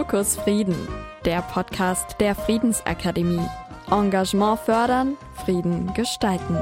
Fokus 0.00 0.38
Frieden, 0.38 0.88
der 1.26 1.42
Podcast 1.42 2.18
der 2.20 2.34
Friedensakademie. 2.34 3.46
Engagement 3.90 4.58
fördern, 4.60 5.18
Frieden 5.44 5.92
gestalten. 5.92 6.56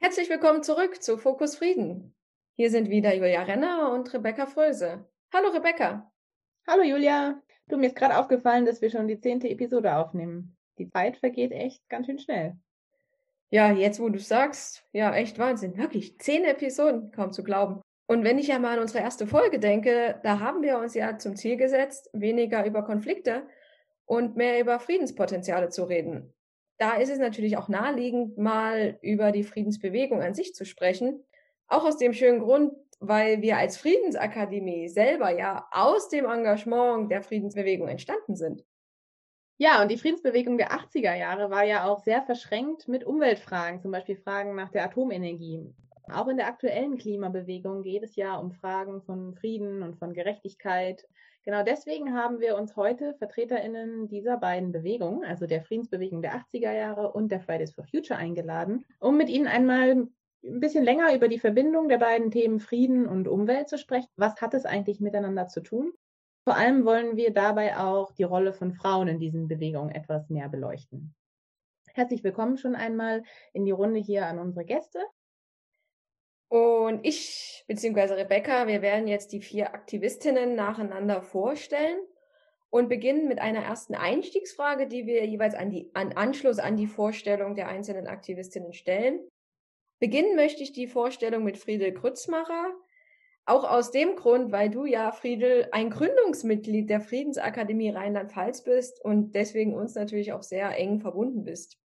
Herzlich 0.00 0.28
willkommen 0.28 0.64
zurück 0.64 1.00
zu 1.00 1.16
Fokus 1.16 1.54
Frieden. 1.54 2.16
Hier 2.56 2.68
sind 2.68 2.90
wieder 2.90 3.14
Julia 3.14 3.44
Renner 3.44 3.92
und 3.92 4.12
Rebecca 4.12 4.46
Fröse. 4.46 5.06
Hallo 5.32 5.50
Rebecca. 5.50 6.10
Hallo 6.66 6.82
Julia. 6.82 7.40
Du, 7.68 7.76
mir 7.76 7.86
ist 7.86 7.96
gerade 7.96 8.18
aufgefallen, 8.18 8.66
dass 8.66 8.82
wir 8.82 8.90
schon 8.90 9.06
die 9.06 9.20
zehnte 9.20 9.48
Episode 9.48 9.94
aufnehmen. 9.94 10.56
Die 10.78 10.90
Zeit 10.90 11.16
vergeht 11.16 11.52
echt 11.52 11.88
ganz 11.88 12.06
schön 12.06 12.18
schnell. 12.18 12.56
Ja, 13.50 13.70
jetzt 13.70 14.00
wo 14.00 14.08
du 14.08 14.18
sagst, 14.18 14.84
ja, 14.90 15.14
echt 15.14 15.38
Wahnsinn. 15.38 15.78
Wirklich, 15.78 16.18
zehn 16.18 16.42
Episoden, 16.42 17.12
kaum 17.12 17.30
zu 17.32 17.44
glauben. 17.44 17.82
Und 18.06 18.24
wenn 18.24 18.38
ich 18.38 18.46
ja 18.46 18.58
mal 18.58 18.76
an 18.76 18.82
unsere 18.82 19.02
erste 19.02 19.26
Folge 19.26 19.58
denke, 19.58 20.20
da 20.22 20.38
haben 20.38 20.62
wir 20.62 20.78
uns 20.78 20.94
ja 20.94 21.18
zum 21.18 21.34
Ziel 21.36 21.56
gesetzt, 21.56 22.08
weniger 22.12 22.64
über 22.64 22.84
Konflikte 22.84 23.42
und 24.04 24.36
mehr 24.36 24.60
über 24.60 24.78
Friedenspotenziale 24.78 25.68
zu 25.70 25.84
reden. 25.84 26.32
Da 26.78 26.96
ist 26.96 27.10
es 27.10 27.18
natürlich 27.18 27.56
auch 27.56 27.68
naheliegend, 27.68 28.38
mal 28.38 28.98
über 29.02 29.32
die 29.32 29.44
Friedensbewegung 29.44 30.22
an 30.22 30.34
sich 30.34 30.54
zu 30.54 30.64
sprechen. 30.64 31.24
Auch 31.68 31.84
aus 31.84 31.96
dem 31.96 32.12
schönen 32.12 32.40
Grund, 32.40 32.72
weil 33.00 33.42
wir 33.42 33.56
als 33.56 33.76
Friedensakademie 33.76 34.88
selber 34.88 35.30
ja 35.30 35.66
aus 35.72 36.08
dem 36.08 36.26
Engagement 36.26 37.10
der 37.10 37.22
Friedensbewegung 37.22 37.88
entstanden 37.88 38.36
sind. 38.36 38.64
Ja, 39.58 39.82
und 39.82 39.90
die 39.90 39.96
Friedensbewegung 39.96 40.58
der 40.58 40.72
80er 40.72 41.14
Jahre 41.14 41.50
war 41.50 41.64
ja 41.64 41.86
auch 41.86 42.00
sehr 42.00 42.22
verschränkt 42.22 42.88
mit 42.88 43.04
Umweltfragen, 43.04 43.80
zum 43.80 43.90
Beispiel 43.90 44.16
Fragen 44.16 44.54
nach 44.54 44.68
der 44.68 44.84
Atomenergie. 44.84 45.74
Auch 46.08 46.28
in 46.28 46.36
der 46.36 46.46
aktuellen 46.46 46.96
Klimabewegung 46.98 47.82
geht 47.82 48.04
es 48.04 48.14
ja 48.14 48.36
um 48.36 48.52
Fragen 48.52 49.02
von 49.02 49.34
Frieden 49.34 49.82
und 49.82 49.96
von 49.96 50.14
Gerechtigkeit. 50.14 51.04
Genau 51.44 51.64
deswegen 51.64 52.14
haben 52.14 52.38
wir 52.38 52.56
uns 52.56 52.76
heute 52.76 53.14
VertreterInnen 53.14 54.06
dieser 54.06 54.36
beiden 54.36 54.70
Bewegungen, 54.70 55.24
also 55.24 55.46
der 55.46 55.62
Friedensbewegung 55.62 56.22
der 56.22 56.36
80er 56.36 56.72
Jahre 56.72 57.12
und 57.12 57.30
der 57.32 57.40
Fridays 57.40 57.74
for 57.74 57.84
Future 57.84 58.18
eingeladen, 58.18 58.84
um 59.00 59.16
mit 59.16 59.28
Ihnen 59.28 59.48
einmal 59.48 60.08
ein 60.44 60.60
bisschen 60.60 60.84
länger 60.84 61.12
über 61.12 61.26
die 61.26 61.40
Verbindung 61.40 61.88
der 61.88 61.98
beiden 61.98 62.30
Themen 62.30 62.60
Frieden 62.60 63.08
und 63.08 63.26
Umwelt 63.26 63.68
zu 63.68 63.76
sprechen. 63.76 64.08
Was 64.16 64.40
hat 64.40 64.54
es 64.54 64.64
eigentlich 64.64 65.00
miteinander 65.00 65.48
zu 65.48 65.60
tun? 65.60 65.92
Vor 66.44 66.56
allem 66.56 66.84
wollen 66.84 67.16
wir 67.16 67.32
dabei 67.32 67.76
auch 67.78 68.12
die 68.12 68.22
Rolle 68.22 68.52
von 68.52 68.72
Frauen 68.72 69.08
in 69.08 69.18
diesen 69.18 69.48
Bewegungen 69.48 69.90
etwas 69.90 70.30
näher 70.30 70.48
beleuchten. 70.48 71.16
Herzlich 71.94 72.22
willkommen 72.22 72.58
schon 72.58 72.76
einmal 72.76 73.24
in 73.52 73.64
die 73.64 73.72
Runde 73.72 73.98
hier 73.98 74.26
an 74.26 74.38
unsere 74.38 74.64
Gäste. 74.64 75.00
Und 76.48 77.04
ich 77.04 77.64
beziehungsweise 77.66 78.16
Rebecca, 78.16 78.66
wir 78.66 78.82
werden 78.82 79.08
jetzt 79.08 79.32
die 79.32 79.40
vier 79.40 79.74
Aktivistinnen 79.74 80.54
nacheinander 80.54 81.22
vorstellen 81.22 81.98
und 82.70 82.88
beginnen 82.88 83.28
mit 83.28 83.40
einer 83.40 83.64
ersten 83.64 83.94
Einstiegsfrage, 83.94 84.86
die 84.86 85.06
wir 85.06 85.24
jeweils 85.26 85.54
an 85.54 85.70
die 85.70 85.90
an 85.94 86.12
Anschluss 86.12 86.58
an 86.58 86.76
die 86.76 86.86
Vorstellung 86.86 87.54
der 87.56 87.68
einzelnen 87.68 88.06
Aktivistinnen 88.06 88.72
stellen. 88.72 89.20
Beginnen 89.98 90.36
möchte 90.36 90.62
ich 90.62 90.72
die 90.72 90.86
Vorstellung 90.86 91.42
mit 91.42 91.58
Friedel 91.58 91.94
Krützmacher, 91.94 92.74
auch 93.46 93.64
aus 93.64 93.92
dem 93.92 94.16
Grund, 94.16 94.52
weil 94.52 94.68
du 94.68 94.84
ja, 94.84 95.12
Friedel, 95.12 95.68
ein 95.72 95.88
Gründungsmitglied 95.88 96.90
der 96.90 97.00
Friedensakademie 97.00 97.90
Rheinland-Pfalz 97.90 98.64
bist 98.64 99.02
und 99.02 99.34
deswegen 99.34 99.74
uns 99.74 99.94
natürlich 99.94 100.32
auch 100.32 100.42
sehr 100.42 100.76
eng 100.76 101.00
verbunden 101.00 101.44
bist. 101.44 101.78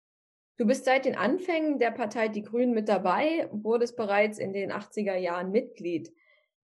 Du 0.60 0.66
bist 0.66 0.84
seit 0.84 1.06
den 1.06 1.16
Anfängen 1.16 1.78
der 1.78 1.90
Partei 1.90 2.28
Die 2.28 2.42
Grünen 2.42 2.74
mit 2.74 2.86
dabei, 2.86 3.48
wurdest 3.50 3.96
bereits 3.96 4.38
in 4.38 4.52
den 4.52 4.70
80er 4.70 5.16
Jahren 5.16 5.52
Mitglied. 5.52 6.12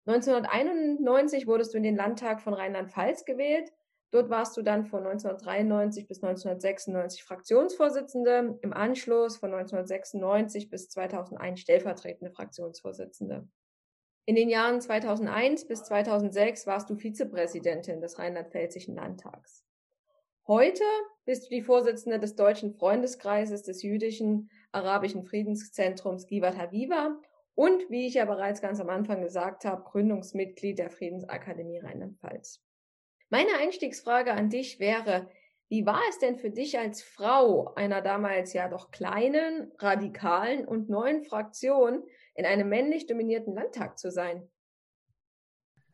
1991 0.06 1.46
wurdest 1.46 1.74
du 1.74 1.76
in 1.76 1.82
den 1.82 1.94
Landtag 1.94 2.40
von 2.40 2.54
Rheinland-Pfalz 2.54 3.26
gewählt. 3.26 3.74
Dort 4.10 4.30
warst 4.30 4.56
du 4.56 4.62
dann 4.62 4.86
von 4.86 5.00
1993 5.00 6.08
bis 6.08 6.22
1996 6.22 7.24
Fraktionsvorsitzende, 7.24 8.58
im 8.62 8.72
Anschluss 8.72 9.36
von 9.36 9.52
1996 9.52 10.70
bis 10.70 10.88
2001 10.88 11.60
stellvertretende 11.60 12.32
Fraktionsvorsitzende. 12.32 13.46
In 14.24 14.34
den 14.34 14.48
Jahren 14.48 14.80
2001 14.80 15.68
bis 15.68 15.82
2006 15.82 16.66
warst 16.66 16.88
du 16.88 16.96
Vizepräsidentin 16.96 18.00
des 18.00 18.18
Rheinland-Pfälzischen 18.18 18.94
Landtags. 18.94 19.62
Heute 20.46 20.84
bist 21.24 21.46
du 21.46 21.48
die 21.48 21.62
Vorsitzende 21.62 22.20
des 22.20 22.36
Deutschen 22.36 22.74
Freundeskreises 22.74 23.62
des 23.62 23.82
jüdischen 23.82 24.50
arabischen 24.72 25.24
Friedenszentrums 25.24 26.26
Givat 26.26 26.58
Haviva 26.58 27.18
und, 27.54 27.88
wie 27.88 28.06
ich 28.06 28.14
ja 28.14 28.26
bereits 28.26 28.60
ganz 28.60 28.78
am 28.78 28.90
Anfang 28.90 29.22
gesagt 29.22 29.64
habe, 29.64 29.84
Gründungsmitglied 29.84 30.78
der 30.78 30.90
Friedensakademie 30.90 31.78
Rheinland-Pfalz. 31.78 32.60
Meine 33.30 33.56
Einstiegsfrage 33.58 34.32
an 34.32 34.50
dich 34.50 34.78
wäre, 34.80 35.30
wie 35.68 35.86
war 35.86 36.02
es 36.10 36.18
denn 36.18 36.36
für 36.36 36.50
dich 36.50 36.78
als 36.78 37.02
Frau 37.02 37.72
einer 37.74 38.02
damals 38.02 38.52
ja 38.52 38.68
doch 38.68 38.90
kleinen, 38.90 39.72
radikalen 39.78 40.68
und 40.68 40.90
neuen 40.90 41.22
Fraktion 41.22 42.04
in 42.34 42.44
einem 42.44 42.68
männlich 42.68 43.06
dominierten 43.06 43.54
Landtag 43.54 43.98
zu 43.98 44.10
sein? 44.10 44.46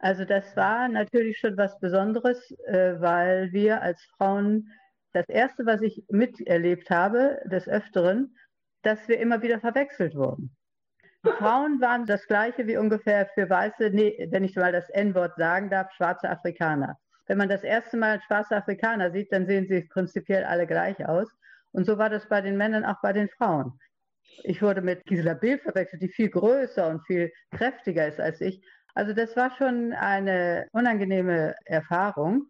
Also 0.01 0.25
das 0.25 0.57
war 0.57 0.89
natürlich 0.89 1.39
schon 1.39 1.57
was 1.59 1.79
Besonderes, 1.79 2.51
äh, 2.67 2.99
weil 3.01 3.53
wir 3.53 3.83
als 3.83 4.03
Frauen 4.17 4.69
das 5.13 5.29
Erste, 5.29 5.67
was 5.67 5.83
ich 5.83 6.03
miterlebt 6.09 6.91
habe, 6.91 7.39
des 7.45 7.69
Öfteren, 7.69 8.35
dass 8.83 9.09
wir 9.09 9.19
immer 9.19 9.43
wieder 9.43 9.61
verwechselt 9.61 10.15
wurden. 10.15 10.57
Frauen 11.39 11.81
waren 11.83 12.07
das 12.07 12.27
gleiche 12.27 12.67
wie 12.67 12.79
ungefähr 12.79 13.29
für 13.35 13.51
Weiße, 13.51 13.91
nee, 13.91 14.27
wenn 14.31 14.43
ich 14.45 14.57
mal 14.57 14.73
das 14.73 14.89
N-Wort 14.89 15.37
sagen 15.37 15.69
darf, 15.69 15.93
schwarze 15.93 16.31
Afrikaner. 16.31 16.97
Wenn 17.27 17.37
man 17.37 17.51
das 17.51 17.63
erste 17.63 17.99
Mal 17.99 18.23
schwarze 18.23 18.57
Afrikaner 18.57 19.11
sieht, 19.13 19.31
dann 19.33 19.47
sehen 19.47 19.67
sie 19.69 19.83
prinzipiell 19.83 20.45
alle 20.45 20.67
gleich 20.67 21.07
aus. 21.07 21.29
Und 21.73 21.85
so 21.85 21.99
war 21.99 22.09
das 22.09 22.27
bei 22.29 22.41
den 22.41 22.57
Männern, 22.57 22.87
auch 22.87 23.01
bei 23.03 23.13
den 23.13 23.29
Frauen. 23.29 23.79
Ich 24.45 24.63
wurde 24.63 24.81
mit 24.81 25.05
Gisela 25.05 25.35
Bild 25.35 25.61
verwechselt, 25.61 26.03
die 26.03 26.09
viel 26.09 26.31
größer 26.31 26.89
und 26.89 27.05
viel 27.07 27.31
kräftiger 27.51 28.09
ist 28.09 28.21
als 28.21 28.41
ich. 28.41 28.65
Also 28.95 29.13
das 29.13 29.37
war 29.37 29.51
schon 29.57 29.93
eine 29.93 30.67
unangenehme 30.73 31.55
Erfahrung. 31.65 32.47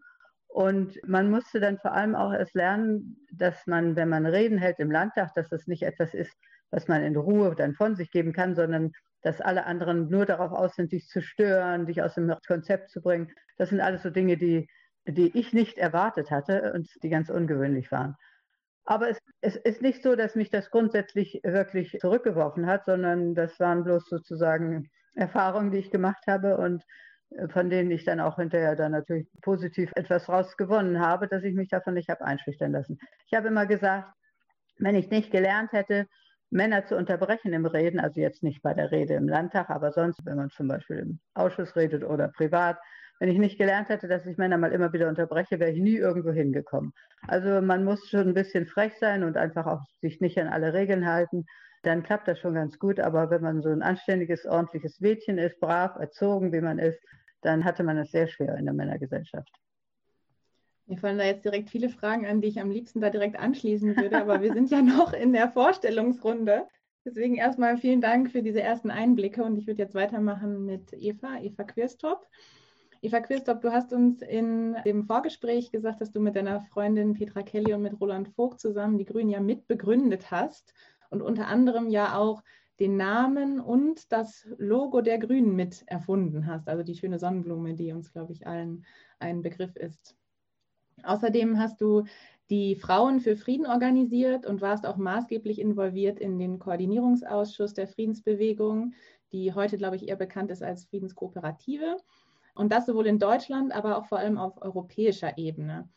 Und 0.49 0.99
man 1.07 1.31
musste 1.31 1.61
dann 1.61 1.79
vor 1.79 1.93
allem 1.93 2.17
auch 2.17 2.33
erst 2.33 2.55
lernen, 2.55 3.25
dass 3.33 3.67
man, 3.67 3.95
wenn 3.95 4.09
man 4.09 4.27
Reden 4.27 4.59
hält 4.59 4.81
im 4.81 4.91
Landtag, 4.91 5.33
dass 5.35 5.49
das 5.49 5.69
nicht 5.69 5.85
etwas 5.85 6.13
ist, 6.13 6.37
was 6.71 6.89
man 6.89 7.05
in 7.05 7.17
Ruhe 7.17 7.55
dann 7.55 7.75
von 7.75 7.95
sich 7.95 8.11
geben 8.11 8.33
kann, 8.33 8.57
sondern 8.57 8.91
dass 9.23 9.41
alle 9.41 9.67
anderen 9.67 10.09
nur 10.09 10.27
darauf 10.27 10.51
aus 10.53 10.75
sind, 10.75 10.93
dich 10.93 11.07
zu 11.07 11.23
stören, 11.23 11.87
dich 11.87 12.03
aus 12.03 12.15
dem 12.15 12.35
Konzept 12.47 12.91
zu 12.91 13.01
bringen. 13.01 13.33
Das 13.59 13.69
sind 13.69 13.81
alles 13.81 14.03
so 14.03 14.11
Dinge, 14.11 14.37
die, 14.37 14.69
die 15.07 15.37
ich 15.39 15.53
nicht 15.53 15.79
erwartet 15.79 16.31
hatte 16.31 16.73
und 16.73 16.89
die 17.03 17.11
ganz 17.11 17.31
ungewöhnlich 17.31 17.93
waren. 17.93 18.17
Aber 18.85 19.09
es, 19.09 19.19
es 19.41 19.57
ist 19.57 19.83
nicht 19.83 20.03
so, 20.03 20.17
dass 20.17 20.35
mich 20.35 20.51
das 20.51 20.71
grundsätzlich 20.71 21.41
wirklich 21.45 21.97
zurückgeworfen 22.01 22.67
hat, 22.67 22.87
sondern 22.87 23.35
das 23.35 23.61
waren 23.61 23.85
bloß 23.85 24.09
sozusagen 24.09 24.91
Erfahrungen, 25.15 25.71
die 25.71 25.79
ich 25.79 25.91
gemacht 25.91 26.25
habe 26.27 26.57
und 26.57 26.85
äh, 27.31 27.49
von 27.49 27.71
denen 27.71 27.91
ich 27.91 28.05
dann 28.05 28.21
auch 28.21 28.37
hinterher 28.37 28.77
dann 28.77 28.93
natürlich 28.93 29.29
positiv 29.43 29.91
etwas 29.95 30.29
rausgewonnen 30.29 31.01
habe, 31.01 31.29
dass 31.29 31.43
ich 31.45 31.55
mich 31.55 31.69
davon 31.69 31.95
nicht 31.95 32.09
habe 32.09 32.25
einschüchtern 32.25 32.73
lassen. 32.73 32.99
Ich 33.27 33.37
habe 33.37 33.49
immer 33.49 33.67
gesagt, 33.67 34.13
wenn 34.79 34.95
ich 34.95 35.11
nicht 35.11 35.31
gelernt 35.31 35.73
hätte, 35.73 36.07
Männer 36.51 36.85
zu 36.85 36.97
unterbrechen 36.97 37.53
im 37.53 37.67
Reden, 37.67 38.01
also 38.01 38.21
jetzt 38.21 38.43
nicht 38.43 38.61
bei 38.63 38.75
der 38.75 38.91
Rede 38.91 39.15
im 39.15 39.29
Landtag, 39.29 39.71
aber 39.71 39.93
sonst, 39.93 40.25
wenn 40.25 40.37
man 40.37 40.51
zum 40.51 40.67
Beispiel 40.67 40.99
im 40.99 41.21
Ausschuss 41.35 41.77
redet 41.77 42.03
oder 42.03 42.29
privat, 42.29 42.79
wenn 43.21 43.29
ich 43.29 43.39
nicht 43.39 43.59
gelernt 43.59 43.91
hätte, 43.91 44.09
dass 44.09 44.27
ich 44.27 44.39
Männer 44.39 44.57
mal 44.57 44.73
immer 44.73 44.93
wieder 44.93 45.09
unterbreche, 45.09 45.61
wäre 45.61 45.71
ich 45.71 45.79
nie 45.79 45.97
irgendwo 45.97 46.33
hingekommen. 46.33 46.93
Also 47.29 47.61
man 47.61 47.85
muss 47.85 48.09
schon 48.09 48.29
ein 48.29 48.35
bisschen 48.35 48.67
frech 48.67 48.95
sein 48.99 49.23
und 49.23 49.37
einfach 49.37 49.67
auch 49.67 49.83
sich 50.01 50.21
nicht 50.21 50.39
an 50.41 50.49
alle 50.49 50.73
Regeln 50.73 51.07
halten 51.07 51.45
dann 51.83 52.03
klappt 52.03 52.29
das 52.29 52.39
schon 52.39 52.55
ganz 52.55 52.79
gut. 52.79 53.01
Aber 53.01 53.31
wenn 53.31 53.43
man 53.43 53.63
so 53.63 53.71
ein 53.71 53.83
anständiges, 53.83 54.47
ordentliches 54.47 55.01
Mädchen 55.01 55.39
ist, 55.39 55.61
brav 55.61 55.97
erzogen, 55.97 56.53
wie 56.53 56.61
man 56.61 56.79
ist, 56.79 57.01
dann 57.43 57.65
hatte 57.65 57.83
man 57.83 57.99
es 57.99 58.11
sehr 58.11 58.29
schwer 58.29 58.57
in 58.57 58.67
der 58.67 58.75
Männergesellschaft. 58.75 59.51
Mir 60.87 60.99
fallen 60.99 61.19
da 61.19 61.25
jetzt 61.25 61.45
direkt 61.45 61.71
viele 61.71 61.89
Fragen 61.89 62.27
an, 62.27 62.41
die 62.41 62.49
ich 62.49 62.61
am 62.61 62.71
liebsten 62.71 63.01
da 63.01 63.11
direkt 63.11 63.39
anschließen 63.39 63.97
würde, 63.97 64.21
aber 64.21 64.43
wir 64.43 64.53
sind 64.53 64.71
ja 64.71 64.83
noch 64.83 65.13
in 65.13 65.33
der 65.33 65.49
Vorstellungsrunde. 65.49 66.67
Deswegen 67.05 67.37
erstmal 67.37 67.79
vielen 67.79 68.03
Dank 68.03 68.31
für 68.31 68.43
diese 68.43 68.61
ersten 68.61 68.91
Einblicke 68.91 69.43
und 69.43 69.57
ich 69.57 69.67
würde 69.67 69.81
jetzt 69.81 69.95
weitermachen 69.95 70.67
mit 70.67 70.93
Eva, 70.93 71.39
Eva 71.41 71.65
Quirstop. 71.65 72.27
Eva 73.01 73.21
Quirstop, 73.21 73.63
du 73.63 73.73
hast 73.73 73.95
uns 73.95 74.21
in 74.21 74.77
dem 74.85 75.05
Vorgespräch 75.05 75.71
gesagt, 75.71 76.03
dass 76.03 76.13
du 76.13 76.21
mit 76.21 76.37
deiner 76.37 76.61
Freundin 76.61 77.15
Petra 77.15 77.43
Kelly 77.43 77.73
und 77.73 77.81
mit 77.81 77.99
Roland 77.99 78.29
Vogt 78.29 78.61
zusammen 78.61 78.99
die 78.99 79.07
Grünen 79.07 79.31
ja 79.31 79.41
mitbegründet 79.41 80.31
hast 80.31 80.75
und 81.11 81.23
unter 81.23 81.49
anderem 81.49 81.91
ja 81.91 82.17
auch 82.17 82.43
den 82.79 82.97
Namen 82.97 83.61
und 83.61 84.11
das 84.11 84.49
Logo 84.57 85.03
der 85.03 85.19
Grünen 85.19 85.55
mit 85.55 85.83
erfunden 85.87 86.47
hast, 86.47 86.67
also 86.69 86.83
die 86.83 86.95
schöne 86.95 87.19
Sonnenblume, 87.19 87.75
die 87.75 87.93
uns, 87.93 88.11
glaube 88.13 88.33
ich, 88.33 88.47
allen 88.47 88.87
ein 89.19 89.43
Begriff 89.43 89.77
ist. 89.77 90.17
Außerdem 91.03 91.59
hast 91.59 91.81
du 91.81 92.05
die 92.49 92.77
Frauen 92.77 93.21
für 93.21 93.37
Frieden 93.37 93.67
organisiert 93.67 94.47
und 94.47 94.61
warst 94.61 94.87
auch 94.87 94.97
maßgeblich 94.97 95.61
involviert 95.61 96.19
in 96.19 96.39
den 96.39 96.59
Koordinierungsausschuss 96.59 97.75
der 97.75 97.87
Friedensbewegung, 97.87 98.95
die 99.33 99.53
heute, 99.55 99.77
glaube 99.77 99.97
ich, 99.97 100.09
eher 100.09 100.17
bekannt 100.17 100.51
ist 100.51 100.63
als 100.63 100.87
Friedenskooperative. 100.87 101.97
Und 102.55 102.73
das 102.73 102.87
sowohl 102.87 103.07
in 103.07 103.19
Deutschland, 103.19 103.73
aber 103.73 103.99
auch 103.99 104.07
vor 104.07 104.19
allem 104.19 104.39
auf 104.39 104.61
europäischer 104.61 105.39
Ebene. 105.39 105.89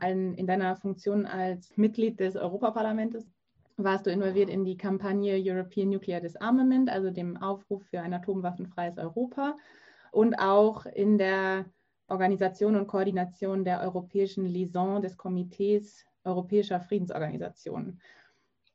In 0.00 0.46
deiner 0.46 0.76
Funktion 0.76 1.26
als 1.26 1.76
Mitglied 1.76 2.20
des 2.20 2.36
Europaparlaments 2.36 3.26
warst 3.76 4.06
du 4.06 4.10
involviert 4.10 4.48
in 4.48 4.64
die 4.64 4.76
Kampagne 4.76 5.36
European 5.38 5.90
Nuclear 5.90 6.20
Disarmament, 6.20 6.88
also 6.90 7.10
dem 7.10 7.36
Aufruf 7.36 7.84
für 7.86 8.00
ein 8.00 8.14
atomwaffenfreies 8.14 8.98
Europa 8.98 9.56
und 10.12 10.38
auch 10.38 10.86
in 10.86 11.18
der 11.18 11.66
Organisation 12.08 12.76
und 12.76 12.86
Koordination 12.86 13.64
der 13.64 13.82
europäischen 13.82 14.46
Liaison 14.46 15.02
des 15.02 15.16
Komitees 15.16 16.04
Europäischer 16.24 16.80
Friedensorganisationen. 16.80 18.00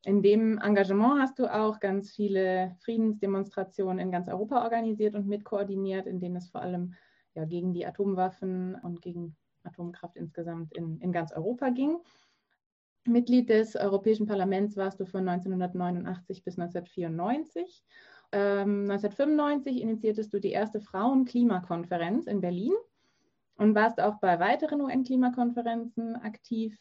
In 0.03 0.24
dem 0.24 0.57
Engagement 0.57 1.21
hast 1.21 1.38
du 1.38 1.48
auch 1.48 1.80
ganz 1.80 2.12
viele 2.12 2.75
Friedensdemonstrationen 2.80 4.00
in 4.00 4.12
ganz 4.12 4.27
Europa 4.27 4.63
organisiert 4.63 5.15
und 5.15 5.27
mitkoordiniert, 5.27 6.07
in 6.07 6.19
denen 6.19 6.38
es 6.38 6.50
vor 6.50 6.62
allem 6.62 6.94
ja, 7.36 7.45
gegen 7.45 7.74
die 7.74 7.86
Atomwaffen 7.86 8.75
und 8.81 9.01
gegen 9.01 9.36
Atomkraft 9.63 10.15
insgesamt 10.15 10.74
in, 10.74 11.00
in 11.01 11.12
ganz 11.12 11.31
Europa 11.31 11.69
ging. 11.69 11.98
Mitglied 13.06 13.50
des 13.50 13.75
Europäischen 13.75 14.27
Parlaments 14.27 14.77
warst 14.77 15.00
du 15.00 15.06
von 15.06 15.27
1989 15.27 16.44
bis 16.44 16.57
1994. 16.59 17.83
Ähm, 18.31 18.89
1995 18.89 19.81
initiiertest 19.81 20.33
du 20.33 20.39
die 20.39 20.51
erste 20.51 20.80
Frauen-Klimakonferenz 20.80 22.27
in 22.27 22.42
Berlin 22.42 22.74
und 23.56 23.75
warst 23.75 24.00
auch 24.00 24.19
bei 24.19 24.39
weiteren 24.39 24.81
UN-Klimakonferenzen 24.81 26.15
aktiv. 26.15 26.77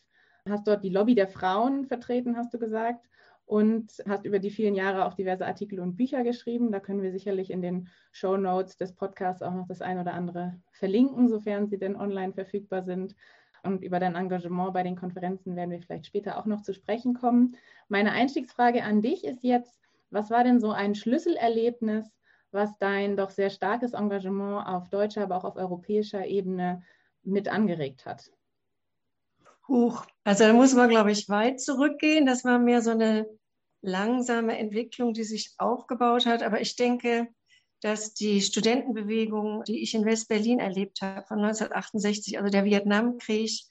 Hast 0.48 0.66
dort 0.66 0.84
die 0.84 0.90
Lobby 0.90 1.14
der 1.14 1.28
Frauen 1.28 1.86
vertreten, 1.86 2.36
hast 2.36 2.54
du 2.54 2.58
gesagt, 2.58 3.10
und 3.50 3.90
hast 4.06 4.24
über 4.26 4.38
die 4.38 4.50
vielen 4.50 4.76
Jahre 4.76 5.04
auch 5.04 5.14
diverse 5.14 5.44
Artikel 5.44 5.80
und 5.80 5.96
Bücher 5.96 6.22
geschrieben. 6.22 6.70
Da 6.70 6.78
können 6.78 7.02
wir 7.02 7.10
sicherlich 7.10 7.50
in 7.50 7.60
den 7.60 7.88
Show 8.12 8.36
Notes 8.36 8.76
des 8.76 8.94
Podcasts 8.94 9.42
auch 9.42 9.52
noch 9.52 9.66
das 9.66 9.82
ein 9.82 9.98
oder 9.98 10.14
andere 10.14 10.60
verlinken, 10.70 11.28
sofern 11.28 11.66
sie 11.66 11.76
denn 11.76 11.96
online 11.96 12.32
verfügbar 12.32 12.84
sind. 12.84 13.16
Und 13.62 13.82
über 13.82 14.00
dein 14.00 14.14
Engagement 14.14 14.72
bei 14.72 14.82
den 14.82 14.96
Konferenzen 14.96 15.56
werden 15.56 15.70
wir 15.70 15.80
vielleicht 15.80 16.06
später 16.06 16.38
auch 16.38 16.46
noch 16.46 16.62
zu 16.62 16.74
sprechen 16.74 17.14
kommen. 17.14 17.56
Meine 17.88 18.12
Einstiegsfrage 18.12 18.82
an 18.82 19.02
dich 19.02 19.24
ist 19.24 19.42
jetzt, 19.42 19.78
was 20.10 20.30
war 20.30 20.44
denn 20.44 20.60
so 20.60 20.70
ein 20.72 20.94
Schlüsselerlebnis, 20.94 22.06
was 22.52 22.76
dein 22.78 23.16
doch 23.16 23.30
sehr 23.30 23.50
starkes 23.50 23.92
Engagement 23.92 24.66
auf 24.66 24.88
deutscher, 24.88 25.22
aber 25.22 25.36
auch 25.36 25.44
auf 25.44 25.56
europäischer 25.56 26.26
Ebene 26.26 26.82
mit 27.22 27.48
angeregt 27.48 28.06
hat? 28.06 28.30
Huch, 29.68 30.04
also 30.24 30.44
da 30.44 30.52
muss 30.52 30.74
man, 30.74 30.88
glaube 30.88 31.12
ich, 31.12 31.28
weit 31.28 31.60
zurückgehen. 31.60 32.26
Das 32.26 32.44
war 32.44 32.58
mehr 32.58 32.82
so 32.82 32.90
eine 32.90 33.28
langsame 33.82 34.58
Entwicklung, 34.58 35.14
die 35.14 35.24
sich 35.24 35.54
aufgebaut 35.58 36.26
hat. 36.26 36.42
Aber 36.42 36.60
ich 36.60 36.74
denke, 36.74 37.28
dass 37.80 38.14
die 38.14 38.40
Studentenbewegung, 38.40 39.64
die 39.64 39.82
ich 39.82 39.94
in 39.94 40.04
West-Berlin 40.04 40.58
erlebt 40.58 41.00
habe, 41.02 41.26
von 41.26 41.38
1968, 41.38 42.38
also 42.38 42.50
der 42.50 42.64
Vietnamkrieg, 42.64 43.62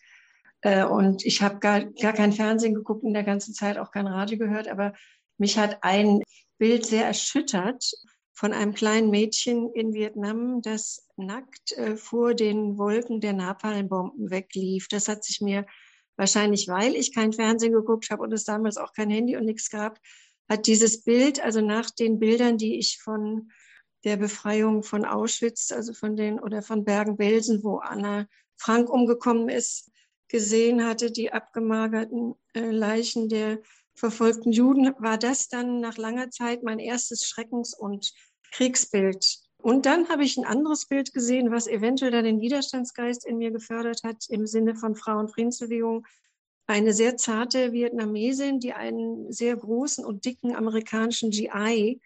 äh, 0.62 0.84
und 0.84 1.26
ich 1.26 1.42
habe 1.42 1.60
gar, 1.60 1.86
gar 1.86 2.14
kein 2.14 2.34
Fernsehen 2.34 2.74
geguckt 2.74 3.04
in 3.04 3.14
der 3.14 3.24
ganzen 3.24 3.54
Zeit, 3.54 3.78
auch 3.78 3.92
kein 3.92 4.08
Radio 4.08 4.38
gehört, 4.38 4.68
aber 4.68 4.94
mich 5.38 5.58
hat 5.58 5.84
ein 5.84 6.22
Bild 6.58 6.86
sehr 6.86 7.06
erschüttert 7.06 7.92
von 8.34 8.54
einem 8.54 8.74
kleinen 8.74 9.10
Mädchen 9.10 9.70
in 9.74 9.94
Vietnam, 9.94 10.62
das 10.62 11.08
nackt 11.18 11.74
äh, 11.74 11.98
vor 11.98 12.34
den 12.34 12.78
Wolken 12.78 13.20
der 13.20 13.34
Napalmbomben 13.34 14.30
weglief. 14.32 14.88
Das 14.88 15.08
hat 15.08 15.24
sich 15.24 15.42
mir 15.42 15.66
wahrscheinlich, 16.16 16.68
weil 16.68 16.96
ich 16.96 17.14
kein 17.14 17.34
Fernsehen 17.34 17.74
geguckt 17.74 18.10
habe 18.10 18.24
und 18.24 18.34
es 18.34 18.46
damals 18.46 18.78
auch 18.78 18.94
kein 18.94 19.10
Handy 19.10 19.36
und 19.36 19.46
nichts 19.46 19.70
gab, 19.70 20.00
hat 20.50 20.68
dieses 20.68 21.04
Bild, 21.04 21.42
also 21.44 21.62
nach 21.62 21.90
den 21.92 22.20
Bildern, 22.20 22.58
die 22.58 22.80
ich 22.80 23.00
von 23.00 23.52
der 24.04 24.18
Befreiung 24.18 24.84
von 24.84 25.06
Auschwitz, 25.06 25.72
also 25.72 25.94
von 25.94 26.16
den 26.16 26.40
oder 26.40 26.62
von 26.62 26.86
Bergen-Belsen, 26.86 27.64
wo 27.64 27.78
Anna 27.78 28.28
Frank 28.58 28.90
umgekommen 28.90 29.50
ist, 29.50 29.92
gesehen 30.28 30.86
hatte, 30.86 31.12
die 31.12 31.32
abgemagerten 31.34 32.36
äh, 32.54 32.70
Leichen 32.70 33.30
der 33.30 33.60
verfolgten 33.96 34.52
Juden, 34.52 34.94
war 35.00 35.18
das 35.18 35.50
dann 35.50 35.82
nach 35.82 35.98
langer 35.98 36.30
Zeit 36.30 36.64
mein 36.64 36.80
erstes 36.80 37.26
Schreckens- 37.26 37.74
und 37.74 38.14
Kriegsbild. 38.52 39.40
Und 39.62 39.86
dann 39.86 40.08
habe 40.08 40.24
ich 40.24 40.38
ein 40.38 40.46
anderes 40.46 40.86
Bild 40.86 41.14
gesehen, 41.14 41.52
was 41.52 41.68
eventuell 41.68 42.12
dann 42.12 42.24
den 42.24 42.40
Widerstandsgeist 42.40 43.26
in 43.26 43.38
mir 43.38 43.52
gefördert 43.52 44.04
hat, 44.04 44.26
im 44.30 44.48
Sinne 44.48 44.76
von 44.76 44.96
Frauenfriedensbewegung. 44.96 46.06
Eine 46.66 46.94
sehr 46.94 47.18
zarte 47.18 47.74
Vietnamesin, 47.74 48.60
die 48.60 48.74
einen 48.74 49.32
sehr 49.34 49.58
großen 49.58 50.06
und 50.06 50.24
dicken 50.24 50.56
amerikanischen 50.56 51.32
GI 51.32 52.00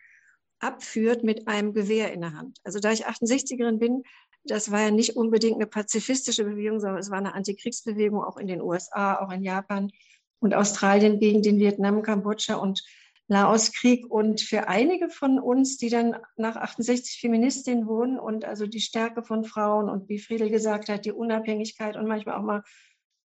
abführt 0.63 1.23
mit 1.23 1.47
einem 1.47 1.73
Gewehr 1.73 2.13
in 2.13 2.21
der 2.21 2.33
Hand. 2.33 2.59
Also 2.63 2.79
da 2.79 2.91
ich 2.91 3.07
68erin 3.07 3.77
bin, 3.77 4.03
das 4.45 4.71
war 4.71 4.81
ja 4.81 4.91
nicht 4.91 5.15
unbedingt 5.15 5.55
eine 5.55 5.67
pazifistische 5.67 6.43
Bewegung, 6.43 6.79
sondern 6.79 6.99
es 6.99 7.09
war 7.09 7.17
eine 7.17 7.33
Antikriegsbewegung 7.33 8.23
auch 8.23 8.37
in 8.37 8.47
den 8.47 8.61
USA, 8.61 9.19
auch 9.19 9.31
in 9.31 9.43
Japan 9.43 9.91
und 10.39 10.53
Australien 10.53 11.19
gegen 11.19 11.41
den 11.41 11.59
Vietnam, 11.59 12.01
Kambodscha 12.03 12.55
und 12.55 12.83
Laoskrieg. 13.27 14.09
Und 14.09 14.41
für 14.41 14.67
einige 14.67 15.09
von 15.09 15.39
uns, 15.39 15.77
die 15.77 15.89
dann 15.89 16.17
nach 16.35 16.57
68 16.57 17.19
Feministin 17.21 17.87
wurden 17.87 18.19
und 18.19 18.43
also 18.43 18.67
die 18.67 18.81
Stärke 18.81 19.23
von 19.23 19.45
Frauen 19.45 19.89
und 19.89 20.09
wie 20.09 20.19
Friedel 20.19 20.49
gesagt 20.49 20.89
hat, 20.89 21.05
die 21.05 21.13
Unabhängigkeit 21.13 21.95
und 21.95 22.07
manchmal 22.07 22.35
auch 22.35 22.43
mal 22.43 22.63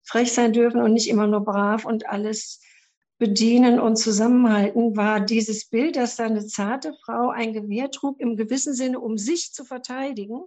frech 0.03 0.33
sein 0.33 0.53
dürfen 0.53 0.83
und 0.83 0.93
nicht 0.93 1.09
immer 1.09 1.27
nur 1.27 1.45
brav 1.45 1.85
und 1.85 2.09
alles 2.09 2.61
bedienen 3.19 3.79
und 3.79 3.97
zusammenhalten, 3.97 4.97
war 4.97 5.21
dieses 5.21 5.67
Bild, 5.67 5.97
dass 5.97 6.17
da 6.17 6.25
eine 6.25 6.47
zarte 6.47 6.95
Frau 7.05 7.31
ein 7.31 7.53
Gewehr 7.53 7.91
trug, 7.91 8.21
im 8.21 8.37
gewissen 8.37 8.75
Sinne, 8.75 9.01
um 9.01 9.19
sich 9.19 9.53
zu 9.53 9.65
verteidigen 9.65 10.45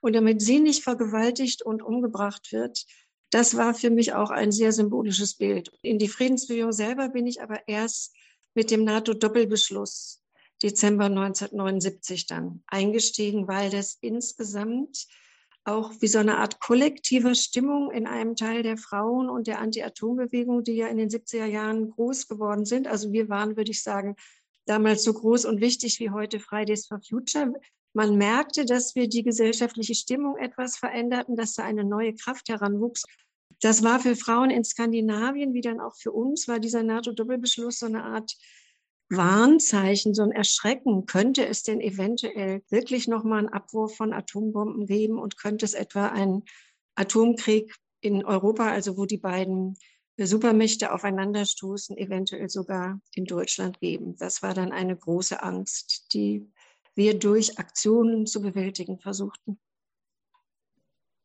und 0.00 0.14
damit 0.14 0.42
sie 0.42 0.60
nicht 0.60 0.82
vergewaltigt 0.82 1.62
und 1.62 1.82
umgebracht 1.82 2.52
wird. 2.52 2.84
Das 3.30 3.56
war 3.56 3.74
für 3.74 3.90
mich 3.90 4.12
auch 4.12 4.30
ein 4.30 4.52
sehr 4.52 4.72
symbolisches 4.72 5.36
Bild. 5.36 5.70
In 5.82 5.98
die 5.98 6.08
Friedensbewegung 6.08 6.72
selber 6.72 7.08
bin 7.08 7.26
ich 7.26 7.42
aber 7.42 7.66
erst 7.68 8.14
mit 8.54 8.70
dem 8.70 8.84
NATO-Doppelbeschluss 8.84 10.20
Dezember 10.62 11.04
1979 11.06 12.26
dann 12.26 12.62
eingestiegen, 12.66 13.48
weil 13.48 13.70
das 13.70 13.96
insgesamt 14.00 15.06
auch 15.64 15.92
wie 16.00 16.06
so 16.06 16.18
eine 16.18 16.38
Art 16.38 16.60
kollektive 16.60 17.34
Stimmung 17.34 17.90
in 17.90 18.06
einem 18.06 18.34
Teil 18.34 18.62
der 18.62 18.76
Frauen 18.76 19.28
und 19.28 19.46
der 19.46 19.60
Anti-Atom-Bewegung, 19.60 20.64
die 20.64 20.76
ja 20.76 20.88
in 20.88 20.96
den 20.96 21.10
70er 21.10 21.44
Jahren 21.44 21.90
groß 21.90 22.28
geworden 22.28 22.64
sind. 22.64 22.88
Also 22.88 23.12
wir 23.12 23.28
waren, 23.28 23.56
würde 23.56 23.70
ich 23.70 23.82
sagen, 23.82 24.16
damals 24.66 25.02
so 25.04 25.12
groß 25.12 25.44
und 25.44 25.60
wichtig 25.60 26.00
wie 26.00 26.10
heute 26.10 26.40
Fridays 26.40 26.86
for 26.86 27.00
Future. 27.06 27.52
Man 27.92 28.16
merkte, 28.16 28.64
dass 28.64 28.94
wir 28.94 29.08
die 29.08 29.22
gesellschaftliche 29.22 29.94
Stimmung 29.94 30.36
etwas 30.36 30.76
veränderten, 30.76 31.36
dass 31.36 31.54
da 31.54 31.64
eine 31.64 31.84
neue 31.84 32.14
Kraft 32.14 32.48
heranwuchs. 32.48 33.04
Das 33.60 33.82
war 33.82 34.00
für 34.00 34.16
Frauen 34.16 34.50
in 34.50 34.64
Skandinavien, 34.64 35.52
wie 35.52 35.60
dann 35.60 35.80
auch 35.80 35.94
für 35.94 36.12
uns, 36.12 36.48
war 36.48 36.60
dieser 36.60 36.82
NATO-Doppelbeschluss 36.82 37.80
so 37.80 37.86
eine 37.86 38.04
Art 38.04 38.36
Warnzeichen, 39.10 40.14
so 40.14 40.22
ein 40.22 40.32
Erschrecken. 40.32 41.04
Könnte 41.06 41.46
es 41.46 41.62
denn 41.62 41.80
eventuell 41.80 42.62
wirklich 42.70 43.08
nochmal 43.08 43.40
einen 43.40 43.48
Abwurf 43.48 43.96
von 43.96 44.12
Atombomben 44.12 44.86
geben 44.86 45.18
und 45.18 45.36
könnte 45.36 45.64
es 45.64 45.74
etwa 45.74 46.06
einen 46.06 46.44
Atomkrieg 46.94 47.74
in 48.00 48.24
Europa, 48.24 48.68
also 48.68 48.96
wo 48.96 49.06
die 49.06 49.18
beiden 49.18 49.76
Supermächte 50.16 50.92
aufeinanderstoßen, 50.92 51.96
eventuell 51.96 52.48
sogar 52.48 53.00
in 53.14 53.24
Deutschland 53.24 53.80
geben? 53.80 54.16
Das 54.16 54.42
war 54.42 54.54
dann 54.54 54.70
eine 54.72 54.96
große 54.96 55.42
Angst, 55.42 56.12
die 56.14 56.50
wir 56.94 57.18
durch 57.18 57.58
Aktionen 57.58 58.26
zu 58.26 58.42
bewältigen 58.42 58.98
versuchten. 58.98 59.58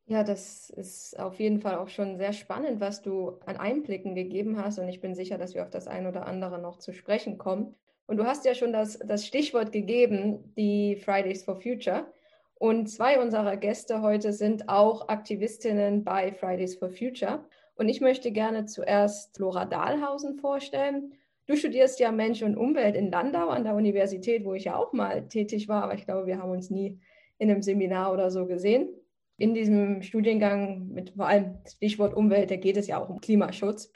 Ja, 0.07 0.23
das 0.23 0.69
ist 0.69 1.19
auf 1.19 1.39
jeden 1.39 1.59
Fall 1.59 1.75
auch 1.75 1.89
schon 1.89 2.17
sehr 2.17 2.31
spannend, 2.31 2.79
was 2.79 3.01
du 3.01 3.39
an 3.47 3.57
Einblicken 3.57 4.13
gegeben 4.13 4.63
hast. 4.63 4.77
Und 4.77 4.87
ich 4.87 5.01
bin 5.01 5.15
sicher, 5.15 5.39
dass 5.39 5.55
wir 5.55 5.63
auf 5.63 5.71
das 5.71 5.87
ein 5.87 6.05
oder 6.05 6.27
andere 6.27 6.59
noch 6.59 6.77
zu 6.77 6.93
sprechen 6.93 7.39
kommen. 7.39 7.73
Und 8.05 8.17
du 8.17 8.25
hast 8.25 8.45
ja 8.45 8.53
schon 8.53 8.71
das, 8.71 8.99
das 8.99 9.25
Stichwort 9.25 9.71
gegeben, 9.71 10.53
die 10.55 10.95
Fridays 10.95 11.43
for 11.43 11.55
Future. 11.55 12.05
Und 12.53 12.87
zwei 12.87 13.19
unserer 13.19 13.57
Gäste 13.57 14.03
heute 14.03 14.31
sind 14.31 14.69
auch 14.69 15.09
Aktivistinnen 15.09 16.03
bei 16.03 16.33
Fridays 16.33 16.75
for 16.75 16.91
Future. 16.91 17.43
Und 17.75 17.89
ich 17.89 17.99
möchte 17.99 18.31
gerne 18.31 18.65
zuerst 18.65 19.39
Laura 19.39 19.65
Dahlhausen 19.65 20.35
vorstellen. 20.35 21.13
Du 21.47 21.55
studierst 21.55 21.99
ja 21.99 22.11
Mensch 22.11 22.43
und 22.43 22.57
Umwelt 22.57 22.95
in 22.95 23.09
Landau 23.09 23.49
an 23.49 23.63
der 23.63 23.73
Universität, 23.73 24.45
wo 24.45 24.53
ich 24.53 24.65
ja 24.65 24.75
auch 24.75 24.93
mal 24.93 25.27
tätig 25.27 25.67
war, 25.67 25.83
aber 25.83 25.95
ich 25.95 26.05
glaube, 26.05 26.27
wir 26.27 26.39
haben 26.39 26.51
uns 26.51 26.69
nie 26.69 26.99
in 27.39 27.49
einem 27.49 27.63
Seminar 27.63 28.13
oder 28.13 28.29
so 28.29 28.45
gesehen 28.45 28.89
in 29.37 29.53
diesem 29.53 30.01
Studiengang 30.01 30.89
mit 30.89 31.11
vor 31.11 31.27
allem 31.27 31.59
Stichwort 31.67 32.13
Umwelt, 32.13 32.51
da 32.51 32.55
geht 32.55 32.77
es 32.77 32.87
ja 32.87 32.97
auch 32.99 33.09
um 33.09 33.19
Klimaschutz. 33.19 33.91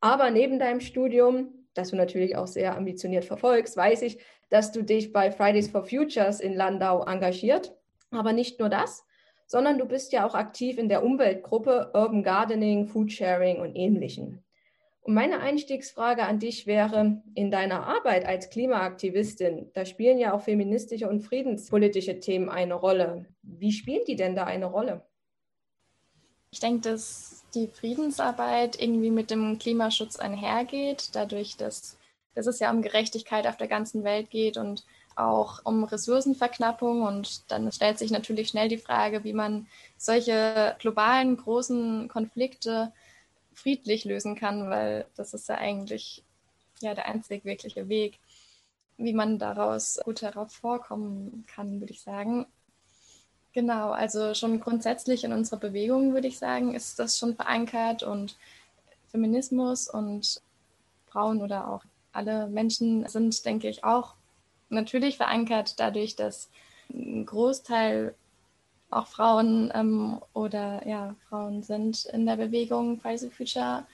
Aber 0.00 0.30
neben 0.30 0.58
deinem 0.58 0.80
Studium, 0.80 1.48
das 1.74 1.90
du 1.90 1.96
natürlich 1.96 2.36
auch 2.36 2.46
sehr 2.46 2.76
ambitioniert 2.76 3.24
verfolgst, 3.24 3.76
weiß 3.76 4.02
ich, 4.02 4.18
dass 4.50 4.72
du 4.72 4.82
dich 4.82 5.12
bei 5.12 5.30
Fridays 5.30 5.70
for 5.70 5.84
Futures 5.84 6.40
in 6.40 6.54
Landau 6.54 7.04
engagiert. 7.04 7.74
Aber 8.10 8.32
nicht 8.32 8.60
nur 8.60 8.68
das, 8.68 9.06
sondern 9.46 9.78
du 9.78 9.86
bist 9.86 10.12
ja 10.12 10.26
auch 10.26 10.34
aktiv 10.34 10.76
in 10.76 10.88
der 10.88 11.02
Umweltgruppe 11.02 11.90
Urban 11.94 12.22
Gardening, 12.22 12.86
Food 12.86 13.12
Sharing 13.12 13.60
und 13.60 13.74
ähnlichen. 13.74 14.44
Und 15.02 15.14
meine 15.14 15.40
Einstiegsfrage 15.40 16.22
an 16.22 16.38
dich 16.38 16.66
wäre, 16.66 17.20
in 17.34 17.50
deiner 17.50 17.86
Arbeit 17.86 18.24
als 18.24 18.50
Klimaaktivistin, 18.50 19.70
da 19.74 19.84
spielen 19.84 20.18
ja 20.18 20.32
auch 20.32 20.42
feministische 20.42 21.08
und 21.08 21.22
friedenspolitische 21.22 22.20
Themen 22.20 22.48
eine 22.48 22.74
Rolle. 22.74 23.26
Wie 23.42 23.72
spielen 23.72 24.02
die 24.06 24.14
denn 24.14 24.36
da 24.36 24.44
eine 24.44 24.66
Rolle? 24.66 25.04
Ich 26.52 26.60
denke, 26.60 26.90
dass 26.90 27.44
die 27.54 27.66
Friedensarbeit 27.66 28.80
irgendwie 28.80 29.10
mit 29.10 29.30
dem 29.30 29.58
Klimaschutz 29.58 30.16
einhergeht, 30.16 31.10
dadurch, 31.14 31.56
dass, 31.56 31.98
dass 32.36 32.46
es 32.46 32.60
ja 32.60 32.70
um 32.70 32.82
Gerechtigkeit 32.82 33.48
auf 33.48 33.56
der 33.56 33.68
ganzen 33.68 34.04
Welt 34.04 34.30
geht 34.30 34.56
und 34.56 34.84
auch 35.16 35.60
um 35.64 35.82
Ressourcenverknappung. 35.82 37.02
Und 37.02 37.50
dann 37.50 37.72
stellt 37.72 37.98
sich 37.98 38.12
natürlich 38.12 38.48
schnell 38.48 38.68
die 38.68 38.78
Frage, 38.78 39.24
wie 39.24 39.32
man 39.32 39.66
solche 39.96 40.76
globalen 40.78 41.36
großen 41.36 42.08
Konflikte 42.08 42.92
friedlich 43.54 44.04
lösen 44.04 44.34
kann, 44.34 44.70
weil 44.70 45.06
das 45.16 45.34
ist 45.34 45.48
ja 45.48 45.56
eigentlich 45.56 46.24
ja 46.80 46.94
der 46.94 47.06
einzig 47.06 47.44
wirkliche 47.44 47.88
Weg, 47.88 48.18
wie 48.96 49.12
man 49.12 49.38
daraus 49.38 50.00
gut 50.04 50.22
hervorkommen 50.22 51.44
kann, 51.46 51.80
würde 51.80 51.92
ich 51.92 52.02
sagen. 52.02 52.46
Genau, 53.52 53.90
also 53.90 54.34
schon 54.34 54.60
grundsätzlich 54.60 55.24
in 55.24 55.32
unserer 55.32 55.60
Bewegung, 55.60 56.14
würde 56.14 56.28
ich 56.28 56.38
sagen, 56.38 56.74
ist 56.74 56.98
das 56.98 57.18
schon 57.18 57.36
verankert 57.36 58.02
und 58.02 58.36
Feminismus 59.10 59.88
und 59.88 60.40
Frauen 61.06 61.42
oder 61.42 61.68
auch 61.68 61.84
alle 62.12 62.46
Menschen 62.48 63.06
sind, 63.08 63.44
denke 63.44 63.68
ich, 63.68 63.84
auch 63.84 64.14
natürlich 64.70 65.18
verankert 65.18 65.78
dadurch, 65.78 66.16
dass 66.16 66.48
ein 66.90 67.26
Großteil 67.26 68.14
auch 68.92 69.06
Frauen 69.06 69.70
ähm, 69.74 70.20
oder 70.34 70.86
ja, 70.86 71.14
Frauen 71.28 71.62
sind 71.62 72.04
in 72.06 72.26
der 72.26 72.36
Bewegung 72.36 73.00
Fridays 73.00 73.22
for 73.22 73.30
Future. 73.30 73.86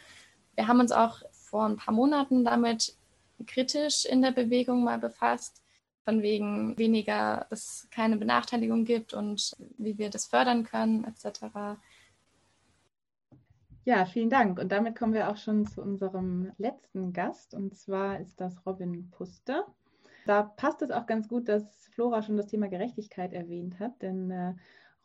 Wir 0.54 0.68
haben 0.68 0.80
uns 0.80 0.92
auch 0.92 1.22
vor 1.32 1.64
ein 1.64 1.76
paar 1.76 1.94
Monaten 1.94 2.44
damit 2.44 2.94
kritisch 3.46 4.04
in 4.04 4.22
der 4.22 4.32
Bewegung 4.32 4.84
mal 4.84 4.98
befasst, 4.98 5.62
von 6.04 6.22
wegen 6.22 6.76
weniger, 6.78 7.46
dass 7.50 7.64
es 7.64 7.88
keine 7.90 8.16
Benachteiligung 8.16 8.84
gibt 8.84 9.14
und 9.14 9.56
wie 9.76 9.98
wir 9.98 10.10
das 10.10 10.26
fördern 10.26 10.64
können, 10.64 11.04
etc. 11.04 11.78
Ja, 13.84 14.04
vielen 14.04 14.30
Dank. 14.30 14.58
Und 14.58 14.70
damit 14.70 14.96
kommen 14.96 15.14
wir 15.14 15.30
auch 15.30 15.36
schon 15.36 15.66
zu 15.66 15.80
unserem 15.80 16.52
letzten 16.58 17.12
Gast. 17.12 17.54
Und 17.54 17.74
zwar 17.76 18.20
ist 18.20 18.40
das 18.40 18.66
Robin 18.66 19.10
Puster. 19.10 19.66
Da 20.26 20.42
passt 20.42 20.82
es 20.82 20.90
auch 20.90 21.06
ganz 21.06 21.26
gut, 21.26 21.48
dass 21.48 21.88
Flora 21.94 22.22
schon 22.22 22.36
das 22.36 22.48
Thema 22.48 22.68
Gerechtigkeit 22.68 23.32
erwähnt 23.32 23.80
hat, 23.80 24.02
denn 24.02 24.30
äh, 24.30 24.54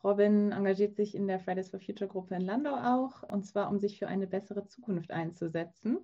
Robin 0.04 0.52
engagiert 0.52 0.94
sich 0.94 1.14
in 1.14 1.26
der 1.26 1.40
Fridays 1.40 1.70
for 1.70 1.80
Future 1.80 2.08
Gruppe 2.08 2.34
in 2.34 2.42
Landau 2.42 2.74
auch, 2.74 3.22
und 3.32 3.44
zwar 3.44 3.70
um 3.70 3.78
sich 3.78 3.98
für 3.98 4.06
eine 4.06 4.26
bessere 4.26 4.66
Zukunft 4.66 5.10
einzusetzen. 5.10 5.98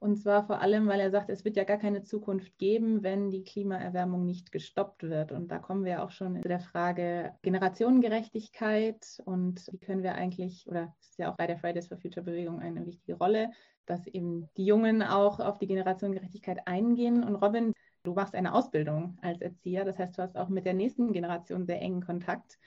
Und 0.00 0.16
zwar 0.16 0.44
vor 0.44 0.60
allem, 0.60 0.86
weil 0.86 1.00
er 1.00 1.10
sagt, 1.10 1.30
es 1.30 1.44
wird 1.44 1.56
ja 1.56 1.64
gar 1.64 1.78
keine 1.78 2.02
Zukunft 2.02 2.58
geben, 2.58 3.02
wenn 3.02 3.30
die 3.30 3.42
Klimaerwärmung 3.42 4.26
nicht 4.26 4.52
gestoppt 4.52 5.02
wird. 5.04 5.32
Und 5.32 5.48
da 5.48 5.58
kommen 5.58 5.84
wir 5.84 6.02
auch 6.02 6.10
schon 6.10 6.42
zu 6.42 6.48
der 6.48 6.60
Frage 6.60 7.32
Generationengerechtigkeit 7.42 9.22
und 9.24 9.66
wie 9.72 9.78
können 9.78 10.02
wir 10.02 10.14
eigentlich, 10.14 10.66
oder 10.68 10.94
es 11.00 11.10
ist 11.10 11.18
ja 11.18 11.32
auch 11.32 11.36
bei 11.36 11.46
der 11.46 11.58
Fridays 11.58 11.88
for 11.88 11.96
Future 11.96 12.24
Bewegung 12.24 12.60
eine 12.60 12.84
wichtige 12.84 13.16
Rolle, 13.16 13.50
dass 13.86 14.06
eben 14.06 14.50
die 14.56 14.66
Jungen 14.66 15.02
auch 15.02 15.40
auf 15.40 15.58
die 15.58 15.66
Generationengerechtigkeit 15.66 16.66
eingehen. 16.66 17.24
Und 17.24 17.36
Robin, 17.36 17.72
du 18.02 18.12
machst 18.12 18.34
eine 18.34 18.52
Ausbildung 18.52 19.16
als 19.22 19.40
Erzieher, 19.40 19.84
das 19.84 19.98
heißt, 19.98 20.18
du 20.18 20.22
hast 20.22 20.36
auch 20.36 20.48
mit 20.48 20.66
der 20.66 20.74
nächsten 20.74 21.12
Generation 21.12 21.64
sehr 21.64 21.80
engen 21.80 22.02
Kontakt. 22.02 22.58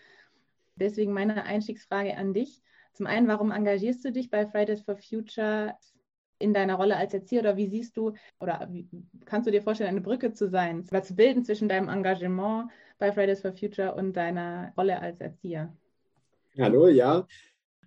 Deswegen 0.79 1.13
meine 1.13 1.43
Einstiegsfrage 1.43 2.15
an 2.15 2.33
dich. 2.33 2.61
Zum 2.93 3.05
einen, 3.05 3.27
warum 3.27 3.51
engagierst 3.51 4.03
du 4.05 4.11
dich 4.11 4.29
bei 4.29 4.47
Fridays 4.47 4.81
for 4.81 4.97
Future 4.97 5.75
in 6.39 6.53
deiner 6.53 6.75
Rolle 6.75 6.95
als 6.95 7.13
Erzieher 7.13 7.41
oder 7.41 7.57
wie 7.57 7.67
siehst 7.67 7.97
du 7.97 8.13
oder 8.39 8.67
wie, 8.71 8.87
kannst 9.25 9.47
du 9.47 9.51
dir 9.51 9.61
vorstellen, 9.61 9.89
eine 9.89 10.01
Brücke 10.01 10.33
zu 10.33 10.47
sein, 10.47 10.85
zu 10.85 11.15
bilden 11.15 11.43
zwischen 11.43 11.67
deinem 11.67 11.89
Engagement 11.89 12.71
bei 12.99 13.11
Fridays 13.11 13.41
for 13.41 13.53
Future 13.53 13.95
und 13.95 14.13
deiner 14.13 14.73
Rolle 14.77 14.99
als 14.99 15.19
Erzieher? 15.19 15.73
Hallo, 16.59 16.87
ja, 16.87 17.27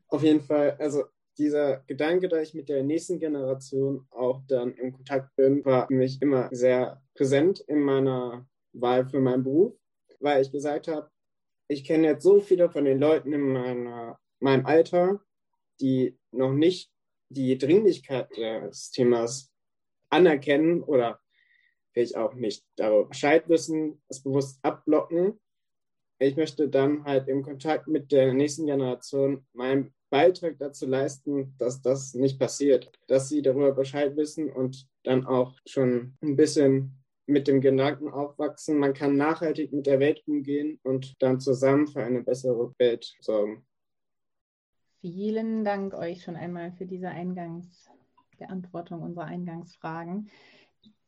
auf 0.09 0.23
jeden 0.23 0.40
Fall. 0.40 0.76
Also 0.78 1.04
dieser 1.38 1.78
Gedanke, 1.87 2.28
dass 2.28 2.49
ich 2.49 2.54
mit 2.54 2.68
der 2.68 2.82
nächsten 2.82 3.18
Generation 3.18 4.06
auch 4.11 4.42
dann 4.47 4.75
im 4.75 4.92
Kontakt 4.92 5.35
bin, 5.37 5.64
war 5.64 5.87
für 5.87 5.94
mich 5.94 6.20
immer 6.20 6.49
sehr 6.52 7.02
präsent 7.14 7.61
in 7.61 7.80
meiner 7.80 8.47
Wahl 8.73 9.06
für 9.06 9.20
meinen 9.20 9.42
Beruf, 9.42 9.75
weil 10.20 10.42
ich 10.42 10.52
gesagt 10.52 10.88
habe, 10.88 11.11
ich 11.70 11.84
kenne 11.84 12.08
jetzt 12.08 12.24
so 12.24 12.40
viele 12.40 12.68
von 12.68 12.84
den 12.84 12.98
Leuten 12.98 13.32
in 13.32 13.52
meiner, 13.52 14.18
meinem 14.40 14.66
Alter, 14.66 15.20
die 15.80 16.18
noch 16.32 16.52
nicht 16.52 16.90
die 17.28 17.56
Dringlichkeit 17.58 18.28
des 18.36 18.90
Themas 18.90 19.52
anerkennen 20.10 20.82
oder 20.82 21.20
vielleicht 21.92 22.16
auch 22.16 22.34
nicht 22.34 22.64
darüber 22.74 23.08
Bescheid 23.08 23.48
wissen, 23.48 24.02
es 24.08 24.20
bewusst 24.20 24.58
abblocken. 24.62 25.38
Ich 26.18 26.36
möchte 26.36 26.68
dann 26.68 27.04
halt 27.04 27.28
im 27.28 27.44
Kontakt 27.44 27.86
mit 27.86 28.10
der 28.10 28.34
nächsten 28.34 28.66
Generation 28.66 29.46
meinen 29.52 29.94
Beitrag 30.10 30.58
dazu 30.58 30.86
leisten, 30.86 31.54
dass 31.58 31.80
das 31.80 32.14
nicht 32.14 32.40
passiert, 32.40 32.90
dass 33.06 33.28
sie 33.28 33.42
darüber 33.42 33.70
Bescheid 33.70 34.16
wissen 34.16 34.50
und 34.50 34.88
dann 35.04 35.24
auch 35.24 35.54
schon 35.66 36.16
ein 36.20 36.34
bisschen 36.34 37.00
mit 37.30 37.49
dem 37.49 37.60
Gedanken 37.60 38.08
aufwachsen, 38.10 38.78
man 38.78 38.92
kann 38.92 39.16
nachhaltig 39.16 39.72
mit 39.72 39.87
der 39.87 40.00
Welt 40.00 40.22
umgehen 40.26 40.78
und 40.82 41.20
dann 41.22 41.40
zusammen 41.40 41.87
für 41.87 42.02
eine 42.02 42.22
bessere 42.22 42.75
Welt 42.78 43.14
sorgen. 43.20 43.64
Vielen 45.00 45.64
Dank 45.64 45.94
euch 45.94 46.22
schon 46.22 46.37
einmal 46.37 46.72
für 46.72 46.84
diese 46.84 47.08
Eingangsbeantwortung 47.08 49.00
unserer 49.00 49.25
Eingangsfragen. 49.25 50.28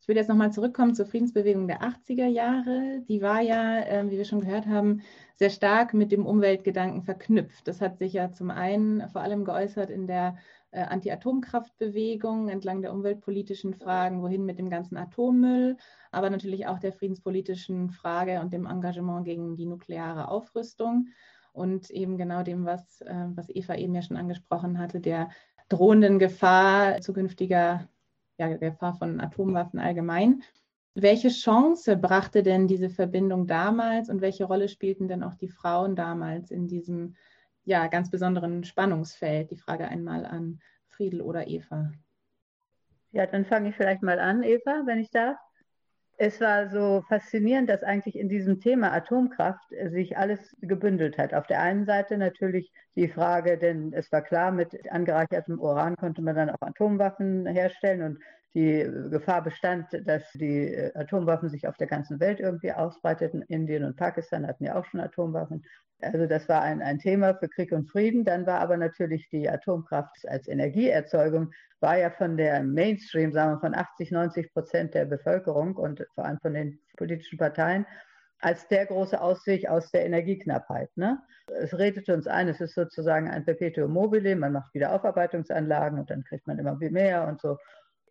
Ich 0.03 0.09
will 0.09 0.17
jetzt 0.17 0.29
nochmal 0.29 0.51
zurückkommen 0.51 0.97
zur 0.97 1.07
Friedensbewegung 1.07 1.69
der 1.69 1.81
80er 1.81 2.27
Jahre. 2.27 3.05
Die 3.07 3.23
war 3.23 3.41
ja, 3.41 3.79
äh, 3.79 4.11
wie 4.11 4.19
wir 4.19 4.25
schon 4.25 4.41
gehört 4.41 4.67
haben, 4.67 5.03
sehr 5.37 5.49
stark 5.49 5.95
mit 5.95 6.11
dem 6.11 6.27
Umweltgedanken 6.27 7.03
verknüpft. 7.03 7.69
Das 7.69 7.81
hat 7.81 7.99
sich 7.99 8.15
ja 8.15 8.33
zum 8.33 8.51
einen 8.51 9.09
vor 9.11 9.21
allem 9.21 9.45
geäußert 9.45 9.91
in 9.91 10.09
der 10.09 10.39
äh, 10.73 10.81
Anti-Atomkraftbewegung 10.81 12.49
entlang 12.49 12.83
der 12.83 12.93
umweltpolitischen 12.93 13.75
Fragen, 13.75 14.23
wohin 14.23 14.45
mit 14.45 14.59
dem 14.59 14.71
ganzen 14.71 14.97
Atommüll, 14.97 15.77
aber 16.11 16.31
natürlich 16.31 16.67
auch 16.67 16.81
der 16.81 16.93
friedenspolitischen 16.93 17.91
Frage 17.91 18.41
und 18.41 18.53
dem 18.53 18.67
Engagement 18.67 19.25
gegen 19.25 19.55
die 19.55 19.67
nukleare 19.67 20.27
Aufrüstung 20.27 21.11
und 21.53 21.91
eben 21.91 22.19
genau 22.19 22.43
dem, 22.43 22.65
was, 22.65 23.03
äh, 23.03 23.27
was 23.37 23.49
Eva 23.51 23.77
eben 23.77 23.95
ja 23.95 24.03
schon 24.03 24.17
angesprochen 24.17 24.81
hatte, 24.81 24.99
der 24.99 25.31
drohenden 25.69 26.19
Gefahr 26.19 27.01
zukünftiger 27.01 27.89
ja, 28.39 28.49
Gefahr 28.57 28.95
von 28.95 29.21
Atomwaffen 29.21 29.79
allgemein. 29.79 30.43
Welche 30.95 31.31
Chance 31.31 31.97
brachte 31.97 32.43
denn 32.43 32.69
diese 32.69 32.91
Verbindung 32.91 33.47
damals 33.47 34.11
und 34.11 34.21
welche 34.21 34.45
Rolle 34.45 34.69
spielten 34.69 35.09
denn 35.09 35.23
auch 35.23 35.35
die 35.35 35.49
Frauen 35.49 35.97
damals 35.97 36.51
in 36.51 36.69
diesem 36.69 37.17
ja, 37.65 37.87
ganz 37.87 38.11
besonderen 38.11 38.65
Spannungsfeld. 38.65 39.51
Die 39.51 39.57
Frage 39.57 39.89
einmal 39.89 40.27
an 40.27 40.61
Friedel 40.89 41.23
oder 41.23 41.47
Eva. 41.47 41.93
Ja, 43.13 43.27
dann 43.27 43.45
fange 43.45 43.71
ich 43.71 43.77
vielleicht 43.77 44.03
mal 44.03 44.19
an, 44.19 44.43
Eva, 44.43 44.83
wenn 44.85 44.99
ich 44.99 45.11
darf. 45.11 45.39
Es 46.25 46.41
war 46.41 46.71
so 46.71 47.03
faszinierend, 47.09 47.69
dass 47.69 47.83
eigentlich 47.83 48.17
in 48.17 48.29
diesem 48.29 48.61
Thema 48.61 48.93
Atomkraft 48.93 49.65
sich 49.91 50.17
alles 50.17 50.55
gebündelt 50.61 51.19
hat. 51.19 51.35
Auf 51.35 51.49
der 51.49 51.61
einen 51.61 51.85
Seite 51.85 52.17
natürlich 52.17 52.71
die 52.95 53.09
Frage, 53.09 53.59
denn 53.59 53.93
es 53.93 54.13
war 54.13 54.23
klar, 54.23 54.53
mit 54.53 54.89
angereichertem 54.89 55.59
Uran 55.59 55.97
konnte 55.97 56.23
man 56.23 56.37
dann 56.37 56.51
auch 56.51 56.61
Atomwaffen 56.61 57.45
herstellen 57.47 58.03
und 58.03 58.19
die 58.55 58.89
Gefahr 59.11 59.43
bestand, 59.43 59.89
dass 60.07 60.23
die 60.35 60.93
Atomwaffen 60.95 61.49
sich 61.49 61.67
auf 61.67 61.77
der 61.77 61.89
ganzen 61.89 62.21
Welt 62.21 62.39
irgendwie 62.39 62.71
ausbreiteten. 62.71 63.43
Indien 63.49 63.83
und 63.83 63.97
Pakistan 63.97 64.47
hatten 64.47 64.63
ja 64.63 64.77
auch 64.77 64.85
schon 64.85 65.01
Atomwaffen. 65.01 65.65
Also 66.03 66.27
das 66.27 66.49
war 66.49 66.63
ein, 66.63 66.83
ein 66.83 66.99
Thema 66.99 67.35
für 67.35 67.49
Krieg 67.49 67.73
und 67.73 67.89
Frieden. 67.89 68.25
Dann 68.25 68.47
war 68.47 68.61
aber 68.61 68.77
natürlich 68.77 69.29
die 69.29 69.49
Atomkraft 69.49 70.29
als 70.29 70.49
Energieerzeugung, 70.49 71.53
war 71.81 71.99
ja 71.99 72.11
von 72.11 72.37
der 72.37 72.63
Mainstream, 72.63 73.33
sagen 73.33 73.53
wir 73.53 73.61
von 73.61 73.75
80, 73.75 74.11
90 74.11 74.53
Prozent 74.53 74.95
der 74.95 75.05
Bevölkerung 75.05 75.77
und 75.77 76.05
vor 76.15 76.25
allem 76.25 76.39
von 76.41 76.55
den 76.55 76.79
politischen 76.97 77.39
Parteien 77.39 77.87
als 78.41 78.67
der 78.67 78.87
große 78.87 79.21
Ausweg 79.21 79.69
aus 79.69 79.91
der 79.93 80.05
Energieknappheit. 80.05 80.91
Ne? 80.97 81.19
Es 81.61 81.79
redet 81.79 82.09
uns 82.09 82.27
ein, 82.27 82.49
es 82.49 82.61
ist 82.61 82.75
sozusagen 82.75 83.31
ein 83.31 83.45
Perpetuum 83.45 83.93
mobile, 83.93 84.35
man 84.35 84.53
macht 84.53 84.75
wieder 84.75 84.93
Aufarbeitungsanlagen 84.93 85.99
und 86.01 86.11
dann 86.11 86.25
kriegt 86.25 86.47
man 86.49 86.59
immer 86.59 86.75
mehr 86.75 87.29
und 87.29 87.41
so. 87.41 87.57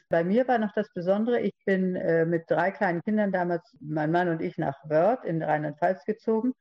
Bei 0.09 0.23
mir 0.23 0.47
war 0.47 0.57
noch 0.57 0.71
das 0.73 0.91
Besondere, 0.93 1.41
ich 1.41 1.53
bin 1.65 1.95
äh, 1.95 2.25
mit 2.25 2.43
drei 2.49 2.71
kleinen 2.71 3.01
Kindern 3.01 3.31
damals, 3.31 3.63
mein 3.81 4.11
Mann 4.11 4.29
und 4.29 4.41
ich, 4.41 4.57
nach 4.57 4.77
Wörth 4.85 5.25
in 5.25 5.43
Rheinland-Pfalz 5.43 6.05
gezogen 6.05 6.53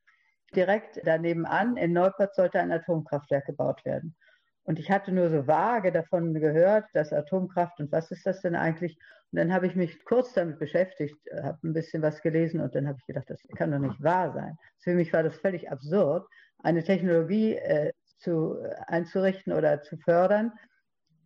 direkt 0.55 1.01
daneben 1.05 1.47
an, 1.47 1.77
in 1.77 1.93
Neupert 1.93 2.35
sollte 2.35 2.61
ein 2.61 2.73
Atomkraftwerk 2.73 3.47
gebaut 3.47 3.85
werden. 3.85 4.17
Und 4.65 4.79
ich 4.79 4.91
hatte 4.91 5.11
nur 5.11 5.31
so 5.31 5.47
vage 5.47 5.91
davon 5.91 6.35
gehört, 6.35 6.85
dass 6.93 7.13
Atomkraft 7.13 7.81
und 7.81 7.91
was 7.91 8.11
ist 8.11 8.27
das 8.27 8.43
denn 8.43 8.55
eigentlich? 8.55 8.99
Und 9.33 9.39
dann 9.39 9.53
habe 9.53 9.67
ich 9.67 9.75
mich 9.75 10.05
kurz 10.05 10.33
damit 10.35 10.59
beschäftigt, 10.59 11.17
habe 11.43 11.59
ein 11.65 11.73
bisschen 11.73 12.03
was 12.03 12.21
gelesen 12.21 12.61
und 12.61 12.75
dann 12.75 12.87
habe 12.87 12.99
ich 13.01 13.07
gedacht, 13.07 13.31
das 13.31 13.41
kann 13.57 13.71
doch 13.71 13.79
nicht 13.79 14.03
wahr 14.03 14.33
sein. 14.33 14.57
Für 14.81 14.95
mich 14.95 15.13
war 15.13 15.23
das 15.23 15.37
völlig 15.37 15.71
absurd, 15.71 16.29
eine 16.59 16.85
Technologie 16.85 17.55
äh, 17.55 17.93
zu, 18.19 18.59
einzurichten 18.87 19.53
oder 19.53 19.83
zu 19.83 19.97
fördern, 19.99 20.53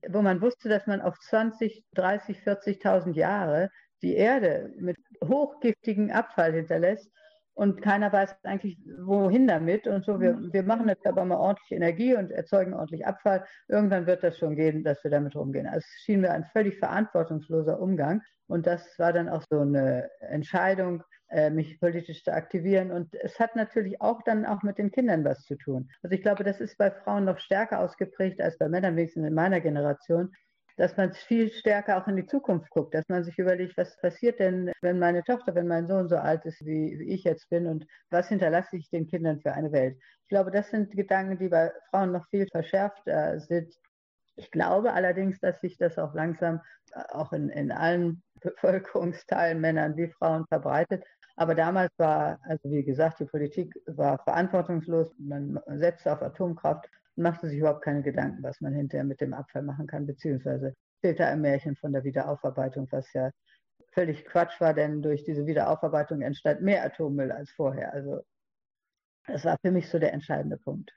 wo 0.08 0.22
man 0.22 0.40
wusste, 0.40 0.68
dass 0.68 0.86
man 0.86 1.00
auf 1.00 1.18
20, 1.18 1.84
30, 1.94 2.38
40.000 2.38 3.14
Jahre 3.14 3.70
die 4.02 4.14
Erde 4.14 4.72
mit 4.76 4.96
hochgiftigen 5.22 6.12
Abfall 6.12 6.52
hinterlässt 6.52 7.10
und 7.54 7.82
keiner 7.82 8.12
weiß 8.12 8.34
eigentlich, 8.42 8.78
wohin 9.04 9.46
damit. 9.46 9.86
Und 9.86 10.04
so, 10.04 10.20
wir, 10.20 10.36
wir 10.52 10.62
machen 10.64 10.88
jetzt 10.88 11.06
aber 11.06 11.24
mal 11.24 11.36
ordentlich 11.36 11.70
Energie 11.70 12.14
und 12.14 12.32
erzeugen 12.32 12.74
ordentlich 12.74 13.06
Abfall. 13.06 13.46
Irgendwann 13.68 14.06
wird 14.06 14.24
das 14.24 14.38
schon 14.38 14.56
gehen, 14.56 14.82
dass 14.82 15.02
wir 15.04 15.10
damit 15.10 15.36
umgehen. 15.36 15.66
Also 15.66 15.78
es 15.78 16.02
schien 16.02 16.20
mir 16.20 16.32
ein 16.32 16.44
völlig 16.52 16.78
verantwortungsloser 16.78 17.80
Umgang. 17.80 18.22
Und 18.48 18.66
das 18.66 18.98
war 18.98 19.12
dann 19.12 19.28
auch 19.28 19.42
so 19.48 19.60
eine 19.60 20.10
Entscheidung, 20.20 21.02
äh, 21.28 21.48
mich 21.50 21.78
politisch 21.78 22.24
zu 22.24 22.32
aktivieren. 22.32 22.90
Und 22.90 23.14
es 23.14 23.38
hat 23.38 23.54
natürlich 23.54 24.00
auch 24.00 24.22
dann 24.22 24.44
auch 24.46 24.62
mit 24.62 24.78
den 24.78 24.90
Kindern 24.90 25.24
was 25.24 25.44
zu 25.44 25.56
tun. 25.56 25.88
Also 26.02 26.14
ich 26.14 26.22
glaube, 26.22 26.42
das 26.42 26.60
ist 26.60 26.76
bei 26.76 26.90
Frauen 26.90 27.24
noch 27.24 27.38
stärker 27.38 27.78
ausgeprägt 27.78 28.40
als 28.40 28.58
bei 28.58 28.68
Männern, 28.68 28.96
wenigstens 28.96 29.26
in 29.26 29.34
meiner 29.34 29.60
Generation, 29.60 30.32
dass 30.76 30.96
man 30.96 31.12
viel 31.12 31.50
stärker 31.52 31.98
auch 31.98 32.08
in 32.08 32.16
die 32.16 32.26
Zukunft 32.26 32.68
guckt, 32.70 32.94
dass 32.94 33.04
man 33.08 33.22
sich 33.24 33.38
überlegt, 33.38 33.76
was 33.76 33.96
passiert 33.98 34.40
denn, 34.40 34.72
wenn 34.80 34.98
meine 34.98 35.22
Tochter, 35.22 35.54
wenn 35.54 35.68
mein 35.68 35.86
Sohn 35.86 36.08
so 36.08 36.16
alt 36.16 36.44
ist, 36.44 36.64
wie, 36.64 36.94
ich 37.04 37.24
jetzt 37.24 37.48
bin 37.48 37.66
und 37.66 37.86
was 38.10 38.28
hinterlasse 38.28 38.76
ich 38.76 38.90
den 38.90 39.06
Kindern 39.06 39.40
für 39.40 39.52
eine 39.52 39.72
Welt. 39.72 39.96
Ich 40.22 40.28
glaube, 40.28 40.50
das 40.50 40.70
sind 40.70 40.90
Gedanken, 40.92 41.38
die 41.38 41.48
bei 41.48 41.72
Frauen 41.90 42.12
noch 42.12 42.26
viel 42.28 42.46
verschärft 42.50 43.06
äh, 43.06 43.38
sind. 43.38 43.72
Ich 44.36 44.50
glaube 44.50 44.92
allerdings, 44.92 45.38
dass 45.38 45.60
sich 45.60 45.78
das 45.78 45.96
auch 45.98 46.12
langsam 46.14 46.60
äh, 46.92 47.02
auch 47.10 47.32
in, 47.32 47.50
in 47.50 47.70
allen 47.70 48.22
Bevölkerungsteilen, 48.40 49.60
Männern 49.60 49.96
wie 49.96 50.08
Frauen, 50.08 50.44
verbreitet. 50.48 51.04
Aber 51.36 51.54
damals 51.54 51.90
war, 51.98 52.38
also 52.42 52.70
wie 52.70 52.84
gesagt, 52.84 53.20
die 53.20 53.24
Politik 53.24 53.74
war 53.86 54.18
verantwortungslos. 54.24 55.12
Man 55.18 55.60
setzte 55.66 56.12
auf 56.12 56.22
Atomkraft 56.22 56.88
machte 57.16 57.48
sich 57.48 57.58
überhaupt 57.58 57.82
keine 57.82 58.02
Gedanken, 58.02 58.42
was 58.42 58.60
man 58.60 58.74
hinterher 58.74 59.04
mit 59.04 59.20
dem 59.20 59.34
Abfall 59.34 59.62
machen 59.62 59.86
kann, 59.86 60.06
beziehungsweise 60.06 60.74
fehlte 61.00 61.26
ein 61.26 61.40
Märchen 61.40 61.76
von 61.76 61.92
der 61.92 62.04
Wiederaufarbeitung, 62.04 62.88
was 62.90 63.12
ja 63.12 63.30
völlig 63.92 64.24
Quatsch 64.24 64.60
war, 64.60 64.74
denn 64.74 65.02
durch 65.02 65.24
diese 65.24 65.46
Wiederaufarbeitung 65.46 66.22
entstand 66.22 66.62
mehr 66.62 66.84
Atommüll 66.84 67.30
als 67.30 67.50
vorher. 67.52 67.92
Also 67.92 68.20
das 69.26 69.44
war 69.44 69.56
für 69.60 69.70
mich 69.70 69.88
so 69.88 69.98
der 69.98 70.12
entscheidende 70.12 70.56
Punkt. 70.56 70.92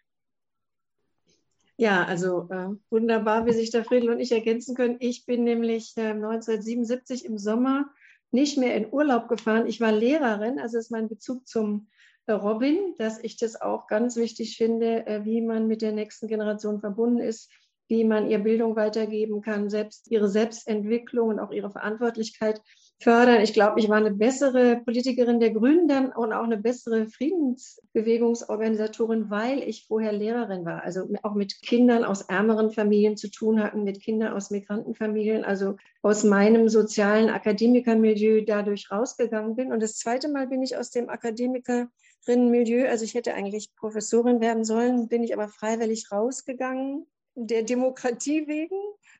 Ja, 1.77 2.05
also 2.05 2.49
äh, 2.49 2.69
wunderbar, 2.89 3.45
wie 3.45 3.53
sich 3.53 3.69
da 3.69 3.83
Friedel 3.83 4.09
und 4.09 4.19
ich 4.19 4.31
ergänzen 4.31 4.75
können. 4.75 4.97
Ich 4.99 5.27
bin 5.27 5.43
nämlich 5.43 5.95
äh, 5.95 6.09
1977 6.09 7.23
im 7.25 7.37
Sommer 7.37 7.85
nicht 8.31 8.57
mehr 8.57 8.75
in 8.75 8.91
Urlaub 8.91 9.29
gefahren. 9.29 9.67
Ich 9.67 9.79
war 9.79 9.91
Lehrerin, 9.91 10.59
also 10.59 10.77
ist 10.79 10.89
mein 10.89 11.07
Bezug 11.07 11.47
zum 11.47 11.87
Robin, 12.35 12.93
dass 12.97 13.23
ich 13.23 13.37
das 13.37 13.59
auch 13.59 13.87
ganz 13.87 14.15
wichtig 14.15 14.57
finde, 14.57 15.05
äh, 15.07 15.25
wie 15.25 15.41
man 15.41 15.67
mit 15.67 15.81
der 15.81 15.91
nächsten 15.91 16.27
Generation 16.27 16.79
verbunden 16.79 17.19
ist, 17.19 17.49
wie 17.87 18.03
man 18.03 18.29
ihr 18.29 18.39
Bildung 18.39 18.75
weitergeben 18.75 19.41
kann, 19.41 19.69
selbst 19.69 20.11
ihre 20.11 20.27
Selbstentwicklung 20.27 21.29
und 21.29 21.39
auch 21.39 21.51
ihre 21.51 21.71
Verantwortlichkeit 21.71 22.61
fördern. 22.99 23.41
Ich 23.41 23.53
glaube, 23.53 23.79
ich 23.79 23.89
war 23.89 23.97
eine 23.97 24.11
bessere 24.11 24.77
Politikerin 24.77 25.39
der 25.39 25.51
Grünen 25.51 25.87
dann 25.87 26.11
und 26.11 26.33
auch 26.33 26.43
eine 26.43 26.57
bessere 26.57 27.05
Friedensbewegungsorganisatorin, 27.07 29.29
weil 29.29 29.61
ich 29.61 29.85
vorher 29.87 30.11
Lehrerin 30.11 30.65
war. 30.65 30.83
Also 30.83 31.07
auch 31.21 31.35
mit 31.35 31.61
Kindern 31.61 32.03
aus 32.03 32.23
ärmeren 32.23 32.71
Familien 32.71 33.15
zu 33.15 33.29
tun 33.29 33.61
hatten, 33.61 33.83
mit 33.83 34.01
Kindern 34.01 34.33
aus 34.33 34.49
Migrantenfamilien, 34.49 35.45
also 35.45 35.75
aus 36.01 36.23
meinem 36.23 36.69
sozialen 36.69 37.29
Akademikermilieu 37.29 38.43
dadurch 38.45 38.89
rausgegangen 38.91 39.55
bin. 39.55 39.71
Und 39.71 39.83
das 39.83 39.97
zweite 39.97 40.27
Mal 40.27 40.47
bin 40.47 40.63
ich 40.63 40.75
aus 40.75 40.89
dem 40.89 41.09
Akademikerinnenmilieu, 41.09 42.89
also 42.89 43.05
ich 43.05 43.13
hätte 43.13 43.35
eigentlich 43.35 43.75
Professorin 43.75 44.41
werden 44.41 44.65
sollen, 44.65 45.07
bin 45.07 45.21
ich 45.23 45.35
aber 45.35 45.49
freiwillig 45.49 46.11
rausgegangen, 46.11 47.05
der 47.35 47.61
Demokratie 47.61 48.47
wegen 48.47 48.79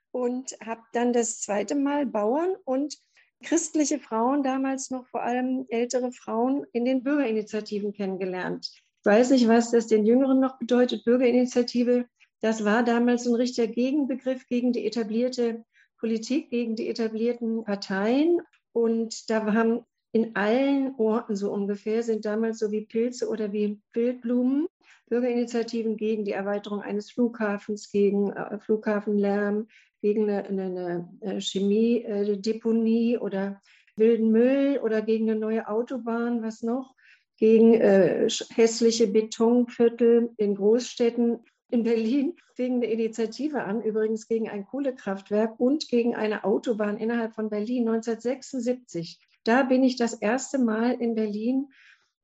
und 0.10 0.58
habe 0.66 0.82
dann 0.94 1.14
das 1.14 1.42
zweite 1.42 1.76
Mal 1.76 2.08
Bauern 2.08 2.56
und 2.66 2.98
christliche 3.44 4.00
Frauen, 4.00 4.44
damals 4.44 4.90
noch 4.90 5.08
vor 5.08 5.24
allem 5.24 5.66
ältere 5.70 6.12
Frauen, 6.12 6.66
in 6.74 6.86
den 6.86 7.04
Bürgerinitiativen 7.04 7.94
kennengelernt. 7.94 8.70
Ich 8.74 9.06
weiß 9.06 9.32
nicht, 9.32 9.48
was 9.48 9.72
das 9.72 9.88
den 9.88 10.06
Jüngeren 10.06 10.40
noch 10.40 10.58
bedeutet, 10.60 11.06
Bürgerinitiative. 11.06 12.06
Das 12.42 12.66
war 12.66 12.84
damals 12.84 13.26
ein 13.26 13.36
richtiger 13.36 13.68
Gegenbegriff 13.68 14.48
gegen 14.48 14.74
die 14.74 14.86
etablierte 14.86 15.64
Politik, 16.00 16.50
gegen 16.50 16.76
die 16.76 16.90
etablierten 16.90 17.64
Parteien. 17.64 18.42
Und 18.74 19.30
da 19.30 19.54
haben 19.54 19.86
in 20.12 20.36
allen 20.36 20.96
Orten 20.98 21.36
so 21.36 21.52
ungefähr, 21.52 22.04
sind 22.04 22.26
damals 22.26 22.60
so 22.60 22.72
wie 22.72 22.86
Pilze 22.86 23.28
oder 23.28 23.52
wie 23.54 23.80
Wildblumen, 23.94 24.68
Bürgerinitiativen 25.10 25.98
gegen 25.98 26.26
die 26.26 26.32
Erweiterung 26.32 26.82
eines 26.82 27.12
Flughafens, 27.12 27.92
gegen 27.92 28.32
äh, 28.32 28.60
Flughafenlärm, 28.60 29.68
gegen 30.02 30.30
eine, 30.30 30.46
eine, 30.46 31.10
eine 31.22 31.40
Chemiedeponie 31.40 33.14
äh, 33.16 33.18
oder 33.18 33.62
wilden 33.96 34.32
Müll 34.32 34.80
oder 34.84 35.02
gegen 35.02 35.30
eine 35.30 35.40
neue 35.40 35.68
Autobahn, 35.68 36.44
was 36.44 36.62
noch, 36.62 36.96
gegen 37.38 37.74
äh, 37.76 38.28
hässliche 38.56 39.08
Betonviertel 39.08 40.32
in 40.38 40.56
Großstädten. 40.56 41.40
In 41.70 41.84
Berlin 41.84 42.36
fing 42.56 42.76
eine 42.76 42.86
Initiative 42.86 43.64
an, 43.64 43.82
übrigens 43.82 44.28
gegen 44.28 44.50
ein 44.50 44.66
Kohlekraftwerk 44.66 45.60
und 45.60 45.88
gegen 45.90 46.16
eine 46.16 46.44
Autobahn 46.44 46.98
innerhalb 46.98 47.34
von 47.34 47.50
Berlin 47.50 47.88
1976. 47.90 49.20
Da 49.44 49.64
bin 49.64 49.84
ich 49.84 49.98
das 49.98 50.14
erste 50.14 50.58
Mal 50.58 50.94
in 50.94 51.16
Berlin 51.16 51.70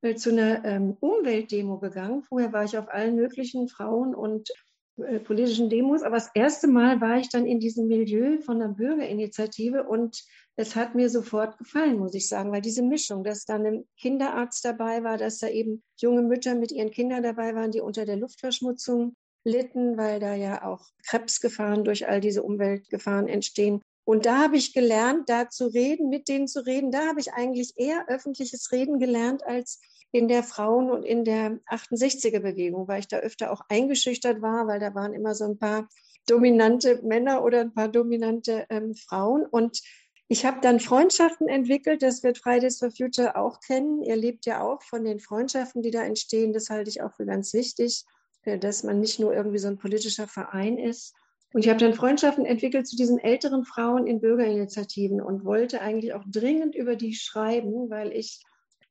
äh, 0.01 0.15
zu 0.15 0.31
einer 0.31 0.63
ähm, 0.65 0.97
Umweltdemo 0.99 1.79
gegangen. 1.79 2.23
Vorher 2.23 2.51
war 2.53 2.63
ich 2.63 2.77
auf 2.77 2.89
allen 2.89 3.15
möglichen 3.15 3.67
Frauen- 3.67 4.15
und 4.15 4.49
äh, 4.97 5.19
politischen 5.19 5.69
Demos. 5.69 6.03
Aber 6.03 6.15
das 6.15 6.29
erste 6.33 6.67
Mal 6.67 7.01
war 7.01 7.17
ich 7.17 7.29
dann 7.29 7.45
in 7.45 7.59
diesem 7.59 7.87
Milieu 7.87 8.39
von 8.41 8.59
der 8.59 8.67
Bürgerinitiative 8.67 9.83
und 9.83 10.23
es 10.55 10.75
hat 10.75 10.93
mir 10.93 11.09
sofort 11.09 11.57
gefallen, 11.57 11.97
muss 11.97 12.13
ich 12.13 12.27
sagen, 12.27 12.51
weil 12.51 12.61
diese 12.61 12.83
Mischung, 12.83 13.23
dass 13.23 13.45
da 13.45 13.55
ein 13.55 13.85
Kinderarzt 13.97 14.63
dabei 14.63 15.03
war, 15.03 15.17
dass 15.17 15.39
da 15.39 15.47
eben 15.47 15.81
junge 15.99 16.21
Mütter 16.21 16.53
mit 16.53 16.71
ihren 16.71 16.91
Kindern 16.91 17.23
dabei 17.23 17.55
waren, 17.55 17.71
die 17.71 17.81
unter 17.81 18.05
der 18.05 18.17
Luftverschmutzung 18.17 19.15
litten, 19.45 19.97
weil 19.97 20.19
da 20.19 20.35
ja 20.35 20.63
auch 20.63 20.85
Krebsgefahren 21.07 21.83
durch 21.83 22.07
all 22.07 22.21
diese 22.21 22.43
Umweltgefahren 22.43 23.27
entstehen. 23.27 23.81
Und 24.05 24.25
da 24.25 24.43
habe 24.43 24.57
ich 24.57 24.73
gelernt, 24.73 25.29
da 25.29 25.49
zu 25.49 25.67
reden, 25.67 26.09
mit 26.09 26.27
denen 26.27 26.47
zu 26.47 26.65
reden. 26.65 26.91
Da 26.91 27.07
habe 27.07 27.19
ich 27.19 27.33
eigentlich 27.33 27.73
eher 27.77 28.07
öffentliches 28.09 28.71
Reden 28.71 28.99
gelernt 28.99 29.43
als 29.45 29.79
in 30.11 30.27
der 30.27 30.43
Frauen- 30.43 30.91
und 30.91 31.03
in 31.03 31.23
der 31.23 31.59
68er-Bewegung, 31.67 32.87
weil 32.87 32.99
ich 32.99 33.07
da 33.07 33.17
öfter 33.17 33.51
auch 33.51 33.61
eingeschüchtert 33.69 34.41
war, 34.41 34.67
weil 34.67 34.79
da 34.79 34.93
waren 34.93 35.13
immer 35.13 35.33
so 35.33 35.45
ein 35.45 35.57
paar 35.57 35.87
dominante 36.27 37.01
Männer 37.03 37.43
oder 37.43 37.61
ein 37.61 37.73
paar 37.73 37.87
dominante 37.87 38.65
ähm, 38.69 38.93
Frauen. 38.93 39.45
Und 39.45 39.81
ich 40.27 40.45
habe 40.45 40.59
dann 40.61 40.79
Freundschaften 40.79 41.47
entwickelt, 41.47 42.03
das 42.03 42.23
wird 42.23 42.37
Fridays 42.37 42.79
for 42.79 42.91
Future 42.91 43.35
auch 43.35 43.59
kennen. 43.59 44.03
Ihr 44.03 44.15
lebt 44.15 44.45
ja 44.45 44.61
auch 44.61 44.81
von 44.83 45.03
den 45.03 45.19
Freundschaften, 45.19 45.81
die 45.81 45.91
da 45.91 46.03
entstehen. 46.03 46.53
Das 46.53 46.69
halte 46.69 46.89
ich 46.89 47.01
auch 47.01 47.13
für 47.15 47.25
ganz 47.25 47.53
wichtig, 47.53 48.05
äh, 48.43 48.59
dass 48.59 48.83
man 48.83 48.99
nicht 48.99 49.19
nur 49.19 49.33
irgendwie 49.33 49.59
so 49.59 49.67
ein 49.67 49.77
politischer 49.77 50.27
Verein 50.27 50.77
ist. 50.77 51.13
Und 51.53 51.63
ich 51.63 51.69
habe 51.69 51.79
dann 51.79 51.93
Freundschaften 51.93 52.45
entwickelt 52.45 52.87
zu 52.87 52.95
diesen 52.95 53.19
älteren 53.19 53.63
Frauen 53.63 54.07
in 54.07 54.19
Bürgerinitiativen 54.19 55.21
und 55.21 55.45
wollte 55.45 55.81
eigentlich 55.81 56.13
auch 56.13 56.23
dringend 56.27 56.75
über 56.75 56.95
die 56.95 57.13
schreiben, 57.13 57.89
weil 57.89 58.11
ich 58.11 58.43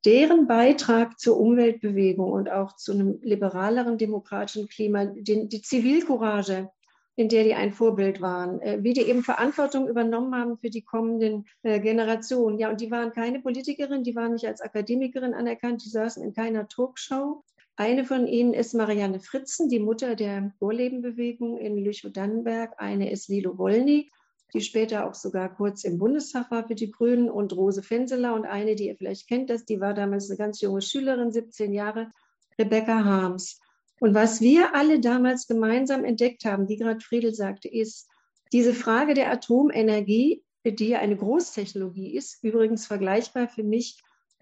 deren 0.04 0.46
Beitrag 0.46 1.18
zur 1.18 1.38
Umweltbewegung 1.38 2.30
und 2.30 2.50
auch 2.50 2.76
zu 2.76 2.92
einem 2.92 3.18
liberaleren 3.22 3.98
demokratischen 3.98 4.68
Klima, 4.68 5.06
die, 5.06 5.48
die 5.48 5.62
Zivilcourage, 5.62 6.70
in 7.16 7.28
der 7.28 7.44
die 7.44 7.54
ein 7.54 7.72
Vorbild 7.72 8.20
waren, 8.20 8.60
äh, 8.62 8.78
wie 8.82 8.94
die 8.94 9.02
eben 9.02 9.22
Verantwortung 9.22 9.88
übernommen 9.88 10.34
haben 10.34 10.56
für 10.56 10.70
die 10.70 10.82
kommenden 10.82 11.44
äh, 11.62 11.78
Generationen. 11.78 12.58
Ja, 12.58 12.70
und 12.70 12.80
die 12.80 12.90
waren 12.90 13.12
keine 13.12 13.40
Politikerin, 13.40 14.02
die 14.02 14.16
waren 14.16 14.32
nicht 14.32 14.46
als 14.46 14.60
Akademikerin 14.60 15.34
anerkannt, 15.34 15.84
die 15.84 15.90
saßen 15.90 16.22
in 16.22 16.32
keiner 16.32 16.68
Talkshow. 16.68 17.44
Eine 17.76 18.04
von 18.04 18.26
ihnen 18.26 18.52
ist 18.52 18.74
Marianne 18.74 19.18
Fritzen, 19.18 19.68
die 19.68 19.78
Mutter 19.78 20.14
der 20.14 20.52
Vorlebenbewegung 20.58 21.56
in 21.56 21.76
Lüchow-Dannenberg. 21.78 22.74
Eine 22.76 23.10
ist 23.10 23.28
Lilo 23.28 23.56
Wollny, 23.56 24.10
die 24.52 24.60
später 24.60 25.06
auch 25.06 25.14
sogar 25.14 25.54
kurz 25.54 25.84
im 25.84 25.98
Bundestag 25.98 26.50
war 26.50 26.66
für 26.66 26.74
die 26.74 26.90
Grünen 26.90 27.30
und 27.30 27.56
Rose 27.56 27.82
Fenseler 27.82 28.34
und 28.34 28.44
eine, 28.44 28.74
die 28.74 28.88
ihr 28.88 28.96
vielleicht 28.96 29.26
kennt, 29.26 29.48
das, 29.48 29.64
die 29.64 29.80
war 29.80 29.94
damals 29.94 30.28
eine 30.28 30.36
ganz 30.36 30.60
junge 30.60 30.82
Schülerin, 30.82 31.32
17 31.32 31.72
Jahre, 31.72 32.10
Rebecca 32.58 33.04
Harms. 33.04 33.60
Und 34.00 34.14
was 34.14 34.40
wir 34.42 34.74
alle 34.74 35.00
damals 35.00 35.46
gemeinsam 35.46 36.04
entdeckt 36.04 36.44
haben, 36.44 36.68
wie 36.68 36.76
gerade 36.76 37.00
Friedel 37.00 37.32
sagte, 37.34 37.68
ist 37.68 38.08
diese 38.52 38.74
Frage 38.74 39.14
der 39.14 39.30
Atomenergie, 39.32 40.44
die 40.64 40.88
ja 40.88 40.98
eine 40.98 41.16
Großtechnologie 41.16 42.14
ist, 42.14 42.44
übrigens 42.44 42.86
vergleichbar 42.86 43.48
für 43.48 43.62
mich 43.62 43.96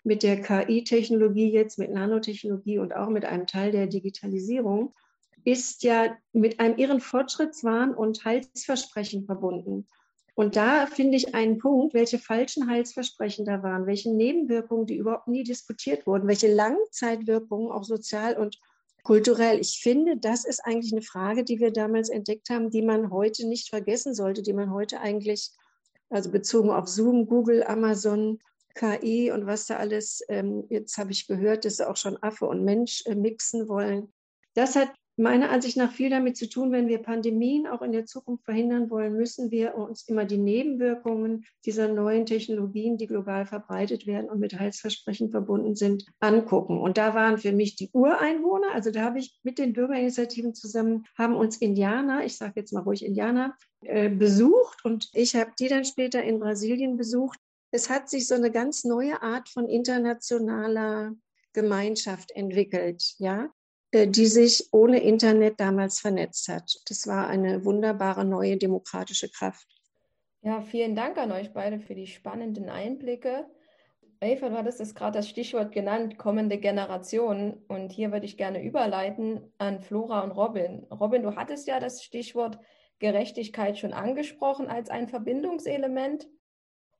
mit 0.04 0.22
der 0.22 0.40
KI-Technologie 0.40 1.50
jetzt, 1.50 1.78
mit 1.78 1.90
Nanotechnologie 1.90 2.78
und 2.78 2.94
auch 2.94 3.08
mit 3.08 3.24
einem 3.24 3.46
Teil 3.46 3.72
der 3.72 3.86
Digitalisierung, 3.86 4.94
ist 5.44 5.82
ja 5.82 6.16
mit 6.32 6.60
einem 6.60 6.76
irren 6.76 7.00
Fortschrittswahn 7.00 7.94
und 7.94 8.24
Heilsversprechen 8.24 9.24
verbunden. 9.24 9.86
Und 10.34 10.56
da 10.56 10.86
finde 10.86 11.16
ich 11.16 11.34
einen 11.34 11.58
Punkt, 11.58 11.92
welche 11.92 12.18
falschen 12.18 12.68
Heilsversprechen 12.68 13.44
da 13.44 13.62
waren, 13.62 13.86
welche 13.86 14.14
Nebenwirkungen, 14.14 14.86
die 14.86 14.96
überhaupt 14.96 15.28
nie 15.28 15.42
diskutiert 15.42 16.06
wurden, 16.06 16.28
welche 16.28 16.52
Langzeitwirkungen, 16.52 17.70
auch 17.70 17.84
sozial 17.84 18.38
und 18.38 18.58
kulturell. 19.02 19.60
Ich 19.60 19.80
finde, 19.82 20.16
das 20.16 20.44
ist 20.44 20.64
eigentlich 20.64 20.92
eine 20.92 21.02
Frage, 21.02 21.44
die 21.44 21.60
wir 21.60 21.72
damals 21.72 22.08
entdeckt 22.08 22.50
haben, 22.50 22.70
die 22.70 22.82
man 22.82 23.10
heute 23.10 23.46
nicht 23.46 23.68
vergessen 23.68 24.14
sollte, 24.14 24.42
die 24.42 24.52
man 24.52 24.72
heute 24.72 25.00
eigentlich, 25.00 25.50
also 26.10 26.30
bezogen 26.30 26.70
auf 26.70 26.88
Zoom, 26.88 27.26
Google, 27.26 27.62
Amazon, 27.64 28.38
KI 28.74 29.30
und 29.30 29.46
was 29.46 29.66
da 29.66 29.76
alles, 29.76 30.22
ähm, 30.28 30.64
jetzt 30.68 30.98
habe 30.98 31.12
ich 31.12 31.26
gehört, 31.26 31.64
dass 31.64 31.76
sie 31.76 31.88
auch 31.88 31.96
schon 31.96 32.22
Affe 32.22 32.46
und 32.46 32.64
Mensch 32.64 33.04
äh, 33.06 33.14
mixen 33.14 33.68
wollen. 33.68 34.12
Das 34.54 34.76
hat 34.76 34.90
meiner 35.20 35.50
Ansicht 35.50 35.76
nach 35.76 35.92
viel 35.92 36.10
damit 36.10 36.36
zu 36.36 36.48
tun, 36.48 36.72
wenn 36.72 36.88
wir 36.88 36.98
Pandemien 36.98 37.66
auch 37.66 37.82
in 37.82 37.92
der 37.92 38.06
Zukunft 38.06 38.44
verhindern 38.44 38.90
wollen, 38.90 39.14
müssen 39.14 39.50
wir 39.50 39.76
uns 39.76 40.08
immer 40.08 40.24
die 40.24 40.38
Nebenwirkungen 40.38 41.44
dieser 41.64 41.88
neuen 41.88 42.26
Technologien, 42.26 42.96
die 42.96 43.06
global 43.06 43.46
verbreitet 43.46 44.06
werden 44.06 44.30
und 44.30 44.40
mit 44.40 44.58
Heilsversprechen 44.58 45.30
verbunden 45.30 45.76
sind, 45.76 46.06
angucken. 46.20 46.80
Und 46.80 46.96
da 46.96 47.14
waren 47.14 47.38
für 47.38 47.52
mich 47.52 47.76
die 47.76 47.90
Ureinwohner, 47.92 48.72
also 48.72 48.90
da 48.90 49.02
habe 49.02 49.18
ich 49.18 49.38
mit 49.42 49.58
den 49.58 49.74
Bürgerinitiativen 49.74 50.54
zusammen, 50.54 51.04
haben 51.16 51.36
uns 51.36 51.58
Indianer, 51.58 52.24
ich 52.24 52.36
sage 52.36 52.54
jetzt 52.56 52.72
mal 52.72 52.82
ruhig 52.82 53.04
Indianer, 53.04 53.54
äh, 53.82 54.08
besucht 54.08 54.84
und 54.84 55.10
ich 55.12 55.36
habe 55.36 55.52
die 55.58 55.68
dann 55.68 55.84
später 55.84 56.22
in 56.22 56.40
Brasilien 56.40 56.96
besucht. 56.96 57.38
Es 57.70 57.88
hat 57.88 58.08
sich 58.08 58.26
so 58.26 58.34
eine 58.34 58.50
ganz 58.50 58.84
neue 58.84 59.22
Art 59.22 59.48
von 59.48 59.68
internationaler 59.68 61.12
Gemeinschaft 61.52 62.30
entwickelt, 62.32 63.14
ja, 63.18 63.48
äh, 63.92 64.06
die 64.06 64.26
sich 64.26 64.68
ohne 64.72 65.02
Internet 65.02 65.60
damals 65.60 66.00
vernetzt 66.00 66.48
hat. 66.48 66.80
Das 66.88 67.06
war 67.06 67.28
eine 67.28 67.64
wunderbare 67.64 68.24
neue 68.24 68.56
demokratische 68.56 69.28
Kraft. 69.28 69.66
Ja, 70.42 70.62
vielen 70.62 70.96
Dank 70.96 71.18
an 71.18 71.32
euch 71.32 71.52
beide 71.52 71.80
für 71.80 71.94
die 71.94 72.06
spannenden 72.06 72.70
Einblicke. 72.70 73.46
Eva, 74.22 74.48
du 74.50 74.56
hattest 74.56 74.80
es 74.80 74.94
gerade 74.94 75.18
das 75.18 75.28
Stichwort 75.28 75.72
genannt, 75.72 76.18
kommende 76.18 76.58
Generationen. 76.58 77.64
Und 77.68 77.90
hier 77.92 78.12
würde 78.12 78.26
ich 78.26 78.36
gerne 78.36 78.62
überleiten 78.62 79.52
an 79.58 79.80
Flora 79.80 80.20
und 80.20 80.32
Robin. 80.32 80.86
Robin, 80.90 81.22
du 81.22 81.36
hattest 81.36 81.66
ja 81.66 81.80
das 81.80 82.02
Stichwort 82.02 82.58
Gerechtigkeit 82.98 83.78
schon 83.78 83.92
angesprochen 83.92 84.68
als 84.68 84.90
ein 84.90 85.08
Verbindungselement. 85.08 86.28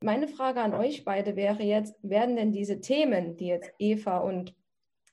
Meine 0.02 0.28
Frage 0.28 0.62
an 0.62 0.72
euch 0.72 1.04
beide 1.04 1.36
wäre 1.36 1.62
jetzt, 1.62 1.94
werden 2.02 2.36
denn 2.36 2.52
diese 2.52 2.80
Themen, 2.80 3.36
die 3.36 3.48
jetzt 3.48 3.70
Eva 3.78 4.18
und 4.18 4.54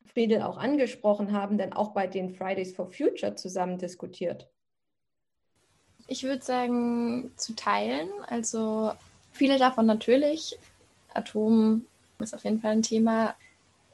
Friedel 0.05 0.41
auch 0.41 0.57
angesprochen 0.57 1.33
haben, 1.33 1.57
denn 1.57 1.73
auch 1.73 1.91
bei 1.91 2.07
den 2.07 2.33
Fridays 2.33 2.73
for 2.73 2.91
Future 2.91 3.35
zusammen 3.35 3.77
diskutiert? 3.77 4.49
Ich 6.07 6.23
würde 6.23 6.41
sagen, 6.41 7.33
zu 7.35 7.53
teilen. 7.53 8.07
Also 8.27 8.93
viele 9.31 9.59
davon 9.59 9.85
natürlich. 9.85 10.57
Atom 11.13 11.85
ist 12.19 12.33
auf 12.33 12.45
jeden 12.45 12.61
Fall 12.61 12.71
ein 12.71 12.81
Thema. 12.81 13.35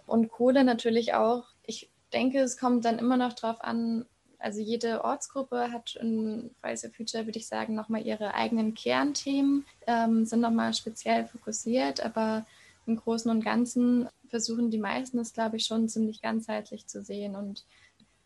Und 0.05 0.29
Kohle 0.29 0.63
natürlich 0.63 1.15
auch. 1.15 1.45
Ich 1.65 1.89
denke, 2.13 2.39
es 2.41 2.57
kommt 2.57 2.85
dann 2.85 2.99
immer 2.99 3.17
noch 3.17 3.33
darauf 3.33 3.63
an, 3.63 4.05
also 4.43 4.59
jede 4.59 5.03
Ortsgruppe 5.03 5.71
hat 5.71 5.95
in 5.95 6.51
Fridays 6.59 6.81
for 6.81 6.91
Future, 6.91 7.25
würde 7.25 7.39
ich 7.39 7.47
sagen, 7.47 7.75
nochmal 7.75 8.05
ihre 8.05 8.33
eigenen 8.33 8.73
Kernthemen, 8.73 9.65
ähm, 9.87 10.25
sind 10.25 10.41
nochmal 10.41 10.73
speziell 10.73 11.25
fokussiert, 11.25 12.03
aber 12.03 12.45
im 12.85 12.97
Großen 12.97 13.31
und 13.31 13.43
Ganzen 13.43 14.09
versuchen 14.29 14.69
die 14.69 14.79
meisten 14.79 15.17
es, 15.19 15.31
glaube 15.31 15.57
ich, 15.57 15.65
schon 15.65 15.87
ziemlich 15.87 16.21
ganzheitlich 16.21 16.87
zu 16.87 17.01
sehen 17.03 17.35
und 17.35 17.65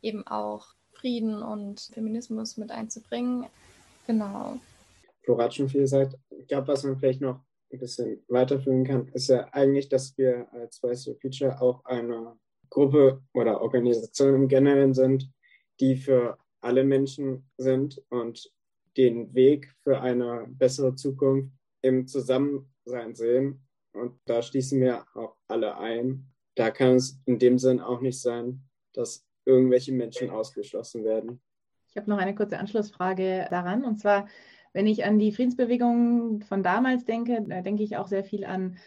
eben 0.01 0.25
auch 0.25 0.69
Frieden 0.93 1.43
und 1.43 1.81
Feminismus 1.93 2.57
mit 2.57 2.71
einzubringen. 2.71 3.45
Genau. 4.07 4.57
Flora 5.23 5.43
hat 5.43 5.53
schon 5.53 5.69
viel 5.69 5.81
gesagt. 5.81 6.15
Ich 6.29 6.47
glaube, 6.47 6.69
was 6.69 6.83
man 6.83 6.97
vielleicht 6.97 7.21
noch 7.21 7.41
ein 7.71 7.79
bisschen 7.79 8.23
weiterführen 8.27 8.85
kann, 8.85 9.07
ist 9.09 9.27
ja 9.27 9.47
eigentlich, 9.51 9.89
dass 9.89 10.17
wir 10.17 10.47
als 10.51 10.79
Fridays 10.79 11.03
for 11.03 11.15
Future 11.21 11.61
auch 11.61 11.85
eine 11.85 12.37
Gruppe 12.69 13.21
oder 13.33 13.61
Organisation 13.61 14.33
im 14.33 14.47
Generellen 14.47 14.93
sind, 14.93 15.29
die 15.79 15.95
für 15.95 16.37
alle 16.61 16.83
Menschen 16.83 17.49
sind 17.57 18.01
und 18.09 18.51
den 18.97 19.33
Weg 19.33 19.73
für 19.83 20.01
eine 20.01 20.47
bessere 20.49 20.95
Zukunft 20.95 21.51
im 21.81 22.07
Zusammensein 22.07 23.15
sehen 23.15 23.67
und 23.97 24.19
da 24.25 24.41
schließen 24.41 24.79
wir 24.79 25.05
auch 25.15 25.35
alle 25.47 25.77
ein. 25.77 26.27
Da 26.55 26.71
kann 26.71 26.95
es 26.95 27.19
in 27.25 27.39
dem 27.39 27.57
Sinn 27.57 27.79
auch 27.79 28.01
nicht 28.01 28.21
sein, 28.21 28.61
dass 28.93 29.25
irgendwelche 29.45 29.91
Menschen 29.91 30.29
ausgeschlossen 30.29 31.03
werden. 31.03 31.41
Ich 31.87 31.97
habe 31.97 32.09
noch 32.09 32.17
eine 32.17 32.35
kurze 32.35 32.59
Anschlussfrage 32.59 33.47
daran. 33.49 33.83
Und 33.83 33.97
zwar, 33.97 34.27
wenn 34.73 34.87
ich 34.87 35.05
an 35.05 35.19
die 35.19 35.31
Friedensbewegung 35.31 36.41
von 36.41 36.63
damals 36.63 37.05
denke, 37.05 37.43
da 37.47 37.61
denke 37.61 37.83
ich 37.83 37.97
auch 37.97 38.07
sehr 38.07 38.23
viel 38.23 38.45
an 38.45 38.77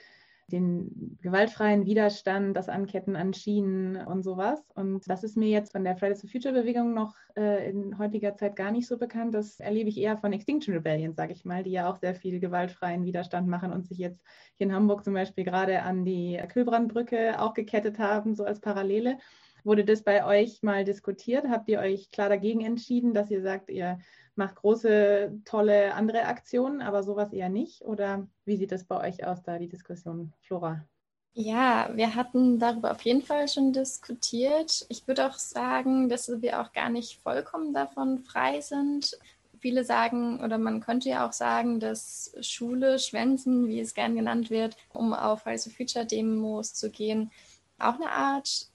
den 0.52 1.18
gewaltfreien 1.22 1.86
Widerstand, 1.86 2.56
das 2.56 2.68
Anketten 2.68 3.16
an 3.16 3.32
Schienen 3.32 3.96
und 3.96 4.22
sowas. 4.22 4.62
Und 4.74 5.08
das 5.08 5.24
ist 5.24 5.36
mir 5.36 5.48
jetzt 5.48 5.72
von 5.72 5.84
der 5.84 5.96
Fridays 5.96 6.20
for 6.20 6.30
Future 6.30 6.54
Bewegung 6.54 6.94
noch 6.94 7.14
äh, 7.36 7.70
in 7.70 7.98
heutiger 7.98 8.36
Zeit 8.36 8.56
gar 8.56 8.70
nicht 8.70 8.86
so 8.86 8.98
bekannt. 8.98 9.34
Das 9.34 9.60
erlebe 9.60 9.88
ich 9.88 9.98
eher 9.98 10.16
von 10.16 10.32
Extinction 10.32 10.74
Rebellion, 10.74 11.14
sage 11.14 11.32
ich 11.32 11.44
mal, 11.44 11.62
die 11.62 11.72
ja 11.72 11.90
auch 11.90 11.96
sehr 11.96 12.14
viel 12.14 12.40
gewaltfreien 12.40 13.04
Widerstand 13.04 13.48
machen 13.48 13.72
und 13.72 13.86
sich 13.86 13.98
jetzt 13.98 14.22
hier 14.54 14.66
in 14.66 14.74
Hamburg 14.74 15.04
zum 15.04 15.14
Beispiel 15.14 15.44
gerade 15.44 15.82
an 15.82 16.04
die 16.04 16.40
Kühlbrandbrücke 16.52 17.40
auch 17.40 17.54
gekettet 17.54 17.98
haben, 17.98 18.34
so 18.34 18.44
als 18.44 18.60
Parallele. 18.60 19.18
Wurde 19.64 19.84
das 19.84 20.02
bei 20.02 20.24
euch 20.24 20.62
mal 20.62 20.84
diskutiert? 20.84 21.48
Habt 21.48 21.68
ihr 21.68 21.80
euch 21.80 22.10
klar 22.10 22.28
dagegen 22.28 22.62
entschieden, 22.62 23.12
dass 23.12 23.30
ihr 23.30 23.42
sagt, 23.42 23.70
ihr 23.70 23.98
macht 24.40 24.56
große, 24.56 25.40
tolle 25.44 25.94
andere 25.94 26.24
Aktionen, 26.24 26.82
aber 26.82 27.02
sowas 27.04 27.32
eher 27.32 27.50
nicht? 27.50 27.82
Oder 27.82 28.26
wie 28.44 28.56
sieht 28.56 28.72
das 28.72 28.84
bei 28.84 29.08
euch 29.08 29.24
aus, 29.24 29.42
da 29.42 29.58
die 29.58 29.68
Diskussion, 29.68 30.32
Flora? 30.40 30.84
Ja, 31.32 31.90
wir 31.94 32.16
hatten 32.16 32.58
darüber 32.58 32.90
auf 32.90 33.02
jeden 33.02 33.22
Fall 33.22 33.46
schon 33.46 33.72
diskutiert. 33.72 34.84
Ich 34.88 35.06
würde 35.06 35.26
auch 35.26 35.34
sagen, 35.34 36.08
dass 36.08 36.28
wir 36.42 36.60
auch 36.60 36.72
gar 36.72 36.88
nicht 36.88 37.20
vollkommen 37.22 37.72
davon 37.72 38.18
frei 38.18 38.60
sind. 38.60 39.16
Viele 39.60 39.84
sagen, 39.84 40.42
oder 40.42 40.58
man 40.58 40.80
könnte 40.80 41.10
ja 41.10 41.28
auch 41.28 41.32
sagen, 41.32 41.78
dass 41.78 42.34
Schule, 42.40 42.98
Schwänzen, 42.98 43.68
wie 43.68 43.78
es 43.78 43.94
gern 43.94 44.16
genannt 44.16 44.50
wird, 44.50 44.76
um 44.94 45.12
auf 45.12 45.42
for 45.42 45.56
Future 45.56 46.06
Demos 46.06 46.74
zu 46.74 46.90
gehen, 46.90 47.30
auch 47.78 47.94
eine 47.94 48.10
Art 48.10 48.69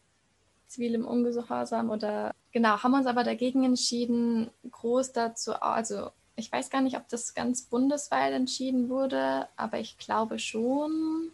zivilem 0.68 1.06
Ungehorsam 1.06 1.90
oder 1.90 2.34
genau, 2.52 2.84
haben 2.84 2.94
uns 2.94 3.08
aber 3.08 3.24
dagegen 3.24 3.64
entschieden, 3.64 4.50
groß 4.70 5.14
dazu, 5.14 5.54
also 5.54 6.10
ich 6.36 6.52
weiß 6.52 6.70
gar 6.70 6.82
nicht, 6.82 6.98
ob 6.98 7.08
das 7.10 7.34
ganz 7.34 7.64
bundesweit 7.64 8.34
entschieden 8.34 8.90
wurde, 8.90 9.48
aber 9.56 9.80
ich 9.80 9.98
glaube 9.98 10.40
schon, 10.40 11.32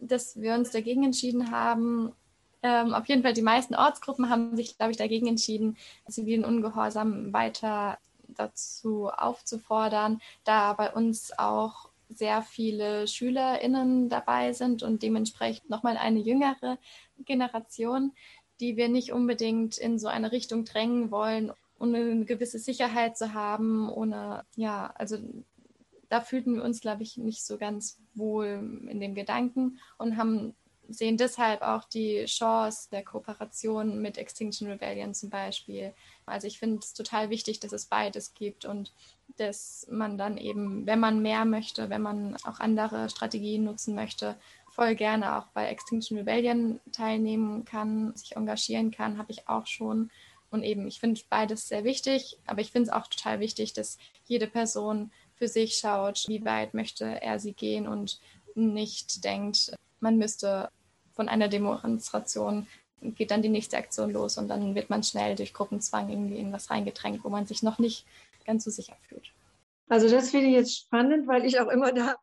dass 0.00 0.40
wir 0.40 0.54
uns 0.54 0.70
dagegen 0.70 1.04
entschieden 1.04 1.50
haben. 1.50 2.12
Ähm, 2.62 2.94
auf 2.94 3.06
jeden 3.06 3.22
Fall 3.22 3.32
die 3.32 3.42
meisten 3.42 3.74
Ortsgruppen 3.74 4.30
haben 4.30 4.56
sich, 4.56 4.76
glaube 4.76 4.92
ich, 4.92 4.96
dagegen 4.96 5.26
entschieden, 5.26 5.76
zivilen 6.08 6.44
Ungehorsam 6.44 7.32
weiter 7.32 7.98
dazu 8.28 9.08
aufzufordern, 9.08 10.20
da 10.44 10.72
bei 10.74 10.92
uns 10.92 11.36
auch 11.38 11.88
sehr 12.08 12.42
viele 12.42 13.08
SchülerInnen 13.08 14.08
dabei 14.08 14.52
sind 14.52 14.82
und 14.82 15.02
dementsprechend 15.02 15.68
nochmal 15.70 15.96
eine 15.96 16.20
jüngere 16.20 16.78
Generation, 17.24 18.12
die 18.60 18.76
wir 18.76 18.88
nicht 18.88 19.12
unbedingt 19.12 19.78
in 19.78 19.98
so 19.98 20.08
eine 20.08 20.32
Richtung 20.32 20.64
drängen 20.64 21.10
wollen, 21.10 21.52
ohne 21.78 21.98
eine 21.98 22.24
gewisse 22.24 22.58
Sicherheit 22.58 23.16
zu 23.16 23.34
haben, 23.34 23.90
ohne, 23.90 24.44
ja, 24.54 24.92
also 24.94 25.18
da 26.08 26.20
fühlten 26.20 26.54
wir 26.54 26.64
uns, 26.64 26.80
glaube 26.80 27.02
ich, 27.02 27.16
nicht 27.16 27.44
so 27.44 27.58
ganz 27.58 27.98
wohl 28.14 28.80
in 28.88 29.00
dem 29.00 29.14
Gedanken 29.14 29.78
und 29.98 30.16
haben 30.16 30.54
sehen 30.88 31.16
deshalb 31.16 31.62
auch 31.62 31.84
die 31.84 32.24
Chance 32.26 32.88
der 32.90 33.04
Kooperation 33.04 34.00
mit 34.00 34.18
Extinction 34.18 34.68
Rebellion 34.68 35.14
zum 35.14 35.30
Beispiel. 35.30 35.92
Also 36.26 36.46
ich 36.46 36.58
finde 36.58 36.78
es 36.78 36.92
total 36.92 37.30
wichtig, 37.30 37.60
dass 37.60 37.72
es 37.72 37.86
beides 37.86 38.34
gibt 38.34 38.64
und 38.64 38.92
dass 39.36 39.86
man 39.90 40.16
dann 40.18 40.38
eben, 40.38 40.86
wenn 40.86 41.00
man 41.00 41.22
mehr 41.22 41.44
möchte, 41.44 41.90
wenn 41.90 42.02
man 42.02 42.36
auch 42.44 42.60
andere 42.60 43.08
Strategien 43.10 43.64
nutzen 43.64 43.94
möchte, 43.94 44.36
voll 44.76 44.94
gerne 44.94 45.38
auch 45.38 45.46
bei 45.54 45.68
Extinction 45.68 46.18
Rebellion 46.18 46.80
teilnehmen 46.92 47.64
kann, 47.64 48.14
sich 48.14 48.36
engagieren 48.36 48.90
kann, 48.90 49.16
habe 49.16 49.32
ich 49.32 49.48
auch 49.48 49.66
schon. 49.66 50.10
Und 50.50 50.62
eben, 50.62 50.86
ich 50.86 51.00
finde 51.00 51.20
beides 51.30 51.66
sehr 51.66 51.82
wichtig, 51.82 52.38
aber 52.46 52.60
ich 52.60 52.70
finde 52.70 52.90
es 52.90 52.94
auch 52.94 53.08
total 53.08 53.40
wichtig, 53.40 53.72
dass 53.72 53.96
jede 54.26 54.46
Person 54.46 55.10
für 55.34 55.48
sich 55.48 55.76
schaut, 55.76 56.24
wie 56.28 56.44
weit 56.44 56.74
möchte 56.74 57.04
er 57.22 57.40
sie 57.40 57.54
gehen 57.54 57.88
und 57.88 58.20
nicht 58.54 59.24
denkt, 59.24 59.74
man 60.00 60.18
müsste 60.18 60.68
von 61.14 61.28
einer 61.28 61.48
Demonstration 61.48 62.66
geht 63.00 63.30
dann 63.30 63.42
die 63.42 63.48
nächste 63.48 63.78
Aktion 63.78 64.10
los 64.10 64.36
und 64.36 64.48
dann 64.48 64.74
wird 64.74 64.90
man 64.90 65.02
schnell 65.02 65.36
durch 65.36 65.54
Gruppenzwang 65.54 66.10
irgendwie 66.10 66.38
in 66.38 66.52
was 66.52 66.70
reingedrängt, 66.70 67.24
wo 67.24 67.28
man 67.30 67.46
sich 67.46 67.62
noch 67.62 67.78
nicht 67.78 68.04
ganz 68.44 68.64
so 68.64 68.70
sicher 68.70 68.96
fühlt. 69.08 69.32
Also 69.88 70.08
das 70.08 70.30
finde 70.30 70.48
ich 70.48 70.54
jetzt 70.54 70.76
spannend, 70.76 71.26
weil 71.26 71.44
ich 71.44 71.60
auch 71.60 71.68
immer 71.68 71.92
da 71.92 72.16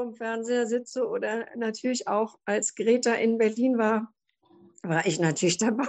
vom 0.00 0.14
Fernseher 0.14 0.66
sitze 0.66 1.06
oder 1.06 1.46
natürlich 1.56 2.08
auch 2.08 2.38
als 2.46 2.74
Greta 2.74 3.12
in 3.14 3.36
Berlin 3.36 3.76
war, 3.76 4.12
war 4.82 5.04
ich 5.06 5.20
natürlich 5.20 5.58
dabei. 5.58 5.84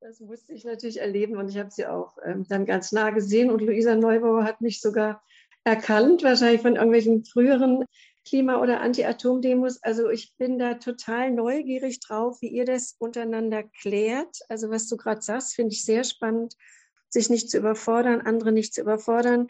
Das 0.00 0.20
musste 0.20 0.54
ich 0.54 0.64
natürlich 0.64 1.00
erleben 1.00 1.36
und 1.36 1.50
ich 1.50 1.58
habe 1.58 1.70
sie 1.70 1.86
auch 1.86 2.16
ähm, 2.24 2.46
dann 2.48 2.64
ganz 2.64 2.92
nah 2.92 3.10
gesehen 3.10 3.50
und 3.50 3.60
Luisa 3.60 3.94
Neubauer 3.94 4.44
hat 4.44 4.62
mich 4.62 4.80
sogar 4.80 5.22
erkannt, 5.64 6.22
wahrscheinlich 6.22 6.62
von 6.62 6.76
irgendwelchen 6.76 7.26
früheren 7.26 7.84
Klima- 8.24 8.62
oder 8.62 8.80
Anti-Atom-Demos. 8.80 9.82
Also 9.82 10.08
ich 10.08 10.34
bin 10.38 10.58
da 10.58 10.74
total 10.74 11.30
neugierig 11.30 12.00
drauf, 12.00 12.40
wie 12.40 12.48
ihr 12.48 12.64
das 12.64 12.96
untereinander 12.98 13.64
klärt. 13.64 14.38
Also 14.48 14.70
was 14.70 14.88
du 14.88 14.96
gerade 14.96 15.20
sagst, 15.20 15.54
finde 15.54 15.74
ich 15.74 15.84
sehr 15.84 16.04
spannend, 16.04 16.54
sich 17.10 17.28
nicht 17.28 17.50
zu 17.50 17.58
überfordern, 17.58 18.22
andere 18.22 18.50
nicht 18.50 18.72
zu 18.72 18.80
überfordern. 18.80 19.48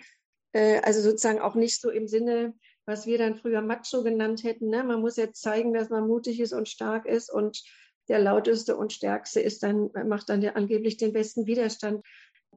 Äh, 0.52 0.80
also 0.80 1.00
sozusagen 1.02 1.40
auch 1.40 1.54
nicht 1.54 1.80
so 1.80 1.88
im 1.90 2.08
Sinne, 2.08 2.54
was 2.88 3.06
wir 3.06 3.18
dann 3.18 3.36
früher 3.36 3.60
Macho 3.60 4.02
genannt 4.02 4.42
hätten. 4.44 4.70
Ne? 4.70 4.82
Man 4.82 5.02
muss 5.02 5.16
jetzt 5.16 5.42
zeigen, 5.42 5.74
dass 5.74 5.90
man 5.90 6.08
mutig 6.08 6.40
ist 6.40 6.54
und 6.54 6.68
stark 6.68 7.04
ist 7.04 7.30
und 7.30 7.62
der 8.08 8.18
lauteste 8.18 8.76
und 8.78 8.94
stärkste 8.94 9.40
ist 9.40 9.62
dann, 9.62 9.90
macht 10.06 10.30
dann 10.30 10.40
ja 10.40 10.52
angeblich 10.52 10.96
den 10.96 11.12
besten 11.12 11.46
Widerstand. 11.46 12.02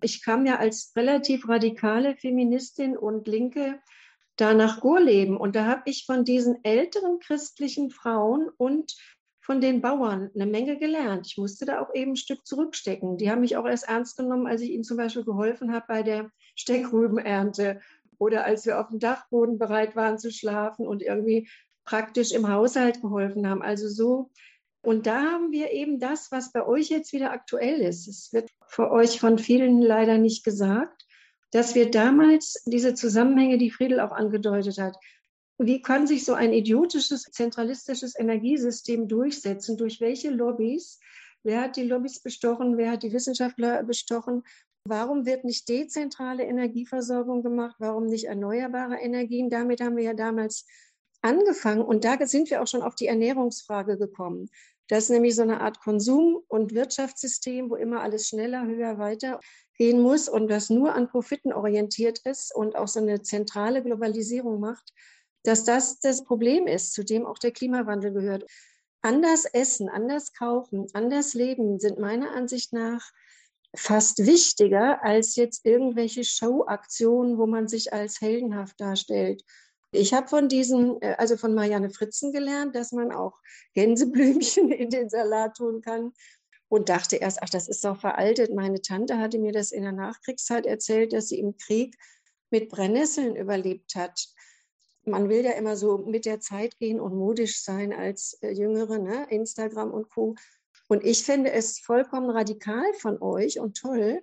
Ich 0.02 0.24
kam 0.24 0.46
ja 0.46 0.56
als 0.56 0.94
relativ 0.96 1.50
radikale 1.50 2.16
Feministin 2.16 2.98
und 2.98 3.28
Linke 3.28 3.82
da 4.38 4.54
nach 4.54 4.80
Gurleben 4.80 5.36
und 5.36 5.58
da 5.58 5.66
habe 5.66 5.84
ich 5.86 6.06
von 6.06 6.24
diesen 6.24 6.64
älteren 6.64 7.20
christlichen 7.20 7.92
Frauen 7.92 8.50
und 8.58 8.96
von 9.42 9.60
den 9.60 9.82
Bauern 9.82 10.32
eine 10.34 10.46
Menge 10.46 10.78
gelernt. 10.78 11.28
Ich 11.28 11.38
musste 11.38 11.66
da 11.66 11.82
auch 11.82 11.94
eben 11.94 12.12
ein 12.12 12.16
Stück 12.16 12.46
zurückstecken. 12.46 13.18
Die 13.18 13.30
haben 13.30 13.42
mich 13.42 13.58
auch 13.58 13.66
erst 13.66 13.90
ernst 13.90 14.16
genommen, 14.16 14.48
als 14.48 14.62
ich 14.62 14.70
ihnen 14.70 14.86
zum 14.86 14.96
Beispiel 14.96 15.26
geholfen 15.26 15.74
habe 15.74 15.86
bei 15.90 16.04
der 16.04 16.32
Steckrübenernte 16.56 17.82
oder 18.22 18.46
als 18.46 18.68
wir 18.68 18.80
auf 18.80 18.90
dem 18.90 19.00
Dachboden 19.00 19.58
bereit 19.58 19.96
waren 19.96 20.20
zu 20.20 20.32
schlafen 20.32 20.86
und 20.86 21.02
irgendwie 21.02 21.50
praktisch 21.86 22.32
im 22.32 22.48
Haushalt 22.48 23.02
geholfen 23.02 23.50
haben. 23.50 23.64
Also 23.64 23.90
so. 23.90 24.30
Und 24.84 25.08
da 25.08 25.24
haben 25.24 25.52
wir 25.52 25.72
eben 25.72 26.00
das, 26.00 26.32
was 26.32 26.52
bei 26.52 26.64
euch 26.64 26.90
jetzt 26.90 27.14
wieder 27.14 27.32
aktuell 27.32 27.82
ist. 27.82 28.08
Es 28.08 28.32
wird 28.32 28.52
für 28.68 28.92
euch 28.92 29.20
von 29.20 29.40
vielen 29.40 29.82
leider 29.82 30.20
nicht 30.20 30.44
gesagt, 30.44 31.08
dass 31.50 31.74
wir 31.74 31.90
damals 31.90 32.62
diese 32.68 32.94
Zusammenhänge, 32.94 33.58
die 33.58 33.72
Friedel 33.72 34.00
auch 34.00 34.12
angedeutet 34.12 34.78
hat, 34.78 34.96
wie 35.58 35.82
kann 35.82 36.06
sich 36.06 36.24
so 36.24 36.34
ein 36.34 36.54
idiotisches, 36.54 37.24
zentralistisches 37.24 38.18
Energiesystem 38.18 39.08
durchsetzen? 39.08 39.78
Durch 39.78 40.00
welche 40.00 40.30
Lobbys? 40.30 41.00
Wer 41.44 41.62
hat 41.62 41.76
die 41.76 41.88
Lobbys 41.88 42.22
bestochen? 42.22 42.78
Wer 42.78 42.92
hat 42.92 43.04
die 43.04 43.14
Wissenschaftler 43.14 43.84
bestochen? 43.84 44.44
Warum 44.84 45.26
wird 45.26 45.44
nicht 45.44 45.70
dezentrale 45.70 46.44
Energieversorgung 46.44 47.44
gemacht? 47.44 47.76
Warum 47.80 48.08
nicht 48.08 48.26
erneuerbare 48.26 48.96
Energien? 48.96 49.50
Damit 49.50 49.80
haben 49.82 49.96
wir 49.96 50.04
ja 50.04 50.14
damals 50.14 50.66
angefangen 51.22 51.84
und 51.84 52.04
da 52.04 52.18
sind 52.26 52.50
wir 52.50 52.62
auch 52.62 52.68
schon 52.68 52.82
auf 52.82 52.96
die 52.96 53.06
Ernährungsfrage 53.08 53.98
gekommen. 53.98 54.50
Das 54.88 55.06
ist 55.06 55.10
nämlich 55.12 55.36
so 55.36 55.44
eine 55.44 55.62
Art 55.62 55.80
Konsum- 55.80 56.44
und 56.48 56.74
Wirtschaftssystem, 56.74 57.70
wo 57.70 57.76
immer 57.76 58.02
alles 58.02 58.28
schneller, 58.28 58.66
höher, 58.66 58.98
weiter 58.98 59.40
gehen 59.78 60.02
muss 60.02 60.28
und 60.28 60.50
das 60.50 60.70
nur 60.70 60.94
an 60.94 61.08
Profiten 61.08 61.54
orientiert 61.54 62.20
ist 62.26 62.54
und 62.54 62.76
auch 62.76 62.88
so 62.88 63.00
eine 63.00 63.22
zentrale 63.22 63.84
Globalisierung 63.84 64.60
macht, 64.60 64.94
dass 65.44 65.64
das 65.64 66.00
das 66.00 66.24
Problem 66.24 66.68
ist, 66.68 66.94
zu 66.94 67.04
dem 67.06 67.26
auch 67.26 67.38
der 67.38 67.52
Klimawandel 67.52 68.12
gehört. 68.12 68.46
Anders 69.02 69.46
essen, 69.46 69.90
anders 69.90 70.34
kaufen, 70.34 70.88
anders 70.94 71.34
leben 71.34 71.80
sind 71.80 71.98
meiner 71.98 72.32
Ansicht 72.32 72.74
nach 72.74 73.12
fast 73.76 74.26
wichtiger 74.26 75.04
als 75.04 75.36
jetzt 75.36 75.66
irgendwelche 75.66 76.24
Showaktionen, 76.24 77.38
wo 77.38 77.46
man 77.46 77.68
sich 77.68 77.94
als 77.94 78.20
heldenhaft 78.20 78.80
darstellt. 78.80 79.44
Ich 79.94 80.14
habe 80.14 80.28
von 80.28 80.48
diesen, 80.48 81.02
äh, 81.02 81.16
also 81.18 81.38
von 81.38 81.54
Marianne 81.54 81.90
Fritzen 81.90 82.32
gelernt, 82.32 82.76
dass 82.76 82.92
man 82.92 83.12
auch 83.12 83.40
Gänseblümchen 83.74 84.72
in 84.72 84.90
den 84.90 85.10
Salat 85.10 85.58
tun 85.58 85.82
kann 85.82 86.14
und 86.70 86.88
dachte 86.90 87.18
erst, 87.18 87.44
ach, 87.44 87.50
das 87.50 87.68
ist 87.68 87.84
doch 87.84 88.00
veraltet. 88.00 88.54
Meine 88.54 88.82
Tante 88.82 89.18
hatte 89.18 89.40
mir 89.40 89.52
das 89.52 89.72
in 89.72 89.84
der 89.84 89.92
Nachkriegszeit 89.92 90.66
erzählt, 90.66 91.12
dass 91.12 91.28
sie 91.28 91.40
im 91.40 91.58
Krieg 91.58 91.98
mit 92.50 92.70
Brennnesseln 92.70 93.36
überlebt 93.36 93.96
hat. 93.96 94.28
Man 95.04 95.30
will 95.30 95.44
ja 95.44 95.52
immer 95.52 95.76
so 95.76 95.98
mit 95.98 96.26
der 96.26 96.40
Zeit 96.40 96.78
gehen 96.78 97.00
und 97.00 97.16
modisch 97.16 97.62
sein 97.62 97.92
als 97.92 98.38
äh, 98.42 98.52
Jüngere, 98.52 99.00
ne? 99.00 99.26
Instagram 99.30 99.92
und 99.92 100.10
Co. 100.10 100.36
Und 100.92 101.06
ich 101.06 101.24
finde 101.24 101.54
es 101.54 101.80
vollkommen 101.80 102.30
radikal 102.30 102.84
von 103.00 103.22
euch 103.22 103.62
und 103.62 103.78
toll, 103.78 104.22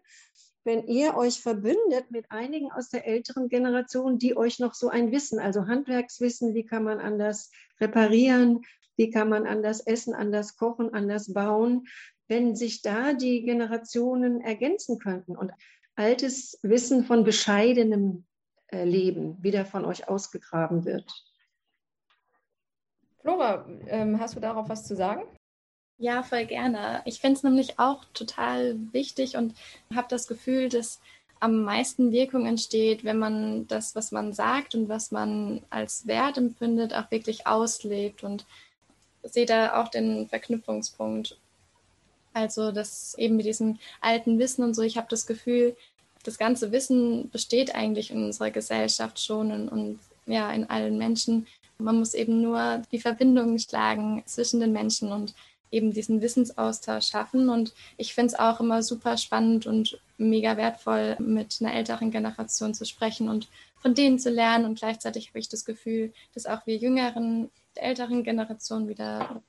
wenn 0.64 0.87
ihr 0.87 1.16
euch 1.16 1.40
verbündet 1.40 2.11
mit 2.11 2.31
einigen 2.31 2.70
aus 2.70 2.90
der 2.90 3.07
älteren 3.07 3.48
Generation, 3.48 4.18
die 4.18 4.37
euch 4.37 4.59
noch 4.59 4.74
so 4.74 4.90
ein 4.90 5.11
Wissen, 5.11 5.38
also 5.38 5.66
Handwerkswissen, 5.66 6.52
wie 6.52 6.66
kann 6.66 6.85
man 6.85 7.00
anders 7.00 7.50
reparieren, 7.81 8.66
wie 8.96 9.09
kann 9.09 9.31
man 9.31 9.46
anders 9.46 9.81
essen, 9.81 10.12
anders 10.12 10.59
kochen, 10.59 10.92
anders 10.92 11.33
bauen, 11.33 11.88
wenn 12.26 12.54
sich 12.54 12.83
da 12.83 13.14
die 13.14 13.44
Generationen 13.44 14.42
ergänzen 14.42 14.98
könnten 14.98 15.38
und 15.38 15.52
altes 15.94 16.59
Wissen 16.61 17.07
von 17.07 17.24
bescheidenem 17.24 18.26
äh, 18.66 18.85
Leben 18.85 19.42
wieder 19.42 19.64
von 19.64 19.87
euch 19.87 20.07
ausgegraben 20.07 20.85
wird. 20.85 21.11
Flora, 23.22 23.66
ähm, 23.87 24.20
hast 24.20 24.37
du 24.37 24.40
darauf 24.40 24.68
was 24.68 24.87
zu 24.87 24.94
sagen? 24.94 25.22
Ja, 25.99 26.23
voll 26.23 26.47
gerne. 26.47 27.03
Ich 27.07 27.21
finde 27.21 27.37
es 27.37 27.43
nämlich 27.43 27.79
auch 27.81 28.05
total 28.15 28.77
wichtig 28.93 29.37
und 29.37 29.55
habe 29.95 30.07
das 30.09 30.29
Gefühl, 30.29 30.69
dass 30.69 31.01
am 31.41 31.63
meisten 31.63 32.13
Wirkung 32.13 32.47
entsteht, 32.47 33.05
wenn 33.05 33.19
man 33.19 33.67
das, 33.67 33.95
was 33.97 34.13
man 34.13 34.33
sagt 34.33 34.75
und 34.75 34.89
was 34.89 35.11
man 35.11 35.63
als 35.71 36.07
Wert 36.07 36.37
empfindet, 36.39 36.95
auch 36.95 37.11
wirklich 37.11 37.47
auslebt 37.47 38.23
und 38.23 38.45
sehe 39.25 39.47
da 39.47 39.83
auch 39.83 39.89
den 39.89 40.29
Verknüpfungspunkt. 40.29 41.37
Also 42.33 42.71
das 42.71 43.17
eben 43.19 43.37
mit 43.37 43.47
diesem 43.47 43.79
alten 44.01 44.39
Wissen 44.39 44.63
und 44.63 44.75
so, 44.75 44.83
ich 44.83 44.97
habe 44.97 45.09
das 45.11 45.27
Gefühl, 45.27 45.77
das 46.23 46.39
ganze 46.39 46.71
Wissen 46.73 47.31
besteht 47.31 47.75
eigentlich 47.75 48.11
in 48.11 48.25
unserer 48.25 48.51
Gesellschaft 48.51 49.21
schon 49.21 49.51
und, 49.51 49.69
und 49.69 49.99
ja, 50.27 50.51
in 50.53 50.69
allen 50.71 50.99
Menschen. 50.99 51.47
Man 51.79 51.99
muss 51.99 52.15
eben 52.15 52.43
nur 52.43 52.83
die 52.93 53.01
Verbindungen 53.01 53.59
schlagen 53.59 54.23
zwischen 54.27 54.61
den 54.61 54.73
Menschen 54.73 55.11
und 55.11 55.35
eben 55.70 55.92
diesen 55.92 56.20
Wissensaustausch 56.20 57.07
schaffen. 57.07 57.48
Und 57.48 57.74
ich 57.96 58.14
finde 58.14 58.28
es 58.28 58.38
auch 58.38 58.61
immer 58.61 58.83
super 58.83 59.16
spannend 59.16 59.66
und 59.66 60.00
mega 60.16 60.57
wertvoll, 60.57 61.16
mit 61.18 61.59
einer 61.61 61.74
älteren 61.74 62.11
Generation 62.11 62.74
zu 62.74 62.85
sprechen 62.85 63.28
und 63.28 63.48
von 63.76 63.94
denen 63.94 64.18
zu 64.18 64.31
lernen. 64.31 64.64
Und 64.64 64.78
gleichzeitig 64.78 65.28
habe 65.28 65.38
ich 65.38 65.48
das 65.48 65.64
Gefühl, 65.64 66.12
dass 66.35 66.46
auch 66.46 66.66
wir 66.66 66.76
jüngeren, 66.76 67.50
der 67.76 67.85
älteren 67.85 68.24
Generation 68.24 68.88
wieder 68.88 69.42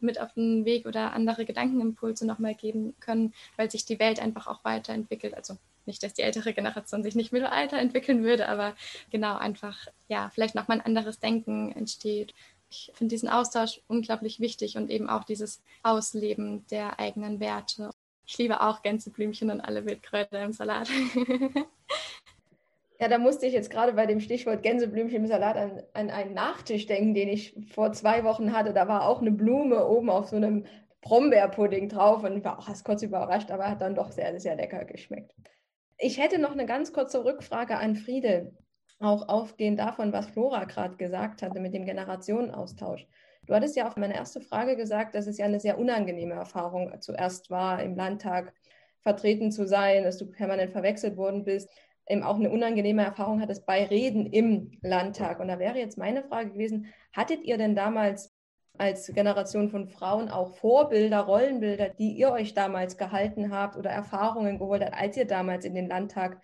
mit 0.00 0.20
auf 0.20 0.32
den 0.32 0.64
Weg 0.64 0.86
oder 0.86 1.12
andere 1.12 1.44
Gedankenimpulse 1.44 2.26
nochmal 2.26 2.54
geben 2.54 2.94
können, 3.00 3.34
weil 3.56 3.70
sich 3.70 3.84
die 3.84 3.98
Welt 3.98 4.20
einfach 4.20 4.46
auch 4.46 4.64
weiterentwickelt. 4.64 5.34
Also 5.34 5.56
nicht, 5.86 6.02
dass 6.02 6.14
die 6.14 6.22
ältere 6.22 6.52
Generation 6.52 7.02
sich 7.02 7.14
nicht 7.14 7.32
weiterentwickeln 7.32 8.22
würde, 8.22 8.48
aber 8.48 8.74
genau 9.10 9.36
einfach, 9.36 9.86
ja, 10.08 10.30
vielleicht 10.32 10.54
nochmal 10.54 10.78
ein 10.78 10.86
anderes 10.86 11.18
Denken 11.18 11.72
entsteht 11.72 12.34
ich 12.70 12.92
finde 12.94 13.14
diesen 13.14 13.28
Austausch 13.28 13.80
unglaublich 13.88 14.40
wichtig 14.40 14.76
und 14.76 14.90
eben 14.90 15.08
auch 15.08 15.24
dieses 15.24 15.62
Ausleben 15.82 16.66
der 16.68 16.98
eigenen 17.00 17.40
Werte. 17.40 17.90
Ich 18.26 18.38
liebe 18.38 18.60
auch 18.60 18.82
Gänseblümchen 18.82 19.50
und 19.50 19.60
alle 19.60 19.84
Wildkräuter 19.86 20.42
im 20.42 20.52
Salat. 20.52 20.88
Ja, 23.02 23.08
da 23.08 23.16
musste 23.16 23.46
ich 23.46 23.54
jetzt 23.54 23.70
gerade 23.70 23.94
bei 23.94 24.04
dem 24.04 24.20
Stichwort 24.20 24.62
Gänseblümchen 24.62 25.20
im 25.20 25.26
Salat 25.26 25.56
an, 25.56 25.82
an, 25.94 26.10
einen 26.10 26.34
Nachtisch 26.34 26.84
denken, 26.84 27.14
den 27.14 27.30
ich 27.30 27.56
vor 27.72 27.92
zwei 27.92 28.24
Wochen 28.24 28.52
hatte. 28.52 28.74
Da 28.74 28.88
war 28.88 29.08
auch 29.08 29.22
eine 29.22 29.32
Blume 29.32 29.86
oben 29.86 30.10
auf 30.10 30.28
so 30.28 30.36
einem 30.36 30.66
Brombeerpudding 31.00 31.88
drauf 31.88 32.22
und 32.24 32.36
ich 32.36 32.44
war 32.44 32.58
auch 32.58 32.68
erst 32.68 32.84
kurz 32.84 33.02
überrascht, 33.02 33.50
aber 33.50 33.70
hat 33.70 33.80
dann 33.80 33.94
doch 33.94 34.12
sehr, 34.12 34.38
sehr 34.38 34.54
lecker 34.54 34.84
geschmeckt. 34.84 35.34
Ich 35.96 36.18
hätte 36.18 36.38
noch 36.38 36.52
eine 36.52 36.66
ganz 36.66 36.92
kurze 36.92 37.24
Rückfrage 37.24 37.78
an 37.78 37.96
Friede 37.96 38.52
auch 39.00 39.28
aufgehend 39.28 39.80
davon, 39.80 40.12
was 40.12 40.26
Flora 40.26 40.64
gerade 40.64 40.96
gesagt 40.96 41.42
hatte 41.42 41.60
mit 41.60 41.74
dem 41.74 41.86
Generationenaustausch. 41.86 43.06
Du 43.46 43.54
hattest 43.54 43.74
ja 43.74 43.88
auf 43.88 43.96
meine 43.96 44.14
erste 44.14 44.40
Frage 44.40 44.76
gesagt, 44.76 45.14
dass 45.14 45.26
es 45.26 45.38
ja 45.38 45.46
eine 45.46 45.58
sehr 45.58 45.78
unangenehme 45.78 46.34
Erfahrung 46.34 46.94
zuerst 47.00 47.50
war, 47.50 47.82
im 47.82 47.96
Landtag 47.96 48.52
vertreten 49.00 49.50
zu 49.50 49.66
sein, 49.66 50.04
dass 50.04 50.18
du 50.18 50.30
permanent 50.30 50.70
verwechselt 50.70 51.16
worden 51.16 51.44
bist. 51.44 51.70
Eben 52.06 52.22
auch 52.22 52.36
eine 52.36 52.50
unangenehme 52.50 53.04
Erfahrung 53.04 53.40
hattest 53.40 53.64
bei 53.64 53.84
Reden 53.86 54.26
im 54.26 54.78
Landtag. 54.82 55.40
Und 55.40 55.48
da 55.48 55.58
wäre 55.58 55.78
jetzt 55.78 55.96
meine 55.96 56.22
Frage 56.22 56.50
gewesen, 56.50 56.86
hattet 57.12 57.42
ihr 57.44 57.56
denn 57.56 57.74
damals 57.74 58.34
als 58.78 59.12
Generation 59.12 59.70
von 59.70 59.88
Frauen 59.88 60.28
auch 60.28 60.54
Vorbilder, 60.56 61.20
Rollenbilder, 61.20 61.88
die 61.88 62.12
ihr 62.12 62.30
euch 62.30 62.54
damals 62.54 62.96
gehalten 62.96 63.52
habt 63.52 63.76
oder 63.76 63.90
Erfahrungen 63.90 64.58
geholt 64.58 64.82
habt, 64.82 64.94
als 64.94 65.16
ihr 65.16 65.26
damals 65.26 65.64
in 65.64 65.74
den 65.74 65.88
Landtag 65.88 66.40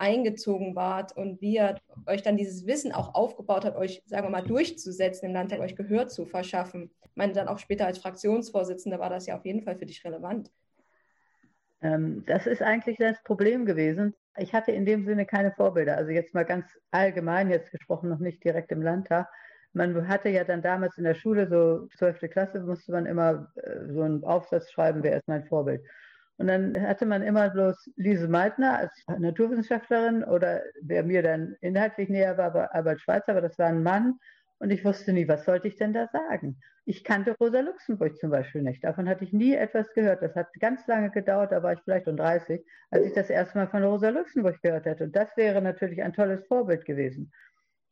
eingezogen 0.00 0.74
wart 0.74 1.16
und 1.16 1.40
wie 1.40 1.56
ihr 1.56 1.76
euch 2.06 2.22
dann 2.22 2.36
dieses 2.36 2.66
Wissen 2.66 2.92
auch 2.92 3.14
aufgebaut 3.14 3.64
habt, 3.64 3.76
euch, 3.76 4.02
sagen 4.06 4.26
wir 4.26 4.30
mal, 4.30 4.42
durchzusetzen 4.42 5.28
im 5.28 5.34
Landtag, 5.34 5.60
euch 5.60 5.76
Gehör 5.76 6.08
zu 6.08 6.26
verschaffen. 6.26 6.90
Ich 7.02 7.16
meine, 7.16 7.32
dann 7.32 7.48
auch 7.48 7.58
später 7.58 7.86
als 7.86 7.98
Fraktionsvorsitzender 7.98 8.98
war 8.98 9.10
das 9.10 9.26
ja 9.26 9.36
auf 9.36 9.44
jeden 9.44 9.62
Fall 9.62 9.76
für 9.76 9.86
dich 9.86 10.04
relevant. 10.04 10.50
Ähm, 11.82 12.24
das 12.26 12.46
ist 12.46 12.62
eigentlich 12.62 12.96
das 12.98 13.22
Problem 13.24 13.66
gewesen. 13.66 14.14
Ich 14.36 14.54
hatte 14.54 14.72
in 14.72 14.86
dem 14.86 15.04
Sinne 15.04 15.26
keine 15.26 15.52
Vorbilder. 15.52 15.96
Also 15.96 16.10
jetzt 16.12 16.34
mal 16.34 16.44
ganz 16.44 16.66
allgemein 16.90 17.50
jetzt 17.50 17.70
gesprochen, 17.70 18.08
noch 18.08 18.20
nicht 18.20 18.42
direkt 18.42 18.72
im 18.72 18.82
Landtag. 18.82 19.28
Man 19.72 20.08
hatte 20.08 20.30
ja 20.30 20.44
dann 20.44 20.62
damals 20.62 20.98
in 20.98 21.04
der 21.04 21.14
Schule, 21.14 21.48
so 21.48 21.86
12. 21.98 22.30
Klasse, 22.30 22.60
musste 22.60 22.92
man 22.92 23.06
immer 23.06 23.52
äh, 23.56 23.92
so 23.92 24.02
einen 24.02 24.24
Aufsatz 24.24 24.70
schreiben, 24.70 25.02
wer 25.02 25.16
ist 25.16 25.28
mein 25.28 25.44
Vorbild. 25.44 25.82
Und 26.40 26.46
dann 26.46 26.74
hatte 26.80 27.04
man 27.04 27.20
immer 27.20 27.50
bloß 27.50 27.90
Lise 27.96 28.26
Meitner 28.26 28.78
als 28.78 29.04
Naturwissenschaftlerin 29.18 30.24
oder 30.24 30.62
wer 30.80 31.02
mir 31.02 31.22
dann 31.22 31.54
inhaltlich 31.60 32.08
näher 32.08 32.38
war, 32.38 32.54
war 32.54 32.74
Albert 32.74 33.02
Schweitzer, 33.02 33.32
aber 33.32 33.42
das 33.42 33.58
war 33.58 33.66
ein 33.66 33.82
Mann 33.82 34.18
Und 34.58 34.70
ich 34.70 34.82
wusste 34.82 35.12
nie, 35.12 35.28
was 35.28 35.44
sollte 35.44 35.68
ich 35.68 35.76
denn 35.76 35.92
da 35.92 36.08
sagen? 36.08 36.58
Ich 36.86 37.04
kannte 37.04 37.36
Rosa 37.38 37.60
Luxemburg 37.60 38.16
zum 38.16 38.30
Beispiel 38.30 38.62
nicht. 38.62 38.82
Davon 38.82 39.06
hatte 39.06 39.24
ich 39.24 39.34
nie 39.34 39.54
etwas 39.54 39.92
gehört. 39.92 40.22
Das 40.22 40.34
hat 40.34 40.48
ganz 40.60 40.86
lange 40.86 41.10
gedauert, 41.10 41.52
da 41.52 41.62
war 41.62 41.74
ich 41.74 41.80
vielleicht 41.84 42.08
um 42.08 42.16
30, 42.16 42.64
als 42.90 43.04
ich 43.04 43.12
das 43.12 43.28
erste 43.28 43.58
Mal 43.58 43.68
von 43.68 43.84
Rosa 43.84 44.08
Luxemburg 44.08 44.62
gehört 44.62 44.86
hätte. 44.86 45.04
Und 45.04 45.14
das 45.14 45.36
wäre 45.36 45.60
natürlich 45.60 46.02
ein 46.02 46.14
tolles 46.14 46.46
Vorbild 46.46 46.86
gewesen. 46.86 47.32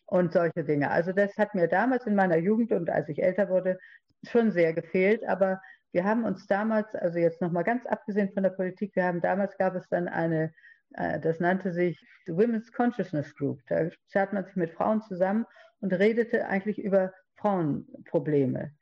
Und 0.07 0.33
solche 0.33 0.65
Dinge. 0.65 0.91
Also 0.91 1.13
das 1.13 1.37
hat 1.37 1.55
mir 1.55 1.69
damals 1.69 2.07
in 2.07 2.15
meiner 2.15 2.39
Jugend 2.39 2.73
und 2.73 2.89
als 2.89 3.11
ich 3.11 3.23
älter 3.23 3.51
wurde 3.51 3.79
schon 4.27 4.53
sehr 4.53 4.73
gefehlt. 4.73 5.23
Aber 5.29 5.61
wir 5.93 6.05
haben 6.05 6.25
uns 6.25 6.47
damals, 6.47 6.95
also 6.95 7.19
jetzt 7.19 7.41
nochmal 7.41 7.65
ganz 7.65 7.87
abgesehen 7.87 8.31
von 8.33 8.43
der 8.43 8.51
Politik, 8.51 8.95
wir 8.95 9.05
haben 9.05 9.21
damals 9.21 9.57
gab 9.57 9.75
es 9.75 9.89
dann 9.89 10.09
eine 10.09 10.53
äh, 10.95 11.21
das 11.21 11.41
nannte 11.41 11.73
sich 11.73 11.99
The 12.27 12.37
Women's 12.37 12.73
Consciousness 12.73 13.35
Group. 13.35 13.61
Da 13.69 13.89
zerrt 14.09 14.33
man 14.33 14.45
sich 14.45 14.57
mit 14.57 14.71
Frauen 14.73 15.03
zusammen 15.03 15.47
und 15.81 15.93
redete 15.93 16.47
eigentlich 16.47 16.79
über 16.79 17.13
Frauenprobleme. 17.37 18.73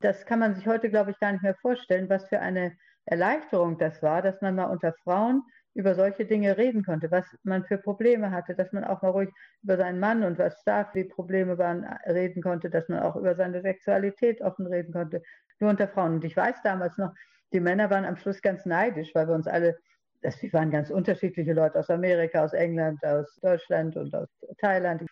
Das 0.00 0.26
kann 0.26 0.38
man 0.38 0.54
sich 0.54 0.66
heute, 0.66 0.90
glaube 0.90 1.10
ich, 1.10 1.18
gar 1.18 1.32
nicht 1.32 1.42
mehr 1.42 1.56
vorstellen, 1.56 2.08
was 2.08 2.28
für 2.28 2.40
eine 2.40 2.76
Erleichterung 3.04 3.78
das 3.78 4.02
war, 4.02 4.22
dass 4.22 4.40
man 4.40 4.54
mal 4.54 4.66
unter 4.66 4.92
Frauen 5.02 5.42
über 5.78 5.94
solche 5.94 6.26
Dinge 6.26 6.58
reden 6.58 6.84
konnte, 6.84 7.08
was 7.12 7.24
man 7.44 7.64
für 7.64 7.78
Probleme 7.78 8.32
hatte, 8.32 8.56
dass 8.56 8.72
man 8.72 8.82
auch 8.82 9.00
mal 9.00 9.10
ruhig 9.10 9.30
über 9.62 9.76
seinen 9.76 10.00
Mann 10.00 10.24
und 10.24 10.36
was 10.36 10.60
da 10.64 10.84
für 10.84 11.04
Probleme 11.04 11.56
waren 11.56 11.84
reden 12.04 12.42
konnte, 12.42 12.68
dass 12.68 12.88
man 12.88 12.98
auch 12.98 13.14
über 13.14 13.36
seine 13.36 13.62
Sexualität 13.62 14.42
offen 14.42 14.66
reden 14.66 14.92
konnte, 14.92 15.22
nur 15.60 15.70
unter 15.70 15.86
Frauen. 15.86 16.14
Und 16.14 16.24
ich 16.24 16.36
weiß 16.36 16.56
damals 16.64 16.98
noch, 16.98 17.14
die 17.52 17.60
Männer 17.60 17.90
waren 17.90 18.04
am 18.04 18.16
Schluss 18.16 18.42
ganz 18.42 18.66
neidisch, 18.66 19.14
weil 19.14 19.28
wir 19.28 19.34
uns 19.34 19.46
alle 19.46 19.78
das 20.20 20.42
waren 20.52 20.72
ganz 20.72 20.90
unterschiedliche 20.90 21.52
Leute 21.52 21.78
aus 21.78 21.90
Amerika, 21.90 22.42
aus 22.44 22.52
England, 22.52 23.04
aus 23.04 23.38
Deutschland 23.40 23.96
und 23.96 24.12
aus 24.16 24.28
Thailand. 24.60 25.06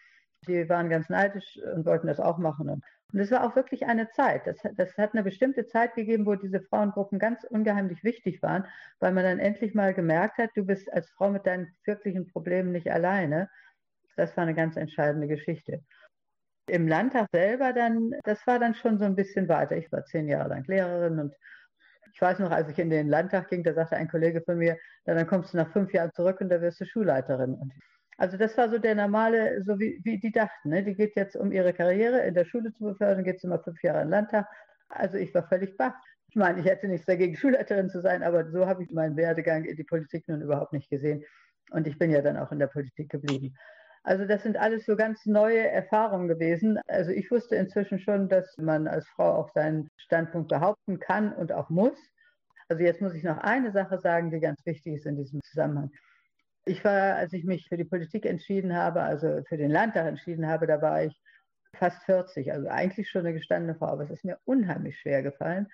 Die 0.48 0.68
waren 0.68 0.90
ganz 0.90 1.08
neidisch 1.08 1.60
und 1.76 1.86
wollten 1.86 2.08
das 2.08 2.18
auch 2.18 2.38
machen. 2.38 2.68
Und 2.68 2.84
es 3.12 3.30
war 3.30 3.44
auch 3.44 3.56
wirklich 3.56 3.86
eine 3.86 4.10
Zeit. 4.10 4.46
Das, 4.46 4.58
das, 4.76 4.96
hat 4.98 5.14
eine 5.14 5.22
bestimmte 5.22 5.66
Zeit 5.66 5.94
gegeben, 5.94 6.26
wo 6.26 6.34
diese 6.34 6.60
Frauengruppen 6.60 7.18
ganz 7.18 7.44
ungeheimlich 7.44 8.02
wichtig 8.04 8.42
waren, 8.42 8.66
weil 8.98 9.12
man 9.12 9.24
dann 9.24 9.38
endlich 9.38 9.74
mal 9.74 9.94
gemerkt 9.94 10.38
hat, 10.38 10.50
du 10.54 10.64
bist 10.64 10.92
als 10.92 11.08
Frau 11.10 11.30
mit 11.30 11.46
deinen 11.46 11.68
wirklichen 11.84 12.26
Problemen 12.26 12.72
nicht 12.72 12.90
alleine. 12.90 13.48
Das 14.16 14.36
war 14.36 14.42
eine 14.42 14.54
ganz 14.54 14.76
entscheidende 14.76 15.28
Geschichte. 15.28 15.82
Im 16.68 16.88
Landtag 16.88 17.28
selber 17.32 17.72
dann, 17.72 18.10
das 18.24 18.44
war 18.46 18.58
dann 18.58 18.74
schon 18.74 18.98
so 18.98 19.04
ein 19.04 19.14
bisschen 19.14 19.48
weiter. 19.48 19.76
Ich 19.76 19.90
war 19.92 20.04
zehn 20.04 20.26
Jahre 20.26 20.48
lang 20.48 20.64
Lehrerin 20.66 21.20
und 21.20 21.34
ich 22.12 22.20
weiß 22.20 22.38
noch, 22.40 22.50
als 22.50 22.68
ich 22.70 22.78
in 22.78 22.90
den 22.90 23.08
Landtag 23.08 23.48
ging, 23.50 23.62
da 23.62 23.74
sagte 23.74 23.96
ein 23.96 24.08
Kollege 24.08 24.40
von 24.40 24.58
mir, 24.58 24.78
dann 25.04 25.26
kommst 25.26 25.52
du 25.52 25.58
nach 25.58 25.70
fünf 25.70 25.92
Jahren 25.92 26.12
zurück 26.12 26.40
und 26.40 26.48
da 26.48 26.60
wirst 26.60 26.80
du 26.80 26.86
Schulleiterin. 26.86 27.54
Und 27.54 27.72
also 28.18 28.36
das 28.36 28.56
war 28.56 28.70
so 28.70 28.78
der 28.78 28.94
normale, 28.94 29.62
so 29.64 29.78
wie, 29.78 30.00
wie 30.04 30.18
die 30.18 30.32
dachten. 30.32 30.70
Ne? 30.70 30.82
Die 30.82 30.94
geht 30.94 31.16
jetzt, 31.16 31.36
um 31.36 31.52
ihre 31.52 31.72
Karriere 31.72 32.20
in 32.20 32.34
der 32.34 32.46
Schule 32.46 32.72
zu 32.72 32.84
befördern, 32.84 33.24
geht 33.24 33.40
sie 33.40 33.46
mal 33.46 33.62
fünf 33.62 33.82
Jahre 33.82 34.00
in 34.00 34.06
den 34.06 34.12
Landtag. 34.12 34.46
Also 34.88 35.18
ich 35.18 35.34
war 35.34 35.46
völlig 35.48 35.76
baff. 35.76 35.94
Ich 36.28 36.36
meine, 36.36 36.60
ich 36.60 36.66
hätte 36.66 36.88
nichts 36.88 37.06
dagegen, 37.06 37.36
Schulleiterin 37.36 37.90
zu 37.90 38.00
sein, 38.00 38.22
aber 38.22 38.50
so 38.50 38.66
habe 38.66 38.82
ich 38.82 38.90
meinen 38.90 39.16
Werdegang 39.16 39.64
in 39.64 39.76
die 39.76 39.84
Politik 39.84 40.26
nun 40.28 40.40
überhaupt 40.40 40.72
nicht 40.72 40.88
gesehen. 40.88 41.24
Und 41.70 41.86
ich 41.86 41.98
bin 41.98 42.10
ja 42.10 42.22
dann 42.22 42.36
auch 42.36 42.52
in 42.52 42.58
der 42.58 42.68
Politik 42.68 43.10
geblieben. 43.10 43.54
Also 44.04 44.24
das 44.24 44.44
sind 44.44 44.56
alles 44.56 44.86
so 44.86 44.94
ganz 44.94 45.26
neue 45.26 45.68
Erfahrungen 45.68 46.28
gewesen. 46.28 46.78
Also 46.86 47.10
ich 47.10 47.28
wusste 47.30 47.56
inzwischen 47.56 47.98
schon, 47.98 48.28
dass 48.28 48.56
man 48.56 48.86
als 48.86 49.08
Frau 49.08 49.34
auch 49.34 49.50
seinen 49.52 49.90
Standpunkt 49.96 50.48
behaupten 50.48 51.00
kann 51.00 51.32
und 51.32 51.52
auch 51.52 51.70
muss. 51.70 51.98
Also 52.68 52.84
jetzt 52.84 53.00
muss 53.00 53.14
ich 53.14 53.24
noch 53.24 53.38
eine 53.38 53.72
Sache 53.72 53.98
sagen, 53.98 54.30
die 54.30 54.38
ganz 54.38 54.64
wichtig 54.64 54.94
ist 54.94 55.06
in 55.06 55.16
diesem 55.16 55.40
Zusammenhang. 55.42 55.90
Ich 56.68 56.84
war, 56.84 57.14
als 57.14 57.32
ich 57.32 57.44
mich 57.44 57.68
für 57.68 57.76
die 57.76 57.84
Politik 57.84 58.26
entschieden 58.26 58.74
habe, 58.74 59.02
also 59.02 59.40
für 59.48 59.56
den 59.56 59.70
Landtag 59.70 60.06
entschieden 60.06 60.48
habe, 60.48 60.66
da 60.66 60.82
war 60.82 61.04
ich 61.04 61.16
fast 61.74 62.02
40, 62.04 62.52
also 62.52 62.68
eigentlich 62.68 63.08
schon 63.08 63.20
eine 63.20 63.34
gestandene 63.34 63.76
Frau, 63.76 63.86
aber 63.86 64.02
es 64.02 64.10
ist 64.10 64.24
mir 64.24 64.38
unheimlich 64.44 64.98
schwer 64.98 65.22
gefallen. 65.22 65.68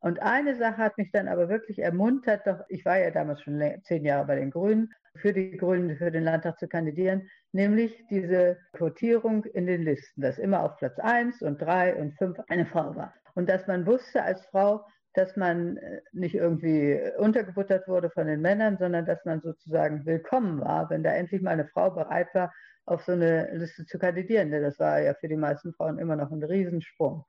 Und 0.00 0.22
eine 0.22 0.56
Sache 0.56 0.78
hat 0.78 0.96
mich 0.96 1.10
dann 1.12 1.28
aber 1.28 1.48
wirklich 1.48 1.80
ermuntert, 1.80 2.46
doch 2.46 2.60
ich 2.68 2.84
war 2.84 2.98
ja 2.98 3.10
damals 3.10 3.42
schon 3.42 3.62
zehn 3.82 4.04
Jahre 4.04 4.26
bei 4.26 4.36
den 4.36 4.50
Grünen, 4.50 4.94
für 5.16 5.32
die 5.32 5.56
Grünen 5.56 5.96
für 5.96 6.10
den 6.10 6.24
Landtag 6.24 6.58
zu 6.58 6.68
kandidieren, 6.68 7.28
nämlich 7.52 8.06
diese 8.08 8.56
Quotierung 8.72 9.44
in 9.44 9.66
den 9.66 9.82
Listen, 9.82 10.22
dass 10.22 10.38
immer 10.38 10.62
auf 10.62 10.76
Platz 10.76 10.98
1 10.98 11.42
und 11.42 11.60
3 11.60 11.96
und 11.96 12.16
5 12.16 12.38
eine 12.48 12.66
Frau 12.66 12.94
war. 12.96 13.12
Und 13.34 13.48
dass 13.48 13.66
man 13.66 13.86
wusste 13.86 14.22
als 14.22 14.46
Frau, 14.46 14.86
dass 15.18 15.36
man 15.36 15.76
äh, 15.78 16.00
nicht 16.12 16.36
irgendwie 16.36 16.96
untergebuttert 17.18 17.88
wurde 17.88 18.08
von 18.08 18.28
den 18.28 18.40
Männern, 18.40 18.78
sondern 18.78 19.04
dass 19.04 19.24
man 19.24 19.40
sozusagen 19.40 20.06
willkommen 20.06 20.60
war, 20.60 20.88
wenn 20.90 21.02
da 21.02 21.10
endlich 21.10 21.42
mal 21.42 21.50
eine 21.50 21.66
Frau 21.66 21.90
bereit 21.90 22.28
war, 22.34 22.54
auf 22.86 23.02
so 23.02 23.12
eine 23.12 23.50
Liste 23.52 23.84
zu 23.84 23.98
kandidieren. 23.98 24.52
Denn 24.52 24.62
das 24.62 24.78
war 24.78 25.00
ja 25.00 25.14
für 25.14 25.26
die 25.26 25.36
meisten 25.36 25.74
Frauen 25.74 25.98
immer 25.98 26.14
noch 26.14 26.30
ein 26.30 26.42
Riesensprung. 26.44 27.24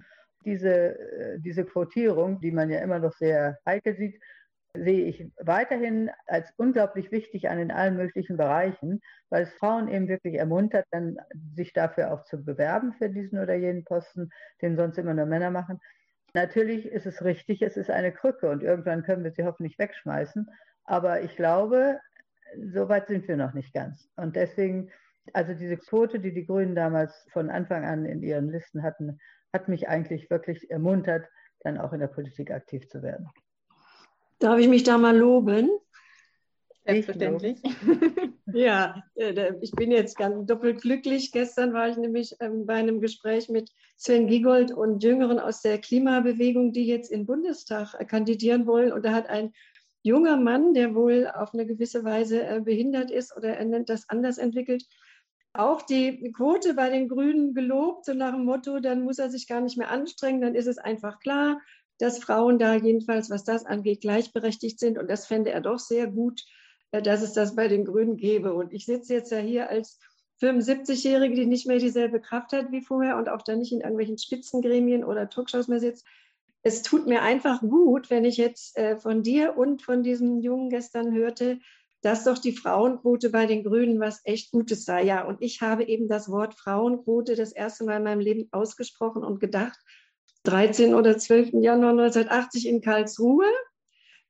Diese, 0.46 1.00
äh, 1.00 1.40
diese 1.40 1.66
Quotierung, 1.66 2.40
die 2.42 2.52
man 2.52 2.70
ja 2.70 2.80
immer 2.80 3.00
noch 3.00 3.14
sehr 3.14 3.58
heikel 3.66 3.96
sieht, 3.96 4.22
sehe 4.76 5.06
ich 5.08 5.26
weiterhin 5.40 6.12
als 6.28 6.54
unglaublich 6.58 7.12
wichtig 7.12 7.50
an 7.50 7.58
in 7.58 7.72
allen 7.72 7.98
möglichen 7.98 8.38
Bereichen, 8.38 9.02
weil 9.32 9.44
es 9.44 9.54
Frauen 9.54 9.88
eben 9.88 10.08
wirklich 10.08 10.36
ermuntert, 10.36 10.86
dann 10.92 11.18
sich 11.56 11.74
dafür 11.74 12.14
auch 12.14 12.24
zu 12.26 12.46
bewerben 12.46 12.94
für 12.94 13.10
diesen 13.10 13.40
oder 13.40 13.56
jenen 13.56 13.84
Posten, 13.84 14.30
den 14.62 14.78
sonst 14.78 15.00
immer 15.00 15.16
nur 15.16 15.26
Männer 15.26 15.50
machen. 15.50 15.80
Natürlich 16.34 16.86
ist 16.86 17.06
es 17.06 17.24
richtig, 17.24 17.62
es 17.62 17.78
ist 17.78 17.90
eine 17.90 18.12
Krücke 18.12 18.50
und 18.50 18.64
irgendwann 18.64 19.04
können 19.04 19.24
wir 19.24 19.32
sie 19.32 19.44
hoffentlich 19.44 19.80
wegschmeißen. 19.80 20.50
Aber 20.84 21.22
ich 21.22 21.36
glaube, 21.36 22.00
so 22.74 22.90
weit 22.90 23.08
sind 23.08 23.28
wir 23.28 23.38
noch 23.38 23.54
nicht 23.54 23.74
ganz. 23.74 24.10
Und 24.16 24.36
deswegen, 24.36 24.92
also 25.34 25.54
diese 25.54 25.78
Quote, 25.78 26.20
die 26.20 26.34
die 26.34 26.46
Grünen 26.46 26.76
damals 26.76 27.26
von 27.32 27.50
Anfang 27.50 27.86
an 27.86 28.06
in 28.06 28.24
ihren 28.24 28.50
Listen 28.50 28.84
hatten, 28.84 29.20
hat 29.54 29.68
mich 29.68 29.88
eigentlich 29.88 30.30
wirklich 30.30 30.70
ermuntert, 30.70 31.28
dann 31.62 31.78
auch 31.78 31.94
in 31.94 32.00
der 32.00 32.08
Politik 32.08 32.52
aktiv 32.52 32.88
zu 32.88 33.02
werden. 33.02 33.30
Darf 34.40 34.60
ich 34.60 34.70
mich 34.70 34.84
da 34.84 34.98
mal 34.98 35.18
loben? 35.18 35.70
Selbstverständlich. 36.94 37.60
ja, 38.54 39.04
äh, 39.16 39.54
ich 39.62 39.72
bin 39.72 39.92
jetzt 39.92 40.18
ganz 40.18 40.46
doppelt 40.46 40.82
glücklich. 40.82 41.32
Gestern 41.32 41.74
war 41.74 41.90
ich 41.90 41.98
nämlich 41.98 42.36
ähm, 42.40 42.66
bei 42.66 42.76
einem 42.76 43.02
Gespräch 43.02 43.50
mit 43.50 43.72
Sven 43.98 44.28
Giegold 44.28 44.72
und 44.72 45.04
Jüngeren 45.04 45.40
aus 45.40 45.62
der 45.62 45.80
Klimabewegung, 45.80 46.74
die 46.74 46.86
jetzt 46.86 47.12
in 47.12 47.22
den 47.22 47.26
Bundestag 47.28 47.96
äh, 48.00 48.06
kandidieren 48.06 48.68
wollen. 48.68 48.92
Und 48.92 49.06
da 49.06 49.14
hat 49.14 49.28
ein 49.30 49.54
junger 50.04 50.38
Mann, 50.38 50.74
der 50.74 50.96
wohl 50.96 51.28
auf 51.28 51.54
eine 51.54 51.66
gewisse 51.66 52.04
Weise 52.04 52.44
äh, 52.44 52.62
behindert 52.62 53.12
ist 53.12 53.36
oder 53.36 53.58
er 53.58 53.66
nennt 53.66 53.90
das 53.90 54.10
anders 54.10 54.38
entwickelt, 54.38 54.86
auch 55.54 55.82
die 55.82 56.32
Quote 56.32 56.74
bei 56.74 56.90
den 56.90 57.10
Grünen 57.10 57.54
gelobt, 57.54 58.06
so 58.06 58.14
nach 58.14 58.34
dem 58.34 58.46
Motto, 58.46 58.80
dann 58.80 59.04
muss 59.04 59.20
er 59.20 59.30
sich 59.30 59.48
gar 59.48 59.62
nicht 59.62 59.78
mehr 59.78 59.90
anstrengen, 59.90 60.42
dann 60.42 60.56
ist 60.56 60.68
es 60.68 60.78
einfach 60.78 61.20
klar, 61.20 61.60
dass 61.98 62.20
Frauen 62.20 62.60
da 62.60 62.76
jedenfalls, 62.76 63.30
was 63.30 63.44
das 63.44 63.66
angeht, 63.66 64.02
gleichberechtigt 64.02 64.80
sind. 64.80 64.98
Und 64.98 65.10
das 65.10 65.28
fände 65.28 65.52
er 65.52 65.62
doch 65.62 65.80
sehr 65.80 66.08
gut, 66.08 66.46
dass 66.92 67.22
es 67.22 67.34
das 67.34 67.56
bei 67.56 67.68
den 67.68 67.86
Grünen 67.86 68.18
gäbe. 68.18 68.54
Und 68.54 68.74
ich 68.74 68.86
sitze 68.86 69.14
jetzt 69.14 69.32
ja 69.32 69.40
hier 69.40 69.70
als 69.70 70.00
75-Jährige, 70.42 71.36
die 71.36 71.46
nicht 71.46 71.68
mehr 71.68 71.80
dieselbe 71.80 72.22
Kraft 72.22 72.54
hat 72.54 72.72
wie 72.72 72.82
vorher 72.82 73.18
und 73.18 73.30
auch 73.30 73.42
dann 73.42 73.60
nicht 73.60 73.72
in 73.72 73.82
irgendwelchen 73.82 74.18
Spitzengremien 74.18 75.04
oder 75.04 75.30
Talkshows 75.30 75.68
mehr 75.68 75.80
sitzt. 75.80 76.06
Es 76.62 76.82
tut 76.82 77.08
mir 77.08 77.22
einfach 77.22 77.62
gut, 77.62 78.10
wenn 78.10 78.26
ich 78.26 78.38
jetzt 78.38 78.78
äh, 78.78 78.98
von 78.98 79.24
dir 79.24 79.58
und 79.58 79.82
von 79.82 80.04
diesem 80.04 80.40
Jungen 80.40 80.70
gestern 80.70 81.14
hörte, 81.14 81.60
dass 82.02 82.24
doch 82.24 82.38
die 82.38 82.54
Frauenquote 82.54 83.30
bei 83.30 83.46
den 83.46 83.64
Grünen 83.64 84.00
was 84.00 84.22
echt 84.24 84.52
Gutes 84.52 84.86
sei. 84.86 85.04
Ja, 85.04 85.26
und 85.26 85.42
ich 85.42 85.62
habe 85.62 85.84
eben 85.84 86.08
das 86.08 86.30
Wort 86.30 86.56
Frauenquote 86.56 87.36
das 87.36 87.52
erste 87.52 87.84
Mal 87.84 87.98
in 87.98 88.04
meinem 88.04 88.22
Leben 88.22 88.48
ausgesprochen 88.52 89.24
und 89.24 89.40
gedacht, 89.40 89.78
13. 90.44 90.94
oder 90.94 91.18
12. 91.18 91.62
Januar 91.62 91.92
1980 91.92 92.68
in 92.68 92.82
Karlsruhe, 92.82 93.46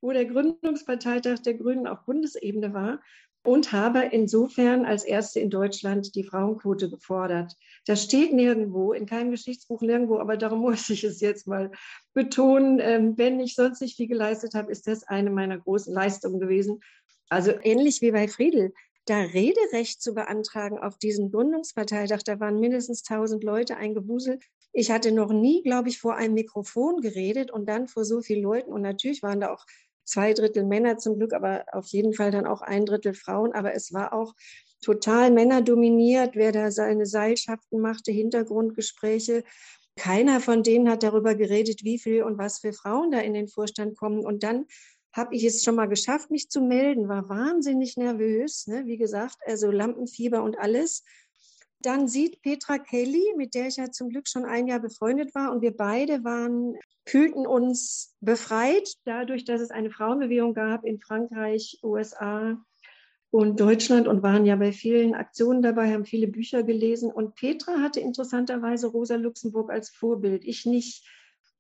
wo 0.02 0.12
der 0.12 0.26
Gründungsparteitag 0.26 1.40
der 1.40 1.56
Grünen 1.56 1.88
auf 1.88 2.06
Bundesebene 2.06 2.74
war 2.74 3.00
und 3.44 3.72
habe 3.72 4.10
insofern 4.12 4.86
als 4.86 5.04
erste 5.04 5.40
in 5.40 5.50
Deutschland 5.50 6.14
die 6.16 6.24
Frauenquote 6.24 6.90
gefordert. 6.90 7.56
Das 7.86 8.04
steht 8.04 8.34
nirgendwo, 8.34 8.92
in 8.92 9.06
keinem 9.06 9.32
Geschichtsbuch 9.32 9.82
nirgendwo, 9.82 10.20
aber 10.20 10.38
darum 10.38 10.60
muss 10.62 10.90
ich 10.90 11.04
es 11.04 11.22
jetzt 11.22 11.48
mal 11.48 11.72
betonen. 12.14 12.80
Ähm, 12.82 13.18
wenn 13.18 13.40
ich 13.40 13.56
sonst 13.56 13.82
nicht 13.82 13.96
viel 13.96 14.08
geleistet 14.08 14.54
habe, 14.54 14.72
ist 14.72 14.88
das 14.88 15.04
eine 15.04 15.30
meiner 15.30 15.58
großen 15.58 15.94
Leistungen 15.94 16.40
gewesen. 16.40 16.82
Also 17.30 17.52
ähnlich 17.62 18.02
wie 18.02 18.12
bei 18.12 18.28
Friedel, 18.28 18.74
da 19.06 19.20
Rederecht 19.22 20.02
zu 20.02 20.14
beantragen 20.14 20.78
auf 20.78 20.98
diesen 20.98 21.32
Gründungsparteitag, 21.32 22.22
da 22.24 22.40
waren 22.40 22.60
mindestens 22.60 23.04
1000 23.10 23.44
Leute 23.44 23.78
eingebuselt. 23.78 24.44
Ich 24.72 24.92
hatte 24.92 25.12
noch 25.12 25.32
nie, 25.32 25.64
glaube 25.64 25.90
ich, 25.90 26.00
vor 26.00 26.16
einem 26.16 26.36
Mikrofon 26.36 27.02
geredet 27.02 27.50
und 27.50 27.68
dann 27.68 27.88
vor 27.88 28.06
so 28.06 28.22
vielen 28.22 28.44
Leuten. 28.44 28.72
Und 28.72 28.84
natürlich 28.84 29.24
waren 29.24 29.40
da 29.40 29.52
auch 29.52 29.66
zwei 30.10 30.34
Drittel 30.34 30.66
Männer 30.66 30.98
zum 30.98 31.18
Glück, 31.18 31.34
aber 31.34 31.66
auf 31.72 31.88
jeden 31.88 32.14
Fall 32.14 32.32
dann 32.32 32.46
auch 32.46 32.62
ein 32.62 32.86
Drittel 32.86 33.14
Frauen. 33.14 33.54
Aber 33.54 33.74
es 33.74 33.94
war 33.94 34.14
auch 34.14 34.34
total 34.82 35.32
männerdominiert, 35.32 36.36
wer 36.36 36.52
da 36.52 36.72
seine 36.72 37.06
Seilschaften 37.06 37.80
machte, 37.80 38.12
Hintergrundgespräche. 38.12 39.44
Keiner 39.96 40.40
von 40.40 40.64
denen 40.64 40.90
hat 40.90 41.04
darüber 41.04 41.36
geredet, 41.36 41.84
wie 41.84 42.00
viel 42.00 42.24
und 42.24 42.38
was 42.38 42.60
für 42.60 42.74
Frauen 42.74 43.12
da 43.12 43.20
in 43.20 43.34
den 43.34 43.48
Vorstand 43.48 43.98
kommen. 43.98 44.26
Und 44.26 44.44
dann 44.44 44.66
habe 45.12 45.36
ich 45.36 45.44
es 45.44 45.64
schon 45.64 45.76
mal 45.76 45.88
geschafft, 45.88 46.32
mich 46.32 46.50
zu 46.50 46.62
melden, 46.62 47.10
war 47.10 47.28
wahnsinnig 47.30 47.98
nervös, 47.98 48.68
ne? 48.68 48.86
wie 48.86 48.98
gesagt, 48.98 49.38
also 49.46 49.72
Lampenfieber 49.72 50.44
und 50.44 50.58
alles. 50.60 51.04
Dann 51.82 52.08
sieht 52.08 52.42
Petra 52.42 52.78
Kelly, 52.78 53.34
mit 53.38 53.56
der 53.56 53.68
ich 53.68 53.78
ja 53.78 53.90
zum 53.90 54.10
Glück 54.10 54.28
schon 54.28 54.46
ein 54.46 54.68
Jahr 54.68 54.80
befreundet 54.80 55.34
war, 55.34 55.52
und 55.52 55.62
wir 55.62 55.76
beide 55.76 56.24
waren, 56.24 56.76
fühlten 57.06 57.48
uns 57.48 58.16
befreit 58.20 58.90
dadurch, 59.06 59.46
dass 59.46 59.62
es 59.62 59.72
eine 59.72 59.90
Frauenbewegung 59.90 60.54
gab 60.54 60.86
in 60.86 61.00
Frankreich, 61.00 61.80
USA 61.82 62.58
und 63.32 63.60
Deutschland 63.60 64.08
und 64.08 64.24
waren 64.24 64.46
ja 64.46 64.56
bei 64.56 64.72
vielen 64.72 65.14
Aktionen 65.14 65.62
dabei, 65.62 65.94
haben 65.94 66.06
viele 66.06 66.28
Bücher 66.28 66.64
gelesen. 66.64 67.12
Und 67.12 67.36
Petra 67.36 67.80
hatte 67.80 68.00
interessanterweise 68.00 68.88
Rosa 68.88 69.16
Luxemburg 69.16 69.72
als 69.72 69.90
Vorbild. 69.90 70.44
Ich 70.46 70.66
nicht. 70.66 71.08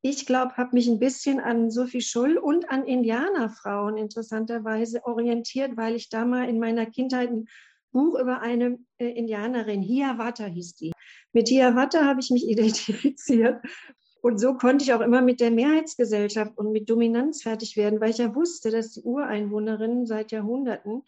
Ich 0.02 0.26
glaube, 0.26 0.56
habe 0.56 0.76
mich 0.76 0.88
ein 0.88 1.00
bisschen 1.00 1.40
an 1.40 1.70
Sophie 1.72 2.02
Schull 2.02 2.38
und 2.38 2.70
an 2.72 2.86
Indianerfrauen 2.86 3.98
interessanterweise 3.98 5.06
orientiert, 5.06 5.76
weil 5.76 5.96
ich 5.96 6.10
da 6.10 6.26
mal 6.26 6.48
in 6.48 6.58
meiner 6.58 6.86
Kindheit 6.86 7.30
ein 7.30 7.48
Buch 7.92 8.20
über 8.20 8.42
eine 8.42 8.80
äh, 8.98 9.10
Indianerin, 9.10 9.82
Hiawatha 9.82 10.46
hieß 10.46 10.76
die. 10.76 10.92
Mit 11.34 11.50
Hiawatha 11.50 12.06
habe 12.06 12.20
ich 12.22 12.30
mich 12.30 12.48
identifiziert. 12.50 13.62
Und 14.22 14.40
so 14.40 14.56
konnte 14.56 14.84
ich 14.84 14.94
auch 14.94 15.02
immer 15.02 15.22
mit 15.22 15.40
der 15.40 15.52
Mehrheitsgesellschaft 15.52 16.58
und 16.58 16.72
mit 16.72 16.90
Dominanz 16.90 17.42
fertig 17.42 17.78
werden, 17.78 18.02
weil 18.02 18.10
ich 18.10 18.18
ja 18.18 18.36
wusste, 18.36 18.70
dass 18.70 18.92
die 18.92 19.02
Ureinwohnerinnen 19.02 20.06
seit 20.06 20.32
Jahrhunderten 20.32 21.04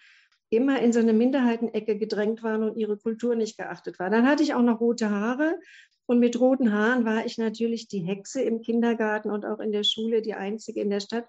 immer 0.50 0.82
in 0.82 0.94
so 0.94 1.00
eine 1.00 1.14
Minderheitenecke 1.14 1.98
gedrängt 1.98 2.44
waren 2.44 2.64
und 2.64 2.78
ihre 2.78 2.98
Kultur 2.98 3.36
nicht 3.36 3.58
geachtet 3.58 4.00
war. 4.00 4.10
Dann 4.10 4.28
hatte 4.28 4.44
ich 4.44 4.54
auch 4.54 4.62
noch 4.62 4.80
rote 4.80 5.10
Haare 5.10 5.60
und 6.06 6.20
mit 6.20 6.40
roten 6.40 6.74
Haaren 6.74 7.06
war 7.06 7.26
ich 7.26 7.38
natürlich 7.38 7.88
die 7.88 8.02
Hexe 8.02 8.42
im 8.42 8.62
Kindergarten 8.62 9.32
und 9.32 9.46
auch 9.46 9.60
in 9.60 9.72
der 9.72 9.84
Schule, 9.84 10.22
die 10.22 10.34
einzige 10.34 10.82
in 10.82 10.90
der 10.90 11.00
Stadt. 11.00 11.26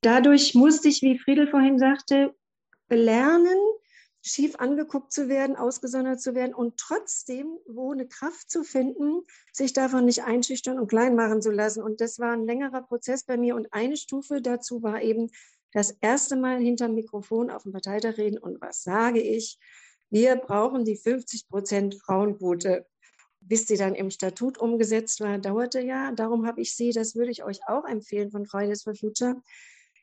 Dadurch 0.00 0.54
musste 0.54 0.88
ich, 0.88 1.02
wie 1.02 1.18
Friedel 1.18 1.48
vorhin 1.48 1.78
sagte, 1.78 2.32
lernen, 2.88 3.58
schief 4.26 4.56
angeguckt 4.56 5.12
zu 5.12 5.28
werden, 5.28 5.54
ausgesondert 5.54 6.20
zu 6.20 6.34
werden 6.34 6.52
und 6.52 6.76
trotzdem 6.78 7.46
wo 7.66 7.92
eine 7.92 8.08
Kraft 8.08 8.50
zu 8.50 8.64
finden, 8.64 9.22
sich 9.52 9.72
davon 9.72 10.04
nicht 10.04 10.24
einschüchtern 10.24 10.80
und 10.80 10.88
klein 10.88 11.14
machen 11.14 11.40
zu 11.40 11.52
lassen. 11.52 11.82
Und 11.82 12.00
das 12.00 12.18
war 12.18 12.32
ein 12.32 12.44
längerer 12.44 12.82
Prozess 12.82 13.24
bei 13.24 13.36
mir. 13.36 13.54
Und 13.54 13.72
eine 13.72 13.96
Stufe 13.96 14.42
dazu 14.42 14.82
war 14.82 15.00
eben 15.00 15.30
das 15.72 15.92
erste 16.00 16.34
Mal 16.34 16.58
hinterm 16.58 16.94
Mikrofon 16.94 17.50
auf 17.50 17.62
dem 17.62 17.72
Parteitag 17.72 18.18
reden. 18.18 18.38
Und 18.38 18.60
was 18.60 18.82
sage 18.82 19.20
ich? 19.20 19.58
Wir 20.10 20.34
brauchen 20.34 20.84
die 20.84 20.96
50 20.96 21.48
Prozent 21.48 21.94
Frauenquote. 21.94 22.84
Bis 23.40 23.68
sie 23.68 23.76
dann 23.76 23.94
im 23.94 24.10
Statut 24.10 24.58
umgesetzt 24.58 25.20
war, 25.20 25.38
dauerte 25.38 25.80
ja. 25.80 26.10
Darum 26.10 26.48
habe 26.48 26.60
ich 26.62 26.74
sie, 26.74 26.90
das 26.90 27.14
würde 27.14 27.30
ich 27.30 27.44
euch 27.44 27.60
auch 27.68 27.84
empfehlen 27.84 28.32
von 28.32 28.44
Fridays 28.44 28.82
for 28.82 28.96
Future, 28.96 29.40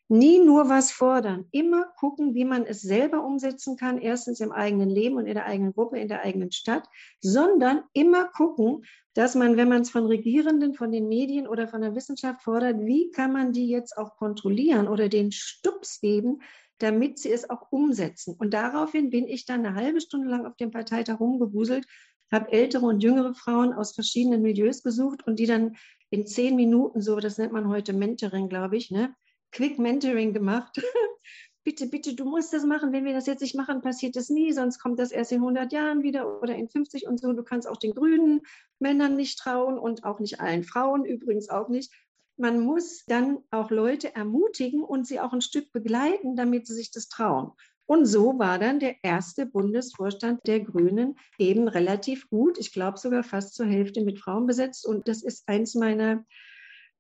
Nie 0.10 0.40
nur 0.40 0.70
was 0.70 0.92
fordern, 0.92 1.46
immer 1.52 1.86
gucken, 1.98 2.36
wie 2.36 2.46
man 2.46 2.66
es 2.66 2.82
selber 2.82 3.26
umsetzen 3.26 3.78
kann, 3.78 3.98
erstens 4.00 4.42
im 4.42 4.52
eigenen 4.52 4.90
Leben 4.90 5.16
und 5.16 5.26
in 5.26 5.34
der 5.34 5.46
eigenen 5.46 5.74
Gruppe, 5.74 5.98
in 5.98 6.10
der 6.10 6.22
eigenen 6.22 6.52
Stadt, 6.52 6.88
sondern 7.22 7.84
immer 7.94 8.26
gucken, 8.26 8.84
dass 9.14 9.36
man, 9.36 9.58
wenn 9.58 9.70
man 9.70 9.82
es 9.82 9.90
von 9.90 10.06
Regierenden, 10.06 10.74
von 10.74 10.92
den 10.92 11.08
Medien 11.08 11.48
oder 11.48 11.68
von 11.68 11.82
der 11.82 11.96
Wissenschaft 11.96 12.44
fordert, 12.44 12.86
wie 12.86 13.12
kann 13.12 13.32
man 13.32 13.54
die 13.54 13.68
jetzt 13.68 13.98
auch 13.98 14.18
kontrollieren 14.18 14.88
oder 14.88 15.08
den 15.08 15.32
Stups 15.32 16.02
geben, 16.02 16.42
damit 16.80 17.20
sie 17.20 17.32
es 17.32 17.50
auch 17.50 17.72
umsetzen. 17.72 18.36
Und 18.38 18.54
daraufhin 18.54 19.10
bin 19.10 19.28
ich 19.28 19.46
dann 19.46 19.66
eine 19.66 19.76
halbe 19.76 20.02
Stunde 20.02 20.30
lang 20.30 20.46
auf 20.46 20.58
dem 20.58 20.72
Parteitag 20.72 21.20
rumgewuselt, 21.20 21.86
habe 22.32 22.52
ältere 22.52 22.86
und 22.86 23.02
jüngere 23.02 23.36
Frauen 23.36 23.74
aus 23.74 23.94
verschiedenen 23.94 24.42
Milieus 24.42 24.84
gesucht 24.84 25.26
und 25.26 25.40
die 25.40 25.46
dann 25.46 25.76
in 26.10 26.26
zehn 26.26 26.56
Minuten, 26.56 27.02
so 27.02 27.20
das 27.20 27.38
nennt 27.38 27.54
man 27.54 27.70
heute 27.70 27.94
Mentoring, 27.94 28.50
glaube 28.50 28.76
ich, 28.76 28.92
ne, 28.92 29.16
Quick 29.54 29.80
Mentoring 29.80 30.34
gemacht. 30.34 30.82
bitte, 31.64 31.88
bitte, 31.88 32.16
du 32.16 32.26
musst 32.26 32.54
das 32.54 32.66
machen. 32.66 32.92
Wenn 32.92 33.06
wir 33.06 33.14
das 33.14 33.26
jetzt 33.26 33.42
nicht 33.42 33.56
machen, 33.56 33.82
passiert 33.82 34.16
das 34.16 34.30
nie, 34.30 34.52
sonst 34.52 34.80
kommt 34.80 35.00
das 35.00 35.12
erst 35.12 35.32
in 35.32 35.40
100 35.40 35.72
Jahren 35.72 36.04
wieder 36.04 36.42
oder 36.42 36.56
in 36.56 36.68
50 36.68 37.08
und 37.08 37.20
so. 37.20 37.34
Du 37.34 37.44
kannst 37.44 37.68
auch 37.68 37.78
den 37.78 37.94
grünen 37.94 38.42
Männern 38.80 39.16
nicht 39.16 39.40
trauen 39.40 39.78
und 39.78 40.04
auch 40.04 40.20
nicht 40.20 40.42
allen 40.42 40.64
Frauen 40.64 41.06
übrigens 41.06 41.50
auch 41.50 41.70
nicht. 41.70 41.92
Man 42.36 42.60
muss 42.62 43.06
dann 43.06 43.40
auch 43.52 43.70
Leute 43.70 44.16
ermutigen 44.16 44.84
und 44.84 45.06
sie 45.06 45.20
auch 45.20 45.34
ein 45.34 45.42
Stück 45.42 45.72
begleiten, 45.72 46.36
damit 46.36 46.68
sie 46.68 46.74
sich 46.74 46.92
das 46.92 47.08
trauen. 47.08 47.52
Und 47.86 48.06
so 48.06 48.40
war 48.40 48.60
dann 48.60 48.80
der 48.80 48.96
erste 49.04 49.46
Bundesvorstand 49.46 50.40
der 50.48 50.62
Grünen 50.62 51.16
eben 51.38 51.68
relativ 51.68 52.30
gut. 52.30 52.58
Ich 52.58 52.72
glaube 52.72 52.98
sogar 52.98 53.24
fast 53.24 53.56
zur 53.56 53.66
Hälfte 53.66 54.02
mit 54.04 54.20
Frauen 54.20 54.48
besetzt. 54.48 54.88
Und 54.88 55.08
das 55.08 55.22
ist 55.22 55.48
eins 55.48 55.76
meiner 55.76 56.26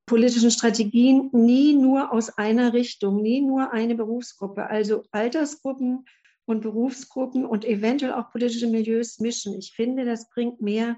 politischen 0.05 0.51
Strategien 0.51 1.29
nie 1.31 1.75
nur 1.75 2.11
aus 2.11 2.37
einer 2.37 2.73
Richtung, 2.73 3.21
nie 3.21 3.41
nur 3.41 3.71
eine 3.71 3.95
Berufsgruppe, 3.95 4.67
also 4.67 5.03
Altersgruppen 5.11 6.05
und 6.45 6.61
Berufsgruppen 6.61 7.45
und 7.45 7.65
eventuell 7.65 8.13
auch 8.13 8.31
politische 8.31 8.67
Milieus 8.67 9.19
mischen. 9.19 9.57
Ich 9.57 9.73
finde, 9.73 10.05
das 10.05 10.29
bringt 10.29 10.61
mehr 10.61 10.97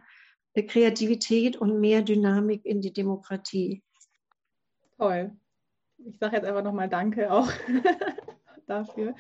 Kreativität 0.56 1.58
und 1.58 1.80
mehr 1.80 2.02
Dynamik 2.02 2.66
in 2.66 2.82
die 2.82 2.94
Demokratie. 2.94 3.84
Toll. 4.98 5.36
Ich 5.98 6.18
sage 6.18 6.38
jetzt 6.38 6.46
einfach 6.46 6.64
nochmal 6.64 6.90
Danke 6.90 7.32
auch 7.32 7.52
dafür. 8.68 9.16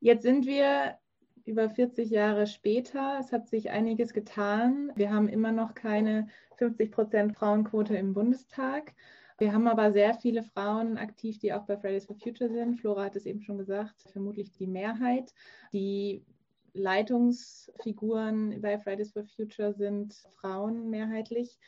Jetzt 0.00 0.22
sind 0.22 0.46
wir 0.46 0.98
über 1.44 1.68
40 1.70 2.10
Jahre 2.10 2.46
später. 2.46 3.18
Es 3.20 3.32
hat 3.32 3.48
sich 3.48 3.70
einiges 3.70 4.12
getan. 4.12 4.92
Wir 4.94 5.12
haben 5.12 5.28
immer 5.28 5.52
noch 5.52 5.74
keine 5.74 6.28
50 6.56 6.90
Prozent 6.90 7.36
Frauenquote 7.36 7.96
im 7.96 8.14
Bundestag. 8.14 8.94
Wir 9.38 9.52
haben 9.52 9.66
aber 9.66 9.92
sehr 9.92 10.14
viele 10.14 10.42
Frauen 10.42 10.98
aktiv, 10.98 11.38
die 11.38 11.52
auch 11.52 11.66
bei 11.66 11.76
Fridays 11.76 12.06
for 12.06 12.16
Future 12.16 12.50
sind. 12.50 12.76
Flora 12.76 13.04
hat 13.04 13.16
es 13.16 13.26
eben 13.26 13.42
schon 13.42 13.58
gesagt, 13.58 14.02
vermutlich 14.12 14.52
die 14.52 14.66
Mehrheit. 14.66 15.34
Die 15.72 16.24
Leitungsfiguren 16.74 18.60
bei 18.60 18.78
Fridays 18.78 19.12
for 19.12 19.24
Future 19.24 19.74
sind 19.74 20.14
Frauen 20.40 20.90
mehrheitlich. 20.90 21.58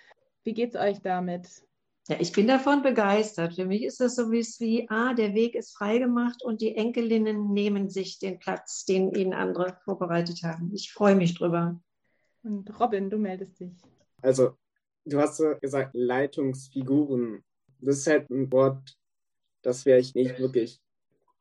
Wie 0.45 0.55
geht 0.55 0.75
es 0.75 0.81
euch 0.81 1.01
damit? 1.01 1.65
Ja, 2.09 2.17
ich 2.21 2.33
bin 2.33 2.47
davon 2.47 2.83
begeistert. 2.83 3.55
Für 3.55 3.65
mich 3.65 3.83
ist 3.83 3.99
das 3.99 4.17
so 4.17 4.31
wie, 4.31 4.87
ah, 4.91 5.15
der 5.15 5.35
Weg 5.35 5.55
ist 5.55 5.75
freigemacht 5.75 6.43
und 6.45 6.61
die 6.61 6.77
Enkelinnen 6.77 7.53
nehmen 7.53 7.89
sich 7.89 8.19
den 8.19 8.39
Platz, 8.39 8.85
den 8.85 9.11
ihnen 9.13 9.33
andere 9.33 9.79
vorbereitet 9.85 10.43
haben. 10.43 10.71
Ich 10.75 10.93
freue 10.93 11.15
mich 11.15 11.35
drüber. 11.35 11.81
Und 12.43 12.79
Robin, 12.79 13.09
du 13.09 13.17
meldest 13.17 13.59
dich. 13.59 13.73
Also, 14.21 14.59
du 15.07 15.19
hast 15.19 15.39
so 15.39 15.55
gesagt, 15.59 15.95
Leitungsfiguren. 15.95 17.43
Das 17.81 17.99
ist 17.99 18.07
halt 18.07 18.29
ein 18.29 18.53
Wort, 18.53 18.99
das 19.63 19.83
vielleicht 19.83 20.15
nicht 20.15 20.39
wirklich 20.39 20.81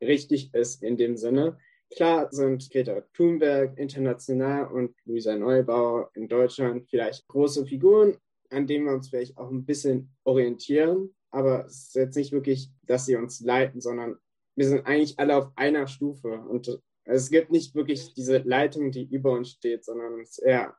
richtig 0.01 0.53
ist 0.53 0.81
in 0.81 0.95
dem 0.95 1.17
Sinne. 1.17 1.57
Klar 1.93 2.29
sind 2.31 2.69
Greta 2.71 3.01
Thunberg 3.13 3.77
international 3.77 4.67
und 4.67 4.95
Luisa 5.05 5.35
Neubauer 5.35 6.09
in 6.15 6.27
Deutschland 6.27 6.89
vielleicht 6.89 7.27
große 7.27 7.65
Figuren, 7.65 8.17
an 8.53 8.67
denen 8.67 8.85
wir 8.85 8.93
uns 8.93 9.09
vielleicht 9.09 9.37
auch 9.37 9.49
ein 9.49 9.65
bisschen 9.65 10.13
orientieren. 10.23 11.13
Aber 11.31 11.65
es 11.65 11.87
ist 11.87 11.95
jetzt 11.95 12.15
nicht 12.15 12.31
wirklich, 12.31 12.69
dass 12.83 13.05
sie 13.05 13.15
uns 13.15 13.41
leiten, 13.41 13.81
sondern 13.81 14.17
wir 14.55 14.67
sind 14.67 14.85
eigentlich 14.85 15.17
alle 15.19 15.35
auf 15.35 15.51
einer 15.55 15.87
Stufe. 15.87 16.39
Und 16.39 16.79
es 17.05 17.29
gibt 17.29 17.51
nicht 17.51 17.75
wirklich 17.75 18.13
diese 18.13 18.37
Leitung, 18.39 18.91
die 18.91 19.05
über 19.05 19.31
uns 19.31 19.51
steht, 19.51 19.83
sondern 19.83 20.19
es 20.21 20.37
ist 20.37 20.43
eher 20.43 20.75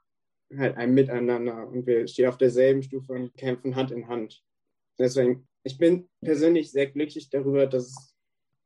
halt 0.56 0.76
ein 0.76 0.94
Miteinander 0.94 1.66
und 1.68 1.86
wir 1.86 2.06
stehen 2.06 2.28
auf 2.28 2.36
derselben 2.36 2.82
Stufe 2.82 3.12
und 3.12 3.34
kämpfen 3.34 3.74
Hand 3.76 3.90
in 3.90 4.08
Hand. 4.08 4.42
Deswegen, 4.98 5.48
ich 5.64 5.78
bin 5.78 6.08
persönlich 6.20 6.70
sehr 6.70 6.86
glücklich 6.86 7.30
darüber, 7.30 7.66
dass 7.66 7.88
es 7.88 8.16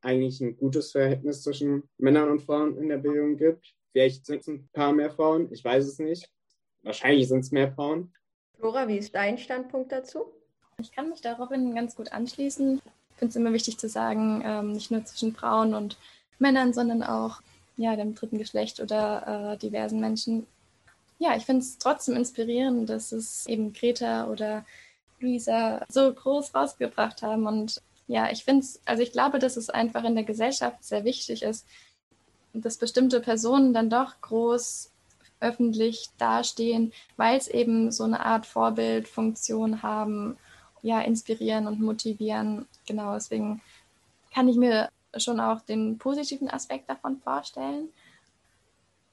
eigentlich 0.01 0.39
ein 0.41 0.55
gutes 0.57 0.91
Verhältnis 0.91 1.43
zwischen 1.43 1.83
Männern 1.97 2.29
und 2.29 2.41
Frauen 2.41 2.77
in 2.77 2.89
der 2.89 2.97
Bildung 2.97 3.37
gibt. 3.37 3.75
Vielleicht 3.91 4.25
sind 4.25 4.41
es 4.41 4.47
ein 4.47 4.69
paar 4.71 4.93
mehr 4.93 5.09
Frauen, 5.09 5.51
ich 5.51 5.63
weiß 5.63 5.85
es 5.85 5.99
nicht. 5.99 6.29
Wahrscheinlich 6.83 7.27
sind 7.27 7.39
es 7.39 7.51
mehr 7.51 7.71
Frauen. 7.71 8.13
Flora, 8.59 8.87
wie 8.89 8.97
ist 8.97 9.15
dein 9.15 9.37
Standpunkt 9.37 9.91
dazu? 9.91 10.25
Ich 10.79 10.91
kann 10.91 11.09
mich 11.09 11.21
da 11.21 11.33
Robin 11.33 11.75
ganz 11.75 11.95
gut 11.95 12.11
anschließen. 12.11 12.81
Ich 12.85 13.17
finde 13.17 13.29
es 13.29 13.35
immer 13.35 13.53
wichtig 13.53 13.77
zu 13.77 13.87
sagen, 13.87 14.41
ähm, 14.45 14.73
nicht 14.73 14.91
nur 14.91 15.03
zwischen 15.05 15.33
Frauen 15.33 15.73
und 15.73 15.97
Männern, 16.39 16.73
sondern 16.73 17.03
auch 17.03 17.41
ja, 17.77 17.95
dem 17.95 18.15
dritten 18.15 18.37
Geschlecht 18.37 18.81
oder 18.81 19.53
äh, 19.53 19.57
diversen 19.57 20.01
Menschen. 20.01 20.45
Ja, 21.19 21.35
ich 21.37 21.45
finde 21.45 21.61
es 21.61 21.77
trotzdem 21.77 22.15
inspirierend, 22.15 22.89
dass 22.89 23.13
es 23.13 23.45
eben 23.47 23.71
Greta 23.71 24.27
oder 24.27 24.65
Luisa 25.19 25.85
so 25.89 26.13
groß 26.13 26.53
rausgebracht 26.53 27.21
haben. 27.21 27.47
Und 27.47 27.81
ja, 28.07 28.29
ich 28.29 28.43
finde 28.43 28.63
es, 28.63 28.81
also 28.85 29.03
ich 29.03 29.13
glaube, 29.13 29.39
dass 29.39 29.55
es 29.55 29.69
einfach 29.69 30.03
in 30.03 30.15
der 30.15 30.25
Gesellschaft 30.25 30.83
sehr 30.83 31.05
wichtig 31.05 31.43
ist, 31.43 31.65
dass 32.53 32.77
bestimmte 32.77 33.21
Personen 33.21 33.73
dann 33.73 33.89
doch 33.89 34.19
groß 34.21 34.91
öffentlich 35.41 36.09
dastehen, 36.17 36.91
weil 37.17 37.37
es 37.37 37.47
eben 37.47 37.91
so 37.91 38.03
eine 38.03 38.25
Art 38.25 38.45
Vorbildfunktion 38.45 39.83
haben, 39.83 40.37
ja, 40.81 41.01
inspirieren 41.01 41.67
und 41.67 41.79
motivieren. 41.79 42.67
Genau, 42.87 43.13
deswegen 43.13 43.61
kann 44.33 44.47
ich 44.47 44.57
mir 44.57 44.89
schon 45.17 45.39
auch 45.39 45.61
den 45.61 45.97
positiven 45.97 46.49
Aspekt 46.49 46.89
davon 46.89 47.17
vorstellen. 47.17 47.89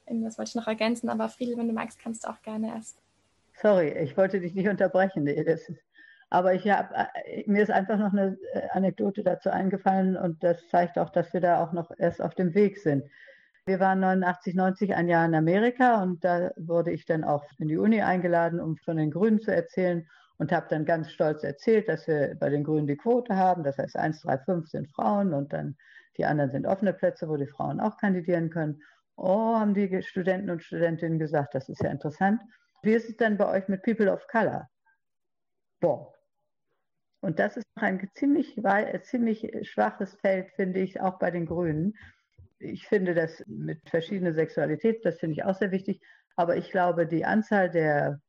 Irgendwas 0.05 0.37
wollte 0.37 0.49
ich 0.49 0.55
noch 0.55 0.67
ergänzen, 0.67 1.09
aber 1.09 1.29
Friedel, 1.29 1.57
wenn 1.57 1.67
du 1.67 1.73
magst, 1.73 1.99
kannst 1.99 2.23
du 2.23 2.29
auch 2.29 2.41
gerne 2.41 2.69
erst. 2.69 2.97
Sorry, 3.61 3.89
ich 3.89 4.15
wollte 4.15 4.39
dich 4.39 4.53
nicht 4.53 4.69
unterbrechen. 4.69 5.25
Das 5.25 5.67
ist, 5.67 5.81
aber 6.29 6.53
ich 6.53 6.69
hab, 6.69 6.91
äh, 6.91 7.43
mir 7.47 7.63
ist 7.63 7.71
einfach 7.71 7.97
noch 7.97 8.13
eine 8.13 8.37
äh, 8.53 8.67
Anekdote 8.71 9.23
dazu 9.23 9.49
eingefallen 9.49 10.15
und 10.15 10.43
das 10.43 10.67
zeigt 10.69 10.97
auch, 10.97 11.09
dass 11.09 11.33
wir 11.33 11.41
da 11.41 11.63
auch 11.63 11.73
noch 11.73 11.91
erst 11.97 12.21
auf 12.21 12.35
dem 12.35 12.53
Weg 12.53 12.77
sind. 12.77 13.03
Wir 13.67 13.81
waren 13.81 13.99
89, 13.99 14.55
90 14.55 14.95
ein 14.95 15.09
Jahr 15.09 15.25
in 15.25 15.35
Amerika 15.35 16.01
und 16.01 16.23
da 16.23 16.51
wurde 16.55 16.91
ich 16.91 17.03
dann 17.03 17.25
auch 17.25 17.43
in 17.57 17.67
die 17.67 17.75
Uni 17.75 18.01
eingeladen, 18.01 18.61
um 18.61 18.77
von 18.77 18.95
den 18.95 19.11
Grünen 19.11 19.41
zu 19.41 19.53
erzählen 19.53 20.07
und 20.37 20.53
habe 20.53 20.67
dann 20.69 20.85
ganz 20.85 21.11
stolz 21.11 21.43
erzählt, 21.43 21.89
dass 21.89 22.07
wir 22.07 22.37
bei 22.39 22.49
den 22.49 22.63
Grünen 22.63 22.87
die 22.87 22.95
Quote 22.95 23.35
haben. 23.35 23.65
Das 23.65 23.77
heißt, 23.77 23.97
1, 23.97 24.21
3, 24.21 24.37
5 24.37 24.69
sind 24.69 24.87
Frauen 24.87 25.33
und 25.33 25.51
dann 25.51 25.75
die 26.15 26.23
anderen 26.23 26.51
sind 26.51 26.65
offene 26.65 26.93
Plätze, 26.93 27.27
wo 27.27 27.35
die 27.35 27.45
Frauen 27.45 27.81
auch 27.81 27.97
kandidieren 27.97 28.49
können. 28.49 28.81
Oh, 29.17 29.57
haben 29.57 29.73
die 29.73 30.01
Studenten 30.01 30.49
und 30.49 30.63
Studentinnen 30.63 31.19
gesagt, 31.19 31.53
das 31.53 31.67
ist 31.67 31.81
ja 31.81 31.91
interessant. 31.91 32.41
Wie 32.83 32.93
ist 32.93 33.09
es 33.09 33.17
denn 33.17 33.35
bei 33.35 33.49
euch 33.49 33.67
mit 33.67 33.83
People 33.83 34.09
of 34.09 34.25
Color? 34.27 34.69
Boah. 35.81 36.13
Und 37.19 37.39
das 37.39 37.57
ist 37.57 37.65
ein 37.75 38.09
ziemlich, 38.13 38.55
ziemlich 39.01 39.51
schwaches 39.63 40.13
Feld, 40.21 40.51
finde 40.51 40.79
ich, 40.79 41.01
auch 41.01 41.19
bei 41.19 41.31
den 41.31 41.47
Grünen 41.47 41.95
ich 42.59 42.87
finde 42.87 43.13
das 43.13 43.43
mit 43.47 43.87
verschiedener 43.89 44.33
Sexualität, 44.33 45.05
das 45.05 45.19
finde 45.19 45.33
ich 45.33 45.45
auch 45.45 45.55
sehr 45.55 45.71
wichtig. 45.71 46.01
Aber 46.35 46.57
ich 46.57 46.71
glaube, 46.71 47.07
die 47.07 47.25
Anzahl 47.25 47.69
der 47.69 48.19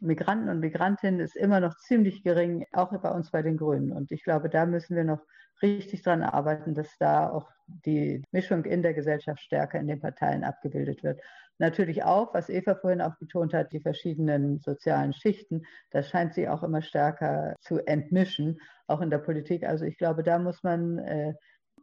Migranten 0.00 0.48
und 0.48 0.60
Migrantinnen 0.60 1.20
ist 1.20 1.36
immer 1.36 1.60
noch 1.60 1.76
ziemlich 1.76 2.22
gering, 2.22 2.64
auch 2.72 2.92
bei 3.00 3.10
uns 3.10 3.30
bei 3.30 3.42
den 3.42 3.56
Grünen. 3.56 3.92
Und 3.92 4.12
ich 4.12 4.22
glaube, 4.22 4.48
da 4.48 4.64
müssen 4.64 4.96
wir 4.96 5.04
noch 5.04 5.20
richtig 5.60 6.02
dran 6.02 6.22
arbeiten, 6.22 6.74
dass 6.74 6.96
da 6.98 7.28
auch 7.30 7.50
die 7.66 8.22
Mischung 8.30 8.64
in 8.64 8.82
der 8.82 8.94
Gesellschaft 8.94 9.40
stärker 9.40 9.80
in 9.80 9.88
den 9.88 10.00
Parteien 10.00 10.44
abgebildet 10.44 11.02
wird. 11.02 11.20
Natürlich 11.58 12.04
auch, 12.04 12.32
was 12.32 12.48
Eva 12.48 12.76
vorhin 12.76 13.00
auch 13.00 13.16
betont 13.18 13.52
hat, 13.52 13.72
die 13.72 13.80
verschiedenen 13.80 14.60
sozialen 14.60 15.12
Schichten, 15.12 15.62
das 15.90 16.08
scheint 16.08 16.34
sie 16.34 16.48
auch 16.48 16.62
immer 16.62 16.82
stärker 16.82 17.56
zu 17.60 17.84
entmischen, 17.84 18.60
auch 18.86 19.00
in 19.00 19.10
der 19.10 19.18
Politik. 19.18 19.64
Also 19.64 19.84
ich 19.84 19.98
glaube, 19.98 20.22
da 20.22 20.38
muss 20.38 20.62
man 20.62 20.98
äh, 20.98 21.34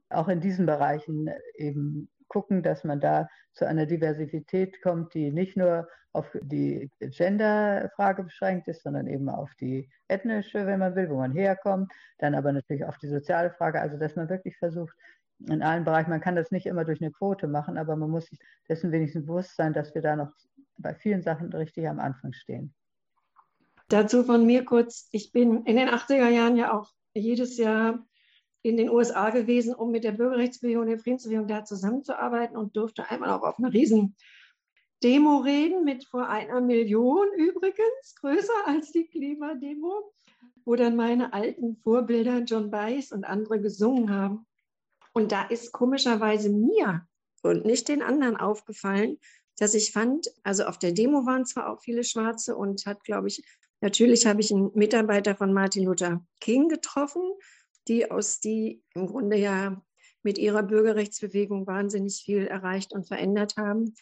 auch 0.10 0.28
in 0.28 0.42
diesen 0.42 0.66
Bereichen 0.66 1.30
eben 1.56 2.10
gucken, 2.28 2.64
dass 2.64 2.84
man 2.84 3.00
da 3.00 3.28
zu 3.54 3.68
einer 3.68 3.86
Diversität 3.86 4.82
kommt, 4.82 5.14
die 5.14 5.32
nicht 5.32 5.58
nur 5.58 5.88
auf 6.14 6.26
die 6.42 6.90
Gender-Frage 7.00 8.24
beschränkt 8.24 8.68
ist, 8.68 8.84
sondern 8.84 9.08
eben 9.08 9.30
auf 9.30 9.54
die 9.60 9.90
ethnische, 10.08 10.66
wenn 10.66 10.80
man 10.80 10.96
will, 10.96 11.10
wo 11.10 11.18
man 11.18 11.34
herkommt, 11.34 11.92
dann 12.20 12.36
aber 12.36 12.54
natürlich 12.54 12.86
auf 12.86 12.98
die 12.98 13.10
soziale 13.10 13.52
Frage, 13.52 13.82
also 13.82 13.98
dass 13.98 14.16
man 14.16 14.30
wirklich 14.30 14.58
versucht, 14.58 14.96
in 15.40 15.62
allen 15.62 15.84
Bereichen, 15.84 16.10
man 16.10 16.22
kann 16.22 16.38
das 16.38 16.52
nicht 16.52 16.66
immer 16.66 16.86
durch 16.86 17.02
eine 17.02 17.12
Quote 17.12 17.48
machen, 17.48 17.78
aber 17.78 17.98
man 17.98 18.10
muss 18.10 18.28
sich 18.28 18.40
dessen 18.70 18.94
wenigstens 18.94 19.26
bewusst 19.26 19.56
sein, 19.58 19.74
dass 19.74 19.94
wir 19.94 20.02
da 20.02 20.16
noch 20.16 20.32
bei 20.78 20.94
vielen 20.96 21.22
Sachen 21.22 21.52
richtig 21.52 21.88
am 21.88 22.00
Anfang 22.00 22.32
stehen. 22.32 22.74
Dazu 23.90 24.24
von 24.24 24.46
mir 24.46 24.64
kurz, 24.66 25.10
ich 25.12 25.32
bin 25.32 25.66
in 25.66 25.76
den 25.76 25.90
80er 25.90 26.30
Jahren 26.30 26.56
ja 26.56 26.74
auch 26.74 26.90
jedes 27.14 27.58
Jahr 27.58 28.06
in 28.66 28.78
den 28.78 28.90
USA 28.90 29.30
gewesen, 29.30 29.76
um 29.76 29.92
mit 29.92 30.04
der 30.04 30.14
Bürgerrechtsbewegung 30.14 30.88
der 30.88 30.98
Friedensbewegung 30.98 31.48
da 31.48 31.64
zusammenzuarbeiten 31.64 32.58
und 32.58 32.76
durfte 32.76 33.08
einmal 33.12 33.30
auch 33.30 33.44
auf 33.44 33.60
einer 33.60 33.72
riesen 33.72 34.16
Demo 35.04 35.38
reden 35.38 35.84
mit 35.84 36.06
vor 36.06 36.28
einer 36.28 36.62
Million 36.62 37.28
übrigens, 37.38 38.16
größer 38.20 38.66
als 38.66 38.92
die 38.92 39.06
Klimademo, 39.06 40.12
wo 40.66 40.76
dann 40.76 40.96
meine 40.96 41.32
alten 41.32 41.78
Vorbilder 41.84 42.40
John 42.40 42.72
Baez 42.72 43.12
und 43.12 43.24
andere 43.24 43.62
gesungen 43.62 44.10
haben. 44.10 44.48
Und 45.14 45.32
da 45.32 45.44
ist 45.44 45.72
komischerweise 45.72 46.50
mir 46.50 47.06
und 47.44 47.66
nicht 47.66 47.88
den 47.88 48.02
anderen 48.02 48.36
aufgefallen, 48.36 49.20
dass 49.60 49.76
ich 49.76 49.92
fand, 49.92 50.28
also 50.42 50.64
auf 50.64 50.80
der 50.80 50.92
Demo 50.92 51.28
waren 51.28 51.46
zwar 51.46 51.70
auch 51.70 51.82
viele 51.82 52.04
Schwarze 52.04 52.56
und 52.56 52.88
hat, 52.88 53.04
glaube 53.04 53.28
ich, 53.28 53.44
natürlich 53.80 54.26
habe 54.26 54.42
ich 54.42 54.52
einen 54.52 54.72
Mitarbeiter 54.74 55.36
von 55.36 55.54
Martin 55.54 55.86
Luther 55.86 56.26
King 56.42 56.68
getroffen 56.68 57.22
die 57.88 58.12
aus 58.12 58.40
die 58.40 58.84
im 58.94 59.08
Grunde 59.08 59.38
ja 59.38 59.82
mit 60.24 60.38
ihrer 60.38 60.64
Bürgerrechtsbewegung 60.64 61.68
wahnsinnig 61.68 62.24
viel 62.24 62.48
erreicht 62.48 62.94
und 62.94 63.08
verändert 63.08 63.58
haben, 63.58 63.94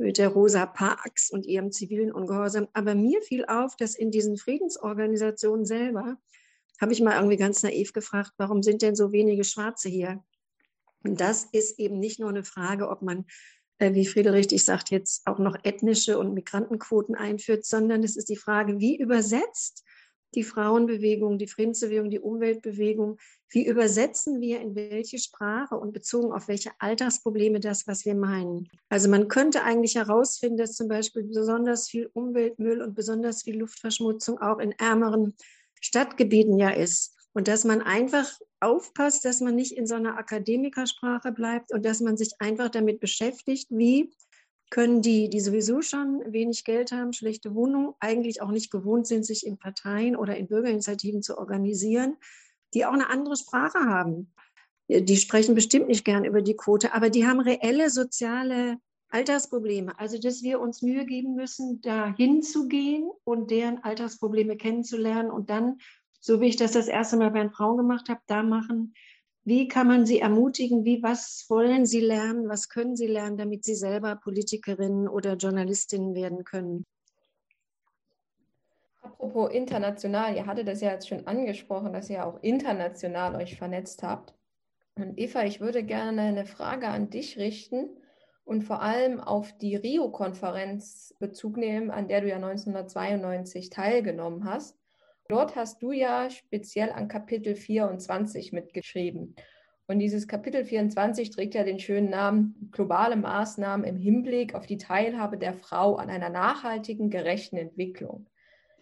mit 0.00 0.18
der 0.18 0.28
Rosa 0.28 0.66
Parks 0.66 1.30
und 1.30 1.46
ihrem 1.46 1.72
zivilen 1.72 2.12
Ungehorsam. 2.12 2.68
Aber 2.72 2.94
mir 2.94 3.22
fiel 3.22 3.44
auf, 3.46 3.76
dass 3.76 3.94
in 3.94 4.10
diesen 4.10 4.36
Friedensorganisationen 4.36 5.64
selber, 5.64 6.16
habe 6.80 6.92
ich 6.92 7.00
mal 7.00 7.16
irgendwie 7.16 7.36
ganz 7.36 7.62
naiv 7.62 7.92
gefragt, 7.92 8.32
warum 8.38 8.62
sind 8.62 8.82
denn 8.82 8.96
so 8.96 9.12
wenige 9.12 9.44
Schwarze 9.44 9.88
hier? 9.88 10.24
Und 11.02 11.20
das 11.20 11.44
ist 11.44 11.78
eben 11.78 11.98
nicht 11.98 12.20
nur 12.20 12.30
eine 12.30 12.44
Frage, 12.44 12.88
ob 12.88 13.02
man, 13.02 13.26
äh, 13.78 13.94
wie 13.94 14.06
Friedel 14.06 14.32
richtig 14.32 14.64
sagt, 14.64 14.90
jetzt 14.90 15.26
auch 15.26 15.38
noch 15.38 15.56
ethnische 15.62 16.18
und 16.18 16.34
Migrantenquoten 16.34 17.14
einführt, 17.14 17.64
sondern 17.64 18.02
es 18.02 18.16
ist 18.16 18.28
die 18.28 18.36
Frage, 18.36 18.80
wie 18.80 18.98
übersetzt 18.98 19.84
die 20.34 20.44
Frauenbewegung, 20.44 21.38
die 21.38 21.46
Friedensbewegung, 21.46 22.10
die 22.10 22.20
Umweltbewegung. 22.20 23.18
Wie 23.48 23.66
übersetzen 23.66 24.40
wir 24.40 24.60
in 24.60 24.74
welche 24.74 25.18
Sprache 25.18 25.76
und 25.76 25.92
bezogen 25.92 26.32
auf 26.32 26.48
welche 26.48 26.70
Alltagsprobleme 26.78 27.60
das, 27.60 27.86
was 27.86 28.04
wir 28.04 28.14
meinen? 28.14 28.68
Also 28.88 29.08
man 29.08 29.28
könnte 29.28 29.62
eigentlich 29.64 29.96
herausfinden, 29.96 30.58
dass 30.58 30.74
zum 30.74 30.88
Beispiel 30.88 31.24
besonders 31.24 31.88
viel 31.88 32.10
Umweltmüll 32.12 32.82
und 32.82 32.94
besonders 32.94 33.42
viel 33.42 33.58
Luftverschmutzung 33.58 34.38
auch 34.40 34.58
in 34.58 34.72
ärmeren 34.72 35.34
Stadtgebieten 35.80 36.58
ja 36.58 36.70
ist. 36.70 37.16
Und 37.32 37.48
dass 37.48 37.64
man 37.64 37.80
einfach 37.80 38.28
aufpasst, 38.60 39.24
dass 39.24 39.40
man 39.40 39.54
nicht 39.54 39.76
in 39.76 39.86
so 39.86 39.94
einer 39.94 40.18
Akademikersprache 40.18 41.32
bleibt 41.32 41.72
und 41.72 41.84
dass 41.84 42.00
man 42.00 42.16
sich 42.16 42.32
einfach 42.38 42.68
damit 42.68 43.00
beschäftigt, 43.00 43.68
wie 43.70 44.12
können 44.70 45.02
die, 45.02 45.28
die 45.28 45.40
sowieso 45.40 45.82
schon 45.82 46.22
wenig 46.26 46.64
Geld 46.64 46.92
haben, 46.92 47.12
schlechte 47.12 47.54
Wohnung, 47.54 47.94
eigentlich 47.98 48.40
auch 48.40 48.52
nicht 48.52 48.70
gewohnt 48.70 49.06
sind, 49.06 49.26
sich 49.26 49.44
in 49.44 49.58
Parteien 49.58 50.16
oder 50.16 50.36
in 50.36 50.46
Bürgerinitiativen 50.46 51.22
zu 51.22 51.36
organisieren, 51.38 52.16
die 52.72 52.86
auch 52.86 52.92
eine 52.92 53.10
andere 53.10 53.36
Sprache 53.36 53.80
haben. 53.80 54.32
Die 54.88 55.16
sprechen 55.16 55.54
bestimmt 55.54 55.88
nicht 55.88 56.04
gern 56.04 56.24
über 56.24 56.40
die 56.40 56.56
Quote, 56.56 56.94
aber 56.94 57.10
die 57.10 57.26
haben 57.26 57.40
reelle 57.40 57.90
soziale 57.90 58.78
Alltagsprobleme. 59.10 59.98
Also, 59.98 60.18
dass 60.18 60.42
wir 60.42 60.60
uns 60.60 60.82
Mühe 60.82 61.04
geben 61.04 61.34
müssen, 61.34 61.80
da 61.80 62.14
hinzugehen 62.14 63.10
und 63.24 63.50
deren 63.50 63.82
Alltagsprobleme 63.82 64.56
kennenzulernen 64.56 65.30
und 65.30 65.50
dann, 65.50 65.78
so 66.20 66.40
wie 66.40 66.48
ich 66.48 66.56
das 66.56 66.72
das 66.72 66.86
erste 66.86 67.16
Mal 67.16 67.30
bei 67.30 67.40
den 67.40 67.50
Frauen 67.50 67.76
gemacht 67.76 68.08
habe, 68.08 68.20
da 68.26 68.42
machen, 68.42 68.94
wie 69.44 69.68
kann 69.68 69.88
man 69.88 70.06
sie 70.06 70.20
ermutigen? 70.20 70.84
Wie, 70.84 71.02
was 71.02 71.46
wollen 71.48 71.86
sie 71.86 72.00
lernen? 72.00 72.48
Was 72.48 72.68
können 72.68 72.96
sie 72.96 73.06
lernen, 73.06 73.38
damit 73.38 73.64
sie 73.64 73.74
selber 73.74 74.16
Politikerinnen 74.16 75.08
oder 75.08 75.36
Journalistinnen 75.36 76.14
werden 76.14 76.44
können? 76.44 76.86
Apropos 79.02 79.50
international, 79.50 80.36
ihr 80.36 80.46
hattet 80.46 80.68
das 80.68 80.82
ja 80.82 80.92
jetzt 80.92 81.08
schon 81.08 81.26
angesprochen, 81.26 81.92
dass 81.92 82.10
ihr 82.10 82.26
auch 82.26 82.42
international 82.42 83.36
euch 83.36 83.56
vernetzt 83.56 84.02
habt. 84.02 84.34
Und 84.96 85.18
Eva, 85.18 85.44
ich 85.44 85.60
würde 85.60 85.82
gerne 85.82 86.22
eine 86.22 86.44
Frage 86.44 86.88
an 86.88 87.08
dich 87.08 87.38
richten 87.38 87.88
und 88.44 88.62
vor 88.62 88.82
allem 88.82 89.20
auf 89.20 89.56
die 89.56 89.76
Rio-Konferenz 89.76 91.14
Bezug 91.18 91.56
nehmen, 91.56 91.90
an 91.90 92.08
der 92.08 92.20
du 92.20 92.28
ja 92.28 92.36
1992 92.36 93.70
teilgenommen 93.70 94.44
hast. 94.44 94.79
Dort 95.30 95.54
hast 95.54 95.80
du 95.80 95.92
ja 95.92 96.28
speziell 96.28 96.90
an 96.90 97.06
Kapitel 97.06 97.54
24 97.54 98.50
mitgeschrieben. 98.50 99.36
Und 99.86 100.00
dieses 100.00 100.26
Kapitel 100.26 100.64
24 100.64 101.30
trägt 101.30 101.54
ja 101.54 101.62
den 101.62 101.78
schönen 101.78 102.10
Namen 102.10 102.68
Globale 102.72 103.14
Maßnahmen 103.14 103.86
im 103.86 103.96
Hinblick 103.96 104.56
auf 104.56 104.66
die 104.66 104.76
Teilhabe 104.76 105.38
der 105.38 105.54
Frau 105.54 105.94
an 105.94 106.10
einer 106.10 106.30
nachhaltigen, 106.30 107.10
gerechten 107.10 107.56
Entwicklung. 107.56 108.26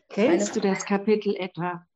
Kennst 0.09 0.57
du 0.57 0.61
das 0.61 0.87
Kapitel 0.87 1.37
etwa? 1.37 1.87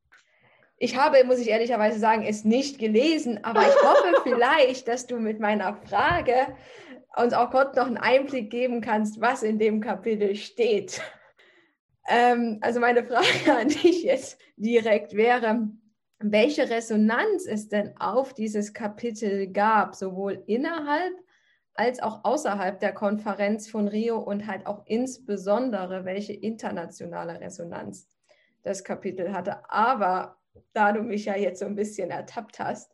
Ich 0.77 0.97
habe, 0.97 1.23
muss 1.23 1.39
ich 1.39 1.49
ehrlicherweise 1.49 1.97
sagen, 1.97 2.23
es 2.23 2.43
nicht 2.43 2.77
gelesen, 2.77 3.43
aber 3.43 3.61
ich 3.61 3.75
hoffe 3.83 4.21
vielleicht, 4.23 4.87
dass 4.87 5.07
du 5.07 5.17
mit 5.17 5.39
meiner 5.39 5.73
Frage 5.77 6.55
uns 7.15 7.33
auch 7.33 7.49
kurz 7.49 7.75
noch 7.75 7.87
einen 7.87 7.97
Einblick 7.97 8.51
geben 8.51 8.81
kannst, 8.81 9.19
was 9.19 9.41
in 9.41 9.57
dem 9.57 9.81
Kapitel 9.81 10.35
steht. 10.35 11.01
Ähm, 12.07 12.57
also 12.61 12.79
meine 12.79 13.03
Frage 13.03 13.27
an 13.57 13.69
dich 13.69 14.03
jetzt 14.03 14.39
direkt 14.57 15.13
wäre, 15.15 15.69
welche 16.19 16.69
Resonanz 16.69 17.45
es 17.45 17.67
denn 17.67 17.95
auf 17.97 18.33
dieses 18.33 18.73
Kapitel 18.73 19.51
gab, 19.51 19.95
sowohl 19.95 20.43
innerhalb 20.47 21.13
als 21.75 22.01
auch 22.01 22.23
außerhalb 22.23 22.79
der 22.79 22.93
Konferenz 22.93 23.69
von 23.69 23.87
Rio 23.87 24.19
und 24.19 24.47
halt 24.47 24.65
auch 24.67 24.83
insbesondere, 24.85 26.05
welche 26.05 26.33
internationale 26.33 27.39
Resonanz 27.39 28.07
das 28.61 28.83
Kapitel 28.83 29.33
hatte. 29.33 29.69
Aber 29.69 30.37
da 30.73 30.91
du 30.91 31.01
mich 31.01 31.25
ja 31.25 31.35
jetzt 31.35 31.59
so 31.59 31.65
ein 31.65 31.75
bisschen 31.75 32.11
ertappt 32.11 32.59
hast, 32.59 32.93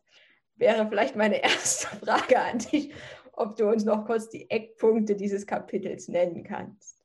wäre 0.56 0.88
vielleicht 0.88 1.14
meine 1.14 1.42
erste 1.42 1.88
Frage 1.98 2.38
an 2.40 2.58
dich, 2.58 2.92
ob 3.32 3.56
du 3.56 3.68
uns 3.68 3.84
noch 3.84 4.06
kurz 4.06 4.28
die 4.28 4.50
Eckpunkte 4.50 5.14
dieses 5.14 5.46
Kapitels 5.46 6.08
nennen 6.08 6.42
kannst. 6.42 6.99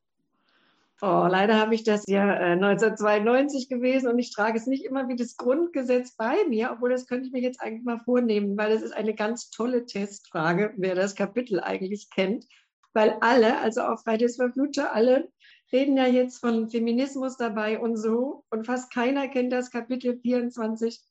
Oh, 1.01 1.27
leider 1.29 1.59
habe 1.59 1.75
ich 1.75 1.83
das 1.83 2.05
ja 2.07 2.33
äh, 2.33 2.53
1992 2.53 3.67
gewesen 3.67 4.07
und 4.07 4.17
ich 4.17 4.33
trage 4.33 4.57
es 4.57 4.65
nicht 4.65 4.85
immer 4.85 5.09
wie 5.09 5.17
das 5.17 5.35
Grundgesetz 5.35 6.15
bei 6.15 6.45
mir, 6.47 6.71
obwohl 6.71 6.89
das 6.89 7.05
könnte 7.05 7.27
ich 7.27 7.33
mir 7.33 7.41
jetzt 7.41 7.61
eigentlich 7.61 7.83
mal 7.83 7.99
vornehmen, 8.05 8.55
weil 8.57 8.71
das 8.71 8.81
ist 8.81 8.93
eine 8.93 9.13
ganz 9.13 9.49
tolle 9.49 9.85
Testfrage, 9.85 10.73
wer 10.77 10.95
das 10.95 11.15
Kapitel 11.15 11.59
eigentlich 11.59 12.09
kennt. 12.09 12.45
Weil 12.93 13.17
alle, 13.19 13.59
also 13.59 13.81
auch 13.81 14.01
Fridays 14.03 14.37
for 14.37 14.53
Future, 14.53 14.93
alle 14.93 15.27
reden 15.73 15.97
ja 15.97 16.07
jetzt 16.07 16.39
von 16.39 16.69
Feminismus 16.69 17.35
dabei 17.35 17.77
und 17.77 17.97
so. 17.97 18.45
Und 18.49 18.65
fast 18.65 18.93
keiner 18.93 19.27
kennt 19.27 19.51
das 19.51 19.71
Kapitel 19.71 20.17
24 20.21 21.01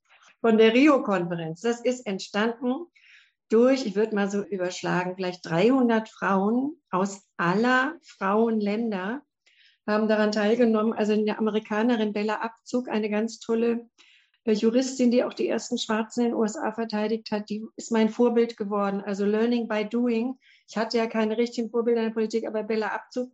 von 0.40 0.56
der 0.56 0.72
Rio-Konferenz. 0.72 1.60
Das 1.60 1.82
ist 1.82 2.06
entstanden 2.06 2.86
durch, 3.50 3.84
ich 3.84 3.96
würde 3.96 4.14
mal 4.14 4.30
so 4.30 4.42
überschlagen, 4.42 5.14
vielleicht 5.14 5.44
300 5.44 6.08
Frauen 6.08 6.80
aus 6.90 7.22
aller 7.36 7.96
Frauenländer 8.02 9.22
haben 9.86 10.08
daran 10.08 10.32
teilgenommen. 10.32 10.92
Also 10.92 11.12
eine 11.12 11.38
Amerikanerin 11.38 12.12
Bella 12.12 12.36
Abzug, 12.36 12.88
eine 12.88 13.10
ganz 13.10 13.38
tolle 13.38 13.88
äh, 14.44 14.52
Juristin, 14.52 15.10
die 15.10 15.24
auch 15.24 15.34
die 15.34 15.48
ersten 15.48 15.78
Schwarzen 15.78 16.24
in 16.24 16.30
den 16.30 16.34
USA 16.34 16.72
verteidigt 16.72 17.30
hat, 17.30 17.48
die 17.50 17.64
ist 17.76 17.92
mein 17.92 18.08
Vorbild 18.08 18.56
geworden. 18.56 19.00
Also 19.00 19.24
Learning 19.24 19.68
by 19.68 19.84
Doing. 19.84 20.38
Ich 20.68 20.76
hatte 20.76 20.98
ja 20.98 21.06
keine 21.06 21.36
richtigen 21.36 21.70
Vorbilder 21.70 22.02
in 22.02 22.08
der 22.08 22.14
Politik, 22.14 22.46
aber 22.46 22.62
Bella 22.62 22.88
Abzug 22.88 23.32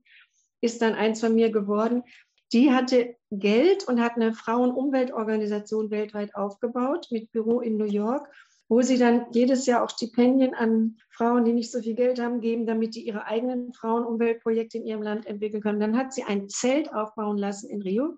ist 0.61 0.82
dann 0.82 0.94
eins 0.94 1.20
von 1.20 1.34
mir 1.34 1.51
geworden. 1.51 2.03
Die 2.53 2.72
hatte 2.72 3.16
Geld 3.30 3.86
und 3.86 4.01
hat 4.01 4.16
eine 4.16 4.32
Frauenumweltorganisation 4.32 5.90
weltweit 5.90 6.34
aufgebaut 6.34 7.07
mit 7.11 7.30
Büro 7.30 7.61
in 7.61 7.76
New 7.76 7.84
York 7.84 8.28
wo 8.70 8.82
sie 8.82 8.98
dann 8.98 9.26
jedes 9.32 9.66
Jahr 9.66 9.82
auch 9.82 9.90
Stipendien 9.90 10.54
an 10.54 10.96
Frauen, 11.10 11.44
die 11.44 11.52
nicht 11.52 11.72
so 11.72 11.80
viel 11.82 11.96
Geld 11.96 12.20
haben, 12.20 12.40
geben, 12.40 12.66
damit 12.66 12.94
die 12.94 13.04
ihre 13.04 13.26
eigenen 13.26 13.74
Frauenumweltprojekte 13.74 14.78
in 14.78 14.86
ihrem 14.86 15.02
Land 15.02 15.26
entwickeln 15.26 15.60
können. 15.60 15.80
Dann 15.80 15.98
hat 15.98 16.14
sie 16.14 16.22
ein 16.22 16.48
Zelt 16.48 16.94
aufbauen 16.94 17.36
lassen 17.36 17.68
in 17.68 17.82
Rio. 17.82 18.16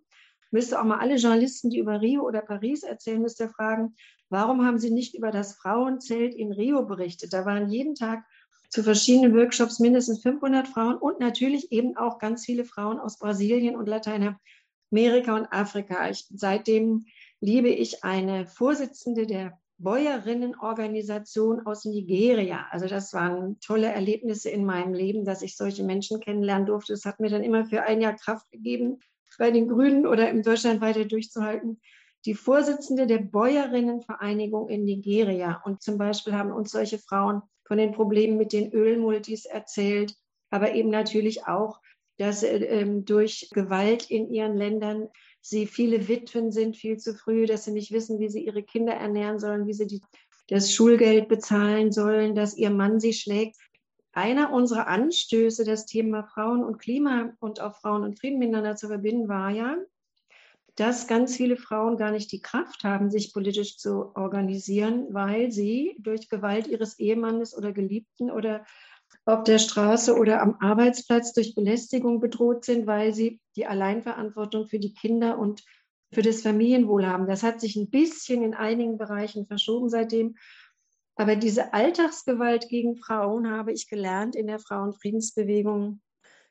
Müsste 0.51 0.79
auch 0.79 0.85
mal 0.85 0.99
alle 0.99 1.17
Journalisten, 1.17 1.71
die 1.71 1.79
über 1.79 2.03
Rio 2.03 2.23
oder 2.23 2.43
Paris 2.43 2.83
erzählen, 2.83 3.23
müsste 3.23 3.49
fragen, 3.49 3.95
warum 4.29 4.67
haben 4.67 4.79
sie 4.79 4.91
nicht 4.91 5.15
über 5.15 5.31
das 5.31 5.55
Frauenzelt 5.55 6.35
in 6.35 6.53
Rio 6.53 6.85
berichtet? 6.85 7.33
Da 7.33 7.47
waren 7.47 7.71
jeden 7.71 7.95
Tag 7.95 8.23
zu 8.69 8.83
verschiedenen 8.83 9.35
Workshops 9.35 9.81
mindestens 9.81 10.21
500 10.21 10.69
Frauen 10.69 10.99
und 10.99 11.19
natürlich 11.19 11.73
eben 11.73 11.97
auch 11.97 12.19
ganz 12.19 12.45
viele 12.45 12.67
Frauen 12.67 12.99
aus 12.99 13.19
Brasilien 13.19 13.75
und 13.75 13.89
Lateinamerika 13.89 15.35
und 15.35 15.47
Afrika. 15.51 16.11
Ich, 16.11 16.27
seitdem 16.29 17.07
liebe 17.41 17.71
ich 17.71 18.05
eine 18.05 18.45
Vorsitzende 18.45 19.27
der 19.27 19.62
Bäuerinnenorganisation 19.83 21.67
aus 21.67 21.85
Nigeria. 21.85 22.67
Also 22.71 22.87
das 22.87 23.13
waren 23.13 23.59
tolle 23.61 23.89
Erlebnisse 23.89 24.51
in 24.51 24.65
meinem 24.65 24.95
Leben, 24.95 25.25
dass 25.25 25.43
ich 25.43 25.57
solche 25.57 25.85
Menschen 25.85 26.21
kennenlernen 26.21 26.67
durfte. 26.67 26.93
Das 26.93 27.05
hat 27.05 27.21
mir 27.21 27.31
dann 27.31 27.43
immer 27.43 27.67
für 27.67 27.83
ein 27.83 28.01
Jahr 28.01 28.15
Kraft 28.15 28.51
gegeben, 28.51 29.01
bei 29.39 29.51
den 29.51 29.69
Grünen 29.69 30.07
oder 30.07 30.31
in 30.31 30.43
Deutschland 30.43 30.81
weiter 30.81 31.05
durchzuhalten. 31.05 31.81
Die 32.25 32.35
Vorsitzende 32.35 33.07
der 33.07 33.19
Bäuerinnenvereinigung 33.19 34.69
in 34.69 34.85
Nigeria. 34.85 35.61
Und 35.65 35.83
zum 35.83 35.99
Beispiel 35.99 36.35
haben 36.35 36.53
uns 36.53 36.71
solche 36.71 36.99
Frauen 36.99 37.43
von 37.65 37.79
den 37.79 37.93
Problemen 37.93 38.37
mit 38.37 38.53
den 38.53 38.73
Ölmultis 38.73 39.45
erzählt, 39.45 40.15
aber 40.51 40.75
eben 40.75 40.91
natürlich 40.91 41.47
auch, 41.47 41.81
dass 42.19 42.43
äh, 42.43 42.87
durch 42.87 43.49
Gewalt 43.53 44.11
in 44.11 44.31
ihren 44.31 44.57
Ländern 44.57 45.09
sie 45.43 45.67
viele 45.67 46.09
Witwen 46.09 46.53
sind 46.53 46.77
viel 46.77 46.97
zu 46.97 47.15
früh, 47.15 47.47
dass 47.47 47.65
sie 47.65 47.73
nicht 47.73 47.93
wissen, 47.93 48.19
wie 48.19 48.31
sie 48.31 48.47
ihre 48.47 48.63
Kinder 48.63 48.95
ernähren 48.95 49.39
sollen, 49.39 49.67
wie 49.67 49.75
sie 49.75 49.87
die, 49.87 50.01
das 50.49 50.73
Schulgeld 50.73 51.29
bezahlen 51.29 51.93
sollen, 51.93 52.35
dass 52.35 52.57
ihr 52.57 52.71
Mann 52.71 53.01
sie 53.01 53.13
schlägt. 53.13 53.57
Einer 54.13 54.53
unserer 54.53 54.87
Anstöße, 54.87 55.65
das 55.65 55.87
Thema 55.87 56.25
Frauen 56.25 56.63
und 56.65 56.79
Klima 56.79 57.33
und 57.41 57.61
auch 57.61 57.77
Frauen 57.77 58.05
und 58.05 58.19
Frieden 58.19 58.39
miteinander 58.39 58.77
zu 58.77 58.87
verbinden, 58.87 59.29
war 59.29 59.51
ja, 59.51 59.77
dass 60.77 61.07
ganz 61.07 61.37
viele 61.37 61.57
Frauen 61.57 61.97
gar 61.97 62.13
nicht 62.13 62.31
die 62.33 62.41
Kraft 62.41 62.85
haben, 62.85 63.11
sich 63.11 63.33
politisch 63.33 63.77
zu 63.77 64.15
organisieren, 64.15 65.07
weil 65.11 65.51
sie 65.51 65.97
durch 65.99 66.29
Gewalt 66.29 66.67
ihres 66.67 66.99
Ehemannes 66.99 67.57
oder 67.57 67.73
Geliebten 67.73 68.31
oder 68.31 68.65
auf 69.25 69.45
der 69.45 69.59
Straße 69.59 70.17
oder 70.17 70.43
am 70.43 70.57
Arbeitsplatz 70.61 71.33
durch 71.33 71.55
Belästigung 71.55 72.21
bedroht 72.21 72.65
sind, 72.65 72.87
weil 72.87 73.15
sie 73.15 73.41
die 73.57 73.67
Alleinverantwortung 73.67 74.67
für 74.67 74.79
die 74.79 74.95
Kinder 74.95 75.39
und 75.39 75.63
für 76.13 76.23
das 76.23 76.43
Familienwohl 76.43 77.07
haben. 77.07 77.27
Das 77.27 77.43
hat 77.43 77.61
sich 77.61 77.77
ein 77.77 77.89
bisschen 77.89 78.43
in 78.43 78.55
einigen 78.55 78.99
Bereichen 78.99 79.47
verschoben 79.47 79.89
seitdem. 79.89 80.37
Aber 81.15 81.37
diese 81.37 81.73
Alltagsgewalt 81.73 82.69
gegen 82.69 82.97
Frauen 82.97 83.51
habe 83.51 83.73
ich 83.73 83.89
gelernt 83.89 84.35
in 84.35 84.47
der 84.47 84.59
Frauenfriedensbewegung 84.59 86.01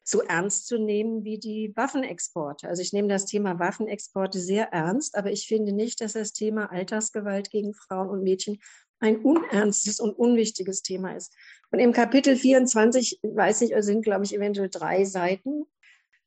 so 0.03 0.22
ernst 0.22 0.68
zu 0.68 0.80
nehmen 0.80 1.24
wie 1.24 1.38
die 1.38 1.74
Waffenexporte. 1.76 2.68
Also 2.68 2.82
ich 2.82 2.91
nehme 2.91 3.07
das 3.07 3.26
Thema 3.26 3.59
Waffenexporte 3.59 4.39
sehr 4.39 4.74
ernst, 4.74 5.16
aber 5.16 5.32
ich 5.32 5.47
finde 5.47 5.74
nicht, 5.74 6.01
dass 6.01 6.14
das 6.14 6.34
Thema 6.34 6.72
Alltagsgewalt 6.72 7.51
gegen 7.51 7.74
Frauen 7.74 8.09
und 8.09 8.24
Mädchen 8.24 8.59
ein 9.02 9.18
unernstes 9.18 9.99
und 9.99 10.18
unwichtiges 10.18 10.84
Thema 10.84 11.16
ist. 11.16 11.36
Und 11.72 11.80
im 11.80 11.91
Kapitel 11.91 12.36
24, 12.36 13.20
weiß 13.24 13.62
ich, 13.62 13.74
sind, 13.80 14.04
glaube 14.04 14.24
ich, 14.24 14.34
eventuell 14.34 14.70
drei 14.70 15.04
Seiten. 15.04 15.66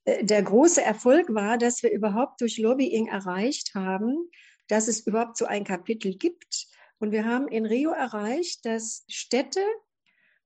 Äh, 0.05 0.25
der 0.25 0.43
große 0.43 0.83
Erfolg 0.83 1.33
war, 1.33 1.57
dass 1.57 1.83
wir 1.83 1.93
überhaupt 1.93 2.41
durch 2.41 2.59
Lobbying 2.59 3.07
erreicht 3.07 3.75
haben, 3.75 4.29
dass 4.69 4.89
es 4.89 5.07
überhaupt 5.07 5.37
so 5.37 5.47
ein 5.47 5.65
Kapitel 5.65 6.17
gibt. 6.17 6.67
Und 6.99 7.13
wir 7.13 7.25
haben 7.25 7.49
in 7.49 7.65
Rio 7.65 7.91
erreicht, 7.91 8.67
dass 8.67 9.05
Städte, 9.09 9.61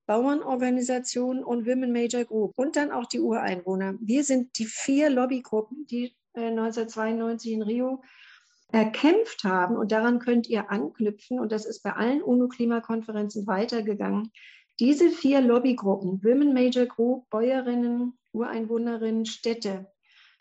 Bauernorganisationen 0.06 1.44
und 1.44 1.66
Women 1.66 1.92
Major 1.92 2.24
Group 2.24 2.52
und 2.56 2.76
dann 2.76 2.90
auch 2.90 3.06
die 3.06 3.20
Ureinwohner, 3.20 3.94
wir 4.00 4.24
sind 4.24 4.58
die 4.58 4.64
vier 4.64 5.10
Lobbygruppen, 5.10 5.86
die 5.86 6.14
1992 6.34 7.50
äh, 7.50 7.54
in 7.54 7.62
Rio 7.62 8.02
erkämpft 8.72 9.44
haben, 9.44 9.76
und 9.76 9.92
daran 9.92 10.18
könnt 10.18 10.48
ihr 10.48 10.70
anknüpfen, 10.70 11.40
und 11.40 11.52
das 11.52 11.64
ist 11.64 11.82
bei 11.82 11.92
allen 11.92 12.22
UNO-Klimakonferenzen 12.22 13.46
weitergegangen, 13.46 14.30
diese 14.78 15.10
vier 15.10 15.40
Lobbygruppen, 15.40 16.22
Women 16.22 16.54
Major 16.54 16.86
Group, 16.86 17.28
Bäuerinnen, 17.30 18.16
Ureinwohnerinnen, 18.32 19.26
Städte, 19.26 19.90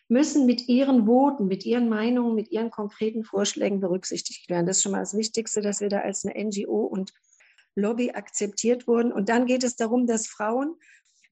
müssen 0.09 0.45
mit 0.45 0.67
ihren 0.67 1.05
Voten, 1.05 1.47
mit 1.47 1.65
ihren 1.65 1.89
Meinungen, 1.89 2.36
mit 2.36 2.51
ihren 2.51 2.69
konkreten 2.69 3.23
Vorschlägen 3.23 3.80
berücksichtigt 3.80 4.49
werden. 4.49 4.67
Das 4.67 4.78
ist 4.78 4.84
schon 4.84 4.91
mal 4.91 4.99
das 4.99 5.17
Wichtigste, 5.17 5.61
dass 5.61 5.82
wir 5.82 5.89
da 5.89 5.99
als 5.99 6.25
eine 6.25 6.41
NGO 6.45 6.86
und 6.86 7.13
Lobby 7.75 8.11
akzeptiert 8.11 8.88
wurden. 8.88 9.11
Und 9.11 9.30
dann 9.30 9.45
geht 9.45 9.63
es 9.63 9.75
darum, 9.75 10.07
dass 10.07 10.28
Frauen 10.28 10.75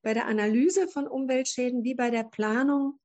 bei 0.01 0.13
der 0.13 0.27
Analyse 0.27 0.87
von 0.87 1.07
Umweltschäden 1.07 1.83
wie 1.83 1.95
bei 1.95 2.09
der 2.09 2.23
Planung, 2.23 2.99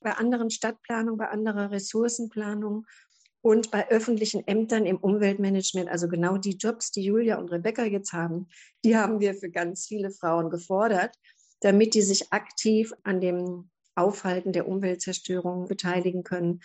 bei 0.00 0.12
anderen 0.12 0.50
Stadtplanung, 0.50 1.18
bei 1.18 1.28
anderer 1.28 1.70
Ressourcenplanung 1.70 2.86
und 3.40 3.70
bei 3.70 3.88
öffentlichen 3.88 4.46
Ämtern 4.46 4.84
im 4.84 4.96
Umweltmanagement, 4.96 5.88
also 5.88 6.08
genau 6.08 6.38
die 6.38 6.56
Jobs, 6.56 6.90
die 6.90 7.04
Julia 7.04 7.38
und 7.38 7.50
Rebecca 7.50 7.84
jetzt 7.84 8.12
haben, 8.12 8.48
die 8.84 8.96
haben 8.96 9.20
wir 9.20 9.34
für 9.34 9.50
ganz 9.50 9.86
viele 9.86 10.10
Frauen 10.10 10.50
gefordert, 10.50 11.16
damit 11.60 11.94
die 11.94 12.02
sich 12.02 12.32
aktiv 12.32 12.92
an 13.04 13.20
dem 13.20 13.70
Aufhalten 13.94 14.52
der 14.52 14.68
Umweltzerstörung 14.68 15.68
beteiligen 15.68 16.22
können. 16.22 16.60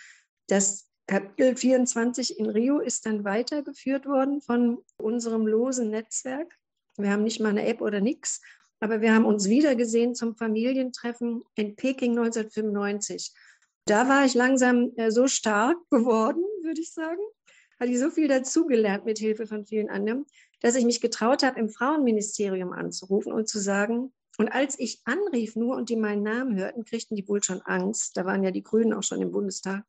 Das 0.48 0.88
Kapitel 1.06 1.56
24 1.56 2.38
in 2.38 2.48
Rio 2.48 2.78
ist 2.78 3.06
dann 3.06 3.24
weitergeführt 3.24 4.06
worden 4.06 4.40
von 4.40 4.78
unserem 4.96 5.46
losen 5.46 5.90
Netzwerk. 5.90 6.56
Wir 6.96 7.10
haben 7.10 7.24
nicht 7.24 7.40
mal 7.40 7.50
eine 7.50 7.66
App 7.66 7.80
oder 7.80 8.00
nichts, 8.00 8.40
aber 8.80 9.00
wir 9.00 9.14
haben 9.14 9.26
uns 9.26 9.48
wiedergesehen 9.48 10.14
zum 10.14 10.36
Familientreffen 10.36 11.42
in 11.56 11.76
Peking 11.76 12.12
1995. 12.12 13.34
Da 13.86 14.08
war 14.08 14.24
ich 14.24 14.34
langsam 14.34 14.92
äh, 14.96 15.10
so 15.10 15.26
stark 15.26 15.76
geworden, 15.90 16.42
würde 16.64 16.80
ich 16.80 16.92
sagen, 16.92 17.20
hatte 17.78 17.92
ich 17.92 17.98
so 17.98 18.10
viel 18.10 18.28
dazugelernt 18.28 19.04
mit 19.04 19.18
Hilfe 19.18 19.46
von 19.46 19.64
vielen 19.64 19.90
anderen, 19.90 20.26
dass 20.60 20.76
ich 20.76 20.84
mich 20.84 21.00
getraut 21.00 21.42
habe, 21.42 21.60
im 21.60 21.68
Frauenministerium 21.68 22.72
anzurufen 22.72 23.32
und 23.32 23.48
zu 23.48 23.60
sagen, 23.60 24.12
und 24.36 24.48
als 24.48 24.78
ich 24.78 25.00
anrief 25.04 25.54
nur 25.54 25.76
und 25.76 25.90
die 25.90 25.96
meinen 25.96 26.22
Namen 26.22 26.56
hörten, 26.56 26.84
kriegten 26.84 27.16
die 27.16 27.28
wohl 27.28 27.42
schon 27.42 27.62
Angst. 27.62 28.16
Da 28.16 28.24
waren 28.24 28.42
ja 28.42 28.50
die 28.50 28.64
Grünen 28.64 28.92
auch 28.92 29.02
schon 29.02 29.22
im 29.22 29.30
Bundestag. 29.30 29.84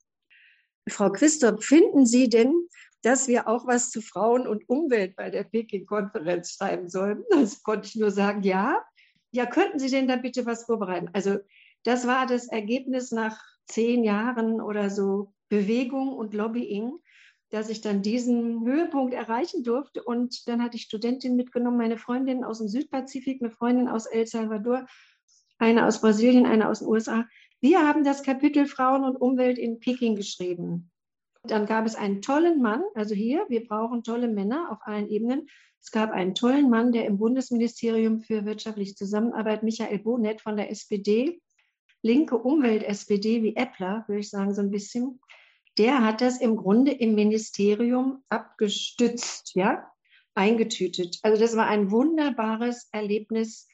Frau 0.88 1.12
Christoph, 1.12 1.64
finden 1.64 2.06
Sie 2.06 2.30
denn, 2.30 2.68
dass 3.02 3.28
wir 3.28 3.48
auch 3.48 3.66
was 3.66 3.90
zu 3.90 4.02
Frauen 4.02 4.48
und 4.48 4.70
Umwelt 4.70 5.16
bei 5.16 5.32
der 5.32 5.44
Peking-Konferenz 5.44 6.52
schreiben 6.52 6.90
sollen? 6.90 7.24
Das 7.32 7.64
konnte 7.64 7.88
ich 7.88 7.96
nur 7.96 8.12
sagen, 8.12 8.44
ja. 8.44 8.84
Ja, 9.32 9.46
könnten 9.46 9.80
Sie 9.80 9.90
denn 9.90 10.08
da 10.08 10.16
bitte 10.16 10.46
was 10.46 10.66
vorbereiten? 10.66 11.10
Also 11.14 11.40
das 11.84 12.08
war 12.08 12.26
das 12.26 12.48
Ergebnis 12.48 13.12
nach 13.12 13.40
zehn 13.68 14.04
Jahren 14.04 14.62
oder 14.62 14.90
so 14.90 15.34
Bewegung 15.50 16.14
und 16.14 16.34
Lobbying, 16.34 17.00
dass 17.50 17.70
ich 17.70 17.82
dann 17.82 18.02
diesen 18.02 18.66
Höhepunkt 18.66 19.14
erreichen 19.14 19.64
durfte. 19.64 20.04
Und 20.04 20.48
dann 20.48 20.62
hatte 20.62 20.78
ich 20.78 20.84
Studentinnen 20.84 21.38
mitgenommen, 21.38 21.78
meine 21.78 21.98
Freundin 21.98 22.44
aus 22.44 22.58
dem 22.60 22.68
Südpazifik, 22.68 23.42
eine 23.42 23.52
Freundin 23.52 23.88
aus 23.88 24.06
El 24.06 24.28
Salvador, 24.28 24.86
eine 25.58 25.86
aus 25.86 26.02
Brasilien, 26.02 26.46
eine 26.46 26.70
aus 26.70 26.80
den 26.80 26.88
USA. 26.88 27.26
Wir 27.62 27.88
haben 27.88 28.04
das 28.04 28.24
Kapitel 28.24 28.66
Frauen 28.66 29.04
und 29.04 29.16
Umwelt 29.16 29.58
in 29.58 29.80
Peking 29.80 30.16
geschrieben. 30.16 30.92
Dann 31.44 31.66
gab 31.66 31.86
es 31.86 31.96
einen 31.96 32.22
tollen 32.22 32.62
Mann, 32.62 32.84
also 32.96 33.14
hier, 33.14 33.46
wir 33.50 33.66
brauchen 33.66 34.04
tolle 34.04 34.28
Männer 34.28 34.72
auf 34.72 34.80
allen 34.82 35.08
Ebenen. 35.08 35.48
Es 35.82 35.92
gab 35.92 36.12
einen 36.12 36.34
tollen 36.34 36.70
Mann, 36.70 36.92
der 36.92 37.06
im 37.06 37.18
Bundesministerium 37.18 38.22
für 38.22 38.46
wirtschaftliche 38.46 38.96
Zusammenarbeit, 38.96 39.62
Michael 39.62 40.00
Bonet 40.00 40.42
von 40.42 40.58
der 40.58 40.72
SPD, 40.72 41.40
linke 42.06 42.38
Umwelt-SPD 42.38 43.42
wie 43.42 43.56
Eppler, 43.56 44.06
würde 44.08 44.20
ich 44.20 44.30
sagen, 44.30 44.54
so 44.54 44.62
ein 44.62 44.70
bisschen, 44.70 45.20
der 45.80 46.06
hat 46.06 46.22
das 46.22 46.40
im 46.40 46.56
Grunde 46.56 46.92
im 46.92 47.16
Ministerium 47.16 48.24
abgestützt, 48.30 49.56
ja, 49.56 49.92
eingetütet. 50.36 51.18
Also 51.24 51.42
das 51.42 51.56
war 51.56 51.66
ein 51.66 51.90
wunderbares 51.90 52.90
Erlebnis, 52.92 53.68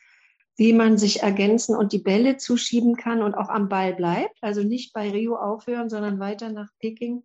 wie 0.55 0.71
man 0.71 0.97
sich 0.97 1.23
ergänzen 1.23 1.75
und 1.75 1.91
die 1.91 1.99
Bälle 1.99 2.38
zuschieben 2.38 2.95
kann 2.95 3.21
und 3.21 3.36
auch 3.36 3.49
am 3.49 3.67
Ball 3.67 3.93
bleibt. 3.93 4.38
Also 4.41 4.63
nicht 4.63 4.93
bei 4.93 5.09
Rio 5.09 5.36
aufhören, 5.36 5.89
sondern 5.89 6.19
weiter 6.19 6.51
nach 6.51 6.69
Peking. 6.79 7.23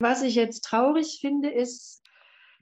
Was 0.00 0.22
ich 0.22 0.34
jetzt 0.34 0.64
traurig 0.64 1.18
finde, 1.20 1.50
ist, 1.50 2.02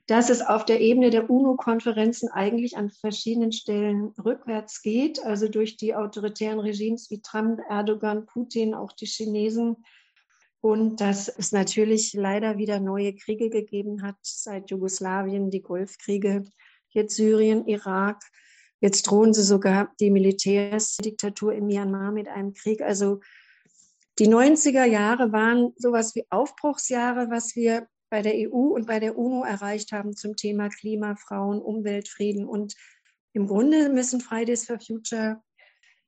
dass 0.09 0.31
es 0.31 0.41
auf 0.41 0.65
der 0.65 0.81
Ebene 0.81 1.11
der 1.11 1.29
UNO-Konferenzen 1.29 2.29
eigentlich 2.29 2.75
an 2.77 2.89
verschiedenen 2.89 3.51
Stellen 3.51 4.11
rückwärts 4.25 4.81
geht, 4.81 5.23
also 5.23 5.47
durch 5.47 5.77
die 5.77 5.93
autoritären 5.93 6.59
Regimes 6.59 7.11
wie 7.11 7.21
Trump, 7.21 7.59
Erdogan, 7.69 8.25
Putin, 8.25 8.73
auch 8.73 8.91
die 8.91 9.05
Chinesen. 9.05 9.85
Und 10.61 10.99
dass 10.99 11.27
es 11.27 11.51
natürlich 11.51 12.13
leider 12.13 12.57
wieder 12.57 12.79
neue 12.79 13.13
Kriege 13.13 13.51
gegeben 13.51 14.01
hat, 14.01 14.15
seit 14.23 14.71
Jugoslawien, 14.71 15.51
die 15.51 15.61
Golfkriege, 15.61 16.43
jetzt 16.89 17.15
Syrien, 17.15 17.67
Irak. 17.67 18.23
Jetzt 18.81 19.03
drohen 19.03 19.35
sie 19.35 19.43
sogar 19.43 19.93
die 19.99 20.09
Militärsdiktatur 20.09 21.53
in 21.53 21.67
Myanmar 21.67 22.11
mit 22.11 22.27
einem 22.27 22.53
Krieg. 22.53 22.81
Also 22.81 23.19
die 24.17 24.27
90er 24.27 24.85
Jahre 24.85 25.31
waren 25.31 25.71
sowas 25.77 26.15
wie 26.15 26.25
Aufbruchsjahre, 26.31 27.29
was 27.29 27.55
wir 27.55 27.87
bei 28.09 28.21
der 28.21 28.33
EU 28.35 28.73
und 28.73 28.87
bei 28.87 28.99
der 28.99 29.17
UNO 29.17 29.43
erreicht 29.43 29.91
haben 29.91 30.15
zum 30.15 30.35
Thema 30.35 30.69
Klima, 30.69 31.15
Frauen, 31.15 31.61
Umwelt, 31.61 32.07
Frieden. 32.07 32.45
Und 32.45 32.75
im 33.33 33.47
Grunde 33.47 33.89
müssen 33.89 34.21
Fridays 34.21 34.65
for 34.65 34.79
Future 34.79 35.41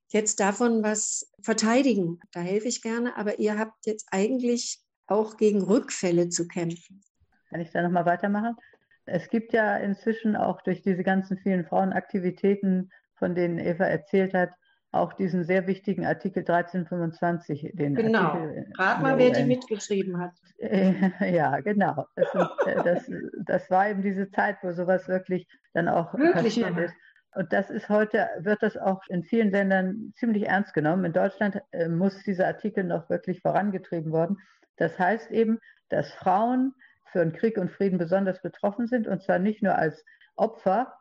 jetzt 0.10 0.40
davon 0.40 0.84
was 0.84 1.32
verteidigen. 1.42 2.20
Da 2.32 2.42
helfe 2.42 2.68
ich 2.68 2.82
gerne, 2.82 3.16
aber 3.18 3.40
ihr 3.40 3.58
habt 3.58 3.86
jetzt 3.86 4.08
eigentlich 4.12 4.80
auch 5.08 5.38
gegen 5.38 5.62
Rückfälle 5.62 6.30
zu 6.30 6.48
kämpfen. 6.48 7.02
Kann 7.50 7.62
ich 7.62 7.72
da 7.72 7.82
nochmal 7.82 8.06
weitermachen? 8.06 8.56
Es 9.06 9.30
gibt 9.30 9.54
ja 9.54 9.78
inzwischen 9.78 10.36
auch 10.36 10.62
durch 10.62 10.82
diese 10.82 11.04
ganzen 11.04 11.38
vielen 11.38 11.66
Frauenaktivitäten, 11.66 12.92
von 13.16 13.36
denen 13.36 13.60
Eva 13.60 13.86
erzählt 13.86 14.34
hat, 14.34 14.52
auch 14.92 15.14
diesen 15.14 15.44
sehr 15.46 15.68
wichtigen 15.68 16.06
Artikel 16.06 16.40
1325. 16.40 17.72
Den 17.74 17.96
genau. 17.96 18.38
Rat 18.78 19.02
mal, 19.02 19.18
wer 19.18 19.32
die 19.32 19.44
mitgeschrieben 19.44 20.20
hat. 20.20 20.34
Ja, 21.22 21.60
genau. 21.62 22.06
Das, 22.16 22.36
äh, 22.68 22.84
das, 22.84 23.12
das, 23.46 23.70
war 23.72 23.90
eben 23.90 24.04
diese 24.04 24.30
Zeit, 24.30 24.58
wo 24.62 24.72
sowas 24.74 25.08
wirklich 25.08 25.48
dann 25.74 25.88
auch 25.88 26.14
wirklich, 26.14 26.62
passiert 26.62 26.78
ist. 26.78 26.94
Und 27.34 27.52
das 27.52 27.72
ist 27.72 27.90
heute, 27.90 28.28
wird 28.40 28.62
das 28.62 28.78
auch 28.78 29.02
in 29.08 29.24
vielen 29.24 29.50
Ländern 29.50 30.14
ziemlich 30.16 30.48
ernst 30.48 30.76
genommen. 30.76 31.06
In 31.06 31.14
Deutschland 31.14 31.62
äh, 31.72 31.88
muss 31.88 32.22
dieser 32.24 32.46
Artikel 32.46 32.84
noch 32.84 33.10
wirklich 33.10 33.42
vorangetrieben 33.42 34.12
worden. 34.12 34.38
Das 34.76 35.00
heißt 35.00 35.32
eben, 35.32 35.60
dass 35.90 36.12
Frauen 36.14 36.76
für 37.12 37.20
den 37.20 37.34
Krieg 37.34 37.58
und 37.58 37.72
Frieden 37.72 37.98
besonders 37.98 38.42
betroffen 38.42 38.88
sind, 38.88 39.08
und 39.08 39.24
zwar 39.24 39.40
nicht 39.40 39.64
nur 39.64 39.76
als 39.76 40.04
Opfer, 40.36 40.94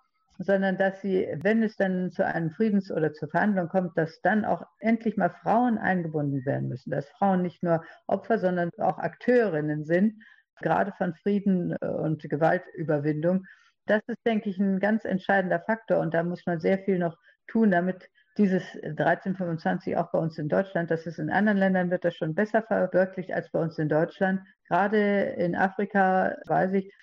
sondern 0.42 0.78
dass 0.78 1.02
sie, 1.02 1.28
wenn 1.42 1.62
es 1.62 1.76
dann 1.76 2.10
zu 2.12 2.24
einem 2.24 2.50
Friedens- 2.50 2.90
oder 2.90 3.12
zur 3.12 3.28
Verhandlung 3.28 3.68
kommt, 3.68 3.96
dass 3.98 4.20
dann 4.22 4.44
auch 4.44 4.62
endlich 4.78 5.16
mal 5.16 5.30
Frauen 5.30 5.76
eingebunden 5.76 6.44
werden 6.46 6.68
müssen, 6.68 6.90
dass 6.90 7.08
Frauen 7.10 7.42
nicht 7.42 7.62
nur 7.62 7.84
Opfer, 8.06 8.38
sondern 8.38 8.70
auch 8.78 8.98
Akteurinnen 8.98 9.84
sind, 9.84 10.22
gerade 10.60 10.92
von 10.96 11.14
Frieden 11.14 11.76
äh, 11.80 11.86
und 11.86 12.22
Gewaltüberwindung. 12.22 13.44
Das 13.86 14.00
ist, 14.06 14.18
denke 14.24 14.48
ich, 14.48 14.58
ein 14.58 14.80
ganz 14.80 15.04
entscheidender 15.04 15.60
Faktor 15.60 15.98
und 15.98 16.14
da 16.14 16.22
muss 16.22 16.46
man 16.46 16.58
sehr 16.58 16.78
viel 16.78 16.98
noch 16.98 17.16
tun, 17.46 17.70
damit 17.70 18.08
dieses 18.38 18.62
1325 18.82 19.96
auch 19.96 20.10
bei 20.10 20.18
uns 20.18 20.38
in 20.38 20.48
Deutschland, 20.48 20.90
das 20.90 21.06
ist 21.06 21.18
in 21.18 21.30
anderen 21.30 21.58
Ländern 21.58 21.90
wird 21.90 22.04
das 22.04 22.14
schon 22.14 22.34
besser 22.34 22.62
verwirklicht 22.62 23.32
als 23.32 23.50
bei 23.50 23.60
uns 23.60 23.78
in 23.78 23.88
Deutschland. 23.88 24.40
Gerade 24.68 25.20
in 25.36 25.54
Afrika 25.54 26.36
weiß 26.46 26.72
ich, 26.74 26.94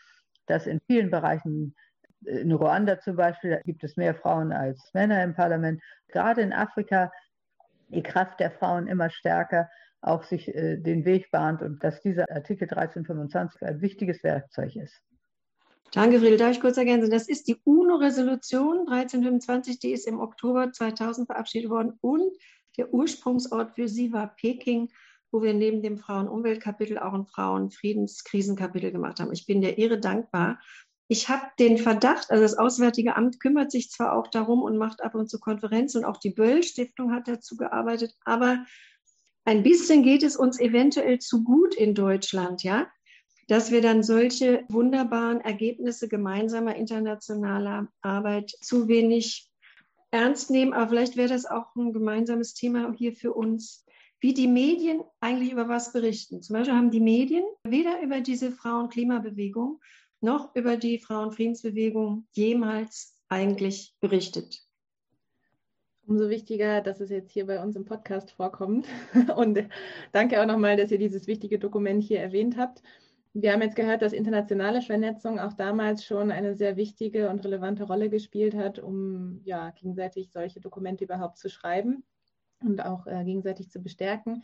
dass 0.48 0.66
in 0.66 0.80
vielen 0.88 1.12
Bereichen 1.12 1.76
in 2.26 2.52
Ruanda 2.52 3.00
zum 3.00 3.16
Beispiel 3.16 3.62
gibt 3.66 3.84
es 3.84 3.98
mehr 3.98 4.16
Frauen 4.16 4.52
als 4.52 4.92
Männer 4.94 5.24
im 5.24 5.36
Parlament. 5.36 5.82
Gerade 6.10 6.42
in 6.42 6.54
Afrika 6.54 7.12
die 7.90 8.04
Kraft 8.04 8.40
der 8.40 8.52
Frauen 8.52 8.88
immer 8.88 9.10
stärker 9.10 9.70
auch 10.02 10.24
sich 10.24 10.48
äh, 10.54 10.78
den 10.78 11.06
Weg 11.06 11.32
bahnt 11.32 11.62
und 11.62 11.84
dass 11.84 12.02
dieser 12.02 12.30
Artikel 12.30 12.70
1325 12.70 13.62
ein 13.64 13.82
wichtiges 13.82 14.24
Werkzeug 14.24 14.76
ist. 14.76 15.02
Danke, 15.94 16.20
Friedel. 16.20 16.38
Darf 16.38 16.52
ich 16.52 16.62
kurz 16.62 16.78
ergänzen? 16.78 17.10
Das 17.10 17.30
ist 17.30 17.48
die 17.48 17.58
UNO-Resolution 17.64 18.90
1325, 18.90 19.80
die 19.80 19.92
ist 19.92 20.06
im 20.08 20.20
Oktober 20.20 20.72
2000 20.72 21.28
verabschiedet 21.28 21.70
worden 21.70 21.98
und 22.02 22.32
der 22.78 22.94
Ursprungsort 22.94 23.72
für 23.76 23.88
sie 23.88 24.12
war 24.12 24.36
Peking, 24.36 24.90
wo 25.32 25.42
wir 25.42 25.54
neben 25.54 25.82
dem 25.82 25.98
Frauen-Umwelt-Kapitel 25.98 27.00
auch 27.00 27.14
ein 27.14 27.26
Frauen-Friedens-Krisenkapitel 27.26 28.92
gemacht 28.92 29.20
haben. 29.20 29.34
Ich 29.34 29.46
bin 29.46 29.62
der 29.62 29.78
Ehre 29.78 30.00
dankbar, 30.00 30.60
ich 31.08 31.30
habe 31.30 31.46
den 31.58 31.78
Verdacht, 31.78 32.32
also 32.32 32.44
das 32.44 32.58
Auswärtige 32.58 33.16
Amt 33.16 33.40
kümmert 33.40 33.72
sich 33.72 33.90
zwar 33.90 34.14
auch 34.14 34.28
darum 34.28 34.62
und 34.62 34.78
macht 34.78 35.02
ab 35.02 35.16
und 35.16 35.30
zu 35.30 35.40
Konferenzen 35.40 36.00
und 36.00 36.06
auch 36.06 36.18
die 36.18 36.32
Böll-Stiftung 36.32 37.12
hat 37.12 37.28
dazu 37.28 37.56
gearbeitet, 37.56 38.14
aber 38.26 38.66
ein 39.46 39.64
bisschen 39.64 40.04
geht 40.04 40.24
es 40.24 40.36
uns 40.36 40.60
eventuell 40.60 41.20
zu 41.20 41.46
gut 41.46 41.74
in 41.74 41.96
Deutschland, 41.96 42.64
ja, 42.64 42.88
dass 43.48 43.72
wir 43.72 43.82
dann 43.82 44.04
solche 44.04 44.66
wunderbaren 44.68 45.40
Ergebnisse 45.40 46.10
gemeinsamer 46.10 46.76
internationaler 46.76 47.88
Arbeit 48.02 48.52
zu 48.62 48.90
wenig 48.90 49.50
ernst 50.12 50.52
nehmen. 50.52 50.74
Aber 50.74 50.90
vielleicht 50.90 51.16
wäre 51.16 51.30
das 51.30 51.46
auch 51.46 51.74
ein 51.78 51.94
gemeinsames 51.94 52.56
Thema 52.56 52.94
hier 52.98 53.14
für 53.14 53.34
uns, 53.34 53.86
wie 54.20 54.34
die 54.34 54.48
Medien 54.48 55.02
eigentlich 55.22 55.54
über 55.54 55.70
was 55.70 55.94
berichten. 55.94 56.42
Zum 56.42 56.56
Beispiel 56.56 56.76
haben 56.76 56.92
die 56.92 57.00
Medien 57.00 57.46
weder 57.64 58.02
über 58.02 58.20
diese 58.20 58.52
Frauen-Klimabewegung 58.52 59.80
noch 60.28 60.54
über 60.56 60.76
die 60.76 61.00
Frauenfriedensbewegung 61.00 62.28
jemals 62.34 63.18
eigentlich 63.30 63.96
berichtet. 64.02 64.62
Umso 66.06 66.30
wichtiger, 66.30 66.82
dass 66.82 67.00
es 67.00 67.10
jetzt 67.10 67.32
hier 67.32 67.48
bei 67.48 67.62
uns 67.62 67.78
im 67.78 67.86
Podcast 67.86 68.32
vorkommt. 68.32 68.88
Und 69.38 69.64
danke 70.12 70.42
auch 70.42 70.46
nochmal, 70.46 70.76
dass 70.76 70.92
ihr 70.92 70.98
dieses 70.98 71.28
wichtige 71.28 71.60
Dokument 71.60 72.04
hier 72.04 72.20
erwähnt 72.20 72.58
habt. 72.58 72.84
Wir 73.34 73.54
haben 73.54 73.62
jetzt 73.62 73.78
gehört, 73.78 74.02
dass 74.02 74.12
internationale 74.12 74.82
Vernetzung 74.82 75.40
auch 75.40 75.54
damals 75.54 76.04
schon 76.04 76.30
eine 76.32 76.56
sehr 76.56 76.76
wichtige 76.76 77.30
und 77.30 77.46
relevante 77.46 77.86
Rolle 77.86 78.10
gespielt 78.10 78.54
hat, 78.54 78.80
um 78.80 79.40
ja, 79.46 79.72
gegenseitig 79.72 80.32
solche 80.32 80.60
Dokumente 80.60 81.06
überhaupt 81.06 81.38
zu 81.38 81.50
schreiben 81.50 82.04
und 82.62 82.84
auch 82.84 83.08
äh, 83.08 83.24
gegenseitig 83.24 83.70
zu 83.70 83.82
bestärken. 83.82 84.44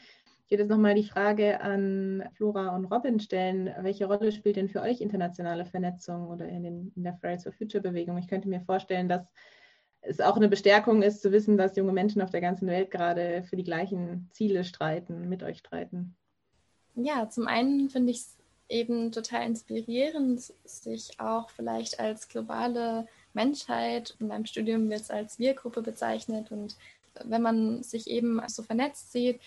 Würde 0.54 0.66
jetzt 0.66 0.70
nochmal 0.70 0.94
die 0.94 1.04
Frage 1.04 1.62
an 1.62 2.30
Flora 2.36 2.76
und 2.76 2.86
Robin 2.86 3.20
stellen. 3.20 3.74
Welche 3.80 4.06
Rolle 4.06 4.32
spielt 4.32 4.56
denn 4.56 4.70
für 4.70 4.82
euch 4.82 5.02
internationale 5.02 5.66
Vernetzung 5.66 6.28
oder 6.28 6.48
in, 6.48 6.62
den, 6.62 6.92
in 6.96 7.04
der 7.04 7.16
Fridays 7.16 7.42
for 7.42 7.52
Future 7.52 7.82
Bewegung? 7.82 8.20
Ich 8.20 8.28
könnte 8.28 8.48
mir 8.48 8.62
vorstellen, 8.62 9.10
dass 9.10 9.26
es 10.02 10.20
auch 10.20 10.36
eine 10.36 10.50
Bestärkung 10.50 11.02
ist, 11.02 11.24
zu 11.24 11.32
wissen, 11.32 11.58
dass 11.58 11.76
junge 11.76 11.92
Menschen 11.92 12.22
auf 12.22 12.30
der 12.30 12.42
ganzen 12.42 12.68
Welt 12.68 12.92
gerade 12.92 13.42
für 13.50 13.56
die 13.56 13.64
gleichen 13.64 14.30
Ziele 14.32 14.64
streiten, 14.64 15.28
mit 15.28 15.42
euch 15.42 15.58
streiten. 15.58 16.16
Ja, 16.94 17.28
zum 17.28 17.48
einen 17.48 17.90
finde 17.90 18.12
ich 18.12 18.18
es 18.18 18.38
eben 18.70 19.12
total 19.12 19.48
inspirierend, 19.48 20.54
sich 20.66 21.20
auch 21.20 21.50
vielleicht 21.50 22.00
als 22.00 22.28
globale 22.28 23.08
Menschheit, 23.34 24.16
in 24.20 24.28
meinem 24.28 24.46
Studium 24.46 24.88
wird 24.92 25.02
es 25.02 25.10
als 25.10 25.40
Wir-Gruppe 25.40 25.82
bezeichnet 25.82 26.52
und 26.52 26.78
wenn 27.24 27.42
man 27.42 27.84
sich 27.84 28.08
eben 28.08 28.42
so 28.48 28.64
vernetzt 28.64 29.12
sieht, 29.12 29.40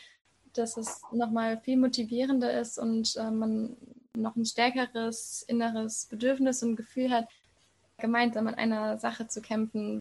dass 0.59 0.77
es 0.77 1.03
nochmal 1.13 1.59
viel 1.59 1.77
motivierender 1.77 2.59
ist 2.59 2.79
und 2.79 3.17
äh, 3.17 3.31
man 3.31 3.77
noch 4.17 4.37
ein 4.37 4.45
stärkeres 4.45 5.45
inneres 5.47 6.07
Bedürfnis 6.07 6.63
und 6.63 6.77
Gefühl 6.77 7.11
hat, 7.11 7.29
gemeinsam 7.99 8.47
an 8.47 8.55
einer 8.55 8.99
Sache 8.99 9.29
zu 9.29 9.41
kämpfen. 9.41 10.01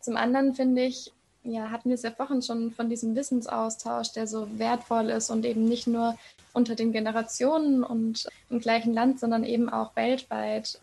Zum 0.00 0.16
anderen 0.16 0.54
finde 0.54 0.84
ich, 0.84 1.12
ja, 1.42 1.70
hatten 1.70 1.90
wir 1.90 1.94
es 1.94 2.02
ja 2.02 2.10
vorhin 2.10 2.42
schon 2.42 2.72
von 2.72 2.88
diesem 2.88 3.14
Wissensaustausch, 3.14 4.12
der 4.12 4.26
so 4.26 4.46
wertvoll 4.58 5.10
ist 5.10 5.30
und 5.30 5.44
eben 5.44 5.64
nicht 5.64 5.86
nur 5.86 6.16
unter 6.52 6.74
den 6.74 6.92
Generationen 6.92 7.84
und 7.84 8.26
im 8.50 8.60
gleichen 8.60 8.92
Land, 8.94 9.20
sondern 9.20 9.44
eben 9.44 9.68
auch 9.68 9.94
weltweit 9.94 10.80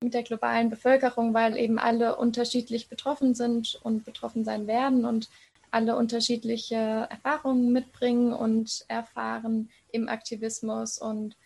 mit 0.00 0.14
der 0.14 0.22
globalen 0.22 0.70
Bevölkerung, 0.70 1.34
weil 1.34 1.56
eben 1.56 1.78
alle 1.78 2.16
unterschiedlich 2.16 2.88
betroffen 2.88 3.34
sind 3.34 3.78
und 3.82 4.04
betroffen 4.04 4.44
sein 4.44 4.66
werden 4.66 5.04
und 5.04 5.28
alle 5.70 5.96
unterschiedliche 5.96 7.06
Erfahrungen 7.10 7.72
mitbringen 7.72 8.32
und 8.32 8.84
erfahren 8.88 9.70
im 9.92 10.08
Aktivismus 10.08 10.98
und 10.98 11.36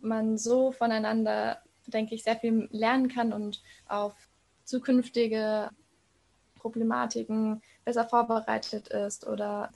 man 0.00 0.38
so 0.38 0.72
voneinander, 0.72 1.62
denke 1.86 2.14
ich, 2.14 2.24
sehr 2.24 2.36
viel 2.36 2.68
lernen 2.70 3.08
kann 3.08 3.32
und 3.32 3.62
auf 3.86 4.14
zukünftige 4.64 5.70
Problematiken 6.54 7.62
besser 7.84 8.04
vorbereitet 8.04 8.88
ist 8.88 9.26
oder 9.26 9.70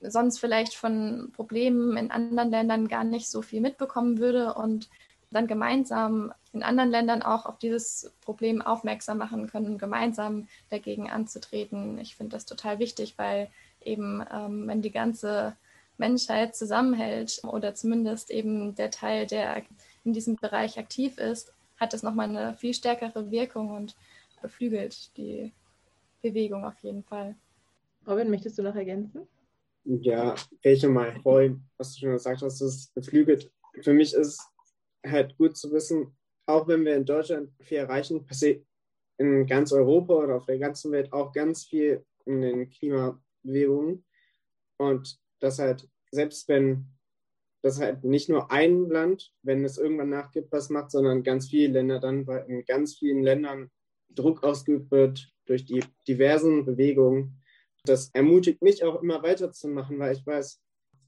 sonst 0.00 0.38
vielleicht 0.38 0.74
von 0.74 1.32
Problemen 1.34 1.96
in 1.96 2.10
anderen 2.10 2.50
Ländern 2.50 2.88
gar 2.88 3.04
nicht 3.04 3.28
so 3.28 3.42
viel 3.42 3.60
mitbekommen 3.60 4.18
würde 4.18 4.54
und 4.54 4.88
dann 5.30 5.46
gemeinsam 5.46 6.32
in 6.52 6.62
anderen 6.62 6.90
Ländern 6.90 7.22
auch 7.22 7.46
auf 7.46 7.58
dieses 7.58 8.12
Problem 8.20 8.62
aufmerksam 8.62 9.18
machen 9.18 9.46
können, 9.48 9.78
gemeinsam 9.78 10.48
dagegen 10.70 11.10
anzutreten. 11.10 11.98
Ich 11.98 12.16
finde 12.16 12.36
das 12.36 12.46
total 12.46 12.78
wichtig, 12.78 13.14
weil 13.16 13.48
eben, 13.82 14.24
ähm, 14.32 14.66
wenn 14.66 14.82
die 14.82 14.90
ganze 14.90 15.56
Menschheit 15.98 16.56
zusammenhält 16.56 17.40
oder 17.44 17.74
zumindest 17.74 18.30
eben 18.30 18.74
der 18.74 18.90
Teil, 18.90 19.26
der 19.26 19.62
in 20.04 20.12
diesem 20.12 20.36
Bereich 20.36 20.78
aktiv 20.78 21.18
ist, 21.18 21.52
hat 21.78 21.92
das 21.92 22.02
nochmal 22.02 22.28
eine 22.28 22.54
viel 22.54 22.74
stärkere 22.74 23.30
Wirkung 23.30 23.70
und 23.70 23.96
beflügelt 24.42 25.16
die 25.16 25.52
Bewegung 26.22 26.64
auf 26.64 26.78
jeden 26.80 27.04
Fall. 27.04 27.36
Robin, 28.06 28.30
möchtest 28.30 28.58
du 28.58 28.62
noch 28.62 28.74
ergänzen? 28.74 29.28
Ja, 29.84 30.34
welche 30.62 30.88
mal 30.88 31.14
freuen, 31.20 31.64
was 31.76 31.94
du 31.94 32.00
schon 32.00 32.12
gesagt 32.12 32.42
hast, 32.42 32.60
ist 32.60 32.94
beflügelt. 32.94 33.50
Für 33.82 33.92
mich 33.92 34.12
ist 34.14 34.40
halt 35.06 35.36
gut 35.36 35.56
zu 35.56 35.72
wissen, 35.72 36.16
auch 36.46 36.68
wenn 36.68 36.84
wir 36.84 36.96
in 36.96 37.04
Deutschland 37.04 37.52
viel 37.60 37.78
erreichen, 37.78 38.26
passiert 38.26 38.64
in 39.18 39.46
ganz 39.46 39.72
Europa 39.72 40.14
oder 40.14 40.36
auf 40.36 40.46
der 40.46 40.58
ganzen 40.58 40.92
Welt 40.92 41.12
auch 41.12 41.32
ganz 41.32 41.64
viel 41.64 42.04
in 42.24 42.40
den 42.40 42.70
Klimabewegungen. 42.70 44.04
Und 44.78 45.18
das 45.40 45.58
halt, 45.58 45.88
selbst 46.10 46.48
wenn 46.48 46.86
das 47.62 47.78
halt 47.78 48.04
nicht 48.04 48.28
nur 48.28 48.50
ein 48.50 48.88
Land, 48.88 49.32
wenn 49.42 49.64
es 49.64 49.76
irgendwann 49.76 50.08
nachgibt, 50.08 50.50
was 50.52 50.70
macht, 50.70 50.90
sondern 50.90 51.22
ganz 51.22 51.48
viele 51.48 51.74
Länder 51.74 52.00
dann, 52.00 52.26
weil 52.26 52.46
in 52.48 52.64
ganz 52.64 52.96
vielen 52.96 53.22
Ländern 53.22 53.70
Druck 54.08 54.42
ausgeübt 54.42 54.90
wird 54.90 55.30
durch 55.46 55.64
die 55.66 55.84
diversen 56.08 56.64
Bewegungen. 56.64 57.42
Das 57.84 58.10
ermutigt 58.14 58.62
mich 58.62 58.82
auch 58.84 59.02
immer 59.02 59.22
weiterzumachen, 59.22 59.98
weil 59.98 60.14
ich 60.14 60.26
weiß, 60.26 60.60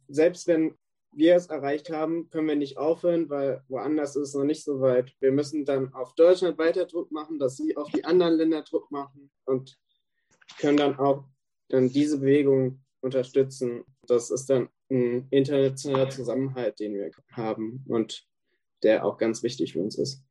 selbst 0.08 0.46
wenn 0.46 0.76
wir 1.12 1.36
es 1.36 1.46
erreicht 1.46 1.90
haben, 1.90 2.30
können 2.30 2.48
wir 2.48 2.56
nicht 2.56 2.78
aufhören, 2.78 3.28
weil 3.28 3.62
woanders 3.68 4.16
ist 4.16 4.28
es 4.28 4.34
noch 4.34 4.44
nicht 4.44 4.64
so 4.64 4.80
weit. 4.80 5.14
Wir 5.20 5.30
müssen 5.30 5.64
dann 5.64 5.92
auf 5.92 6.14
Deutschland 6.14 6.58
weiter 6.58 6.86
Druck 6.86 7.12
machen, 7.12 7.38
dass 7.38 7.56
sie 7.56 7.76
auf 7.76 7.90
die 7.90 8.04
anderen 8.04 8.34
Länder 8.34 8.62
Druck 8.62 8.90
machen 8.90 9.30
und 9.44 9.78
können 10.58 10.78
dann 10.78 10.98
auch 10.98 11.24
dann 11.68 11.88
diese 11.88 12.18
Bewegung 12.18 12.80
unterstützen. 13.00 13.84
Das 14.06 14.30
ist 14.30 14.48
dann 14.48 14.68
ein 14.90 15.26
internationaler 15.30 16.10
Zusammenhalt, 16.10 16.80
den 16.80 16.94
wir 16.94 17.10
haben 17.32 17.84
und 17.88 18.26
der 18.82 19.04
auch 19.04 19.18
ganz 19.18 19.42
wichtig 19.42 19.72
für 19.72 19.80
uns 19.80 19.96
ist. 19.96 20.22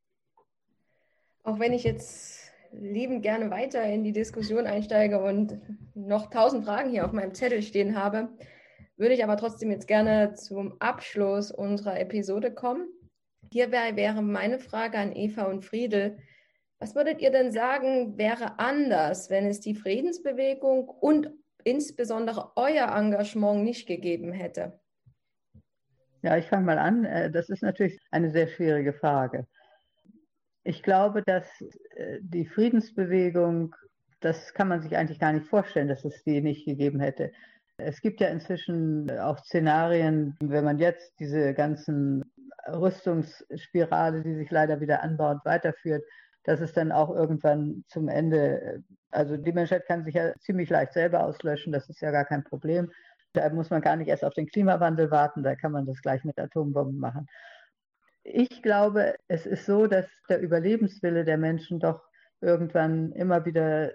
Auch 1.43 1.59
wenn 1.59 1.73
ich 1.73 1.83
jetzt 1.83 2.51
liebend 2.71 3.23
gerne 3.23 3.49
weiter 3.49 3.83
in 3.83 4.03
die 4.03 4.13
Diskussion 4.13 4.65
einsteige 4.65 5.21
und 5.21 5.59
noch 5.93 6.29
tausend 6.29 6.65
Fragen 6.65 6.91
hier 6.91 7.05
auf 7.05 7.11
meinem 7.11 7.33
Zettel 7.33 7.61
stehen 7.61 7.95
habe, 7.95 8.29
würde 9.01 9.15
ich 9.15 9.23
aber 9.23 9.35
trotzdem 9.35 9.71
jetzt 9.71 9.87
gerne 9.87 10.35
zum 10.35 10.79
Abschluss 10.79 11.49
unserer 11.49 11.99
Episode 11.99 12.53
kommen. 12.53 12.87
Hierbei 13.51 13.95
wäre 13.95 14.21
meine 14.21 14.59
Frage 14.59 14.99
an 14.99 15.15
Eva 15.15 15.45
und 15.45 15.65
Friedel. 15.65 16.19
Was 16.77 16.93
würdet 16.93 17.19
ihr 17.19 17.31
denn 17.31 17.51
sagen, 17.51 18.17
wäre 18.19 18.59
anders, 18.59 19.31
wenn 19.31 19.47
es 19.47 19.59
die 19.59 19.73
Friedensbewegung 19.73 20.87
und 20.87 21.31
insbesondere 21.63 22.51
euer 22.55 22.95
Engagement 22.95 23.63
nicht 23.63 23.87
gegeben 23.87 24.33
hätte? 24.33 24.79
Ja, 26.21 26.37
ich 26.37 26.45
fange 26.45 26.67
mal 26.67 26.77
an. 26.77 27.03
Äh, 27.03 27.31
das 27.31 27.49
ist 27.49 27.63
natürlich 27.63 27.99
eine 28.11 28.29
sehr 28.29 28.47
schwierige 28.47 28.93
Frage. 28.93 29.47
Ich 30.63 30.83
glaube, 30.83 31.23
dass 31.23 31.47
äh, 31.95 32.19
die 32.21 32.45
Friedensbewegung, 32.45 33.75
das 34.19 34.53
kann 34.53 34.67
man 34.67 34.81
sich 34.81 34.95
eigentlich 34.95 35.19
gar 35.19 35.33
nicht 35.33 35.47
vorstellen, 35.47 35.87
dass 35.87 36.05
es 36.05 36.23
die 36.23 36.41
nicht 36.41 36.65
gegeben 36.65 36.99
hätte. 36.99 37.31
Es 37.83 38.01
gibt 38.01 38.21
ja 38.21 38.27
inzwischen 38.27 39.09
auch 39.19 39.39
Szenarien, 39.39 40.35
wenn 40.41 40.65
man 40.65 40.77
jetzt 40.77 41.19
diese 41.19 41.53
ganzen 41.53 42.23
Rüstungsspirale, 42.67 44.21
die 44.21 44.35
sich 44.35 44.51
leider 44.51 44.79
wieder 44.79 45.03
anbaut, 45.03 45.39
weiterführt, 45.45 46.03
dass 46.43 46.61
es 46.61 46.73
dann 46.73 46.91
auch 46.91 47.13
irgendwann 47.13 47.83
zum 47.87 48.07
Ende, 48.07 48.83
also 49.11 49.37
die 49.37 49.51
Menschheit 49.51 49.85
kann 49.85 50.03
sich 50.03 50.15
ja 50.15 50.33
ziemlich 50.39 50.69
leicht 50.69 50.93
selber 50.93 51.23
auslöschen, 51.23 51.71
das 51.71 51.89
ist 51.89 52.01
ja 52.01 52.11
gar 52.11 52.25
kein 52.25 52.43
Problem. 52.43 52.91
Da 53.33 53.49
muss 53.49 53.69
man 53.69 53.81
gar 53.81 53.95
nicht 53.95 54.07
erst 54.07 54.25
auf 54.25 54.33
den 54.33 54.47
Klimawandel 54.47 55.09
warten, 55.11 55.43
da 55.43 55.55
kann 55.55 55.71
man 55.71 55.85
das 55.85 56.01
gleich 56.01 56.23
mit 56.23 56.39
Atombomben 56.39 56.99
machen. 56.99 57.27
Ich 58.23 58.61
glaube, 58.61 59.15
es 59.27 59.45
ist 59.45 59.65
so, 59.65 59.87
dass 59.87 60.07
der 60.29 60.41
Überlebenswille 60.41 61.25
der 61.25 61.37
Menschen 61.37 61.79
doch 61.79 62.01
irgendwann 62.41 63.11
immer 63.13 63.45
wieder 63.45 63.91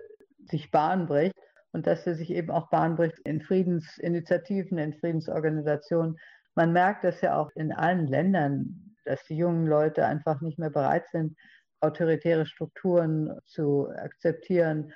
sich 0.51 0.71
Bahn 0.71 1.07
bricht 1.07 1.35
und 1.77 1.87
dass 1.87 2.07
er 2.07 2.15
sich 2.15 2.31
eben 2.31 2.51
auch 2.51 2.71
Bahn 2.71 2.97
bricht 2.97 3.19
in 3.19 3.43
Friedensinitiativen, 3.43 4.79
in 4.79 4.95
Friedensorganisationen. 4.95 6.19
Man 6.55 6.73
merkt 6.73 7.05
das 7.05 7.21
ja 7.21 7.37
auch 7.37 7.51
in 7.55 7.71
allen 7.71 8.07
Ländern, 8.07 8.95
dass 9.05 9.23
die 9.25 9.37
jungen 9.37 9.67
Leute 9.67 10.07
einfach 10.07 10.41
nicht 10.41 10.59
mehr 10.59 10.71
bereit 10.71 11.05
sind, 11.13 11.37
autoritäre 11.81 12.47
Strukturen 12.47 13.31
zu 13.45 13.91
akzeptieren. 13.91 14.95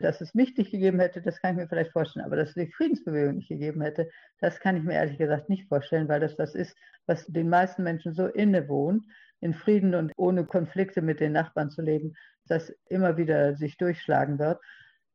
Dass 0.00 0.22
es 0.22 0.32
mich 0.32 0.56
nicht 0.56 0.70
gegeben 0.70 1.00
hätte, 1.00 1.20
das 1.20 1.38
kann 1.38 1.50
ich 1.50 1.58
mir 1.58 1.68
vielleicht 1.68 1.92
vorstellen, 1.92 2.24
aber 2.24 2.36
dass 2.36 2.48
es 2.48 2.54
die 2.54 2.72
Friedensbewegung 2.72 3.34
nicht 3.34 3.50
gegeben 3.50 3.82
hätte, 3.82 4.08
das 4.40 4.60
kann 4.60 4.74
ich 4.74 4.84
mir 4.84 4.94
ehrlich 4.94 5.18
gesagt 5.18 5.50
nicht 5.50 5.68
vorstellen, 5.68 6.08
weil 6.08 6.20
das 6.20 6.34
das 6.36 6.54
ist, 6.54 6.74
was 7.04 7.26
den 7.26 7.50
meisten 7.50 7.82
Menschen 7.82 8.14
so 8.14 8.24
innewohnt, 8.24 9.04
in 9.40 9.52
Frieden 9.52 9.94
und 9.94 10.12
ohne 10.16 10.46
Konflikte 10.46 11.02
mit 11.02 11.20
den 11.20 11.32
Nachbarn 11.32 11.68
zu 11.68 11.82
leben, 11.82 12.14
das 12.46 12.72
immer 12.88 13.18
wieder 13.18 13.54
sich 13.54 13.76
durchschlagen 13.76 14.38
wird. 14.38 14.58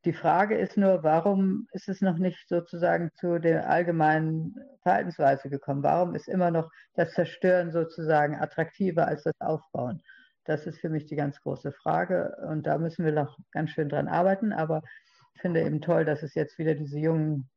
Die 0.06 0.14
Frage 0.14 0.58
ist 0.58 0.76
nur, 0.76 1.04
warum 1.04 1.68
ist 1.72 1.88
es 1.88 2.02
noch 2.02 2.18
nicht 2.18 2.50
sozusagen 2.50 3.12
zu 3.16 3.40
der 3.40 3.70
allgemeinen 3.70 4.54
Verhaltensweise 4.82 5.50
gekommen? 5.50 5.82
Warum 5.82 6.14
ist 6.14 6.28
immer 6.28 6.52
noch 6.52 6.70
das 6.96 7.14
Zerstören 7.14 7.72
sozusagen 7.72 8.36
attraktiver 8.36 9.08
als 9.08 9.24
das 9.24 9.40
Aufbauen? 9.40 10.02
Das 10.44 10.68
ist 10.68 10.80
für 10.80 10.90
mich 10.90 11.06
die 11.06 11.16
ganz 11.16 11.42
große 11.42 11.72
Frage 11.72 12.36
und 12.50 12.68
da 12.68 12.78
müssen 12.78 13.06
wir 13.06 13.14
noch 13.14 13.38
ganz 13.52 13.70
schön 13.70 13.88
dran 13.88 14.10
arbeiten. 14.10 14.52
Aber 14.52 14.82
ich 15.36 15.42
finde 15.42 15.62
eben 15.62 15.80
toll, 15.80 16.04
dass 16.04 16.22
es 16.22 16.36
jetzt 16.36 16.58
wieder 16.58 16.76
diese 16.76 17.00
jungen 17.00 17.50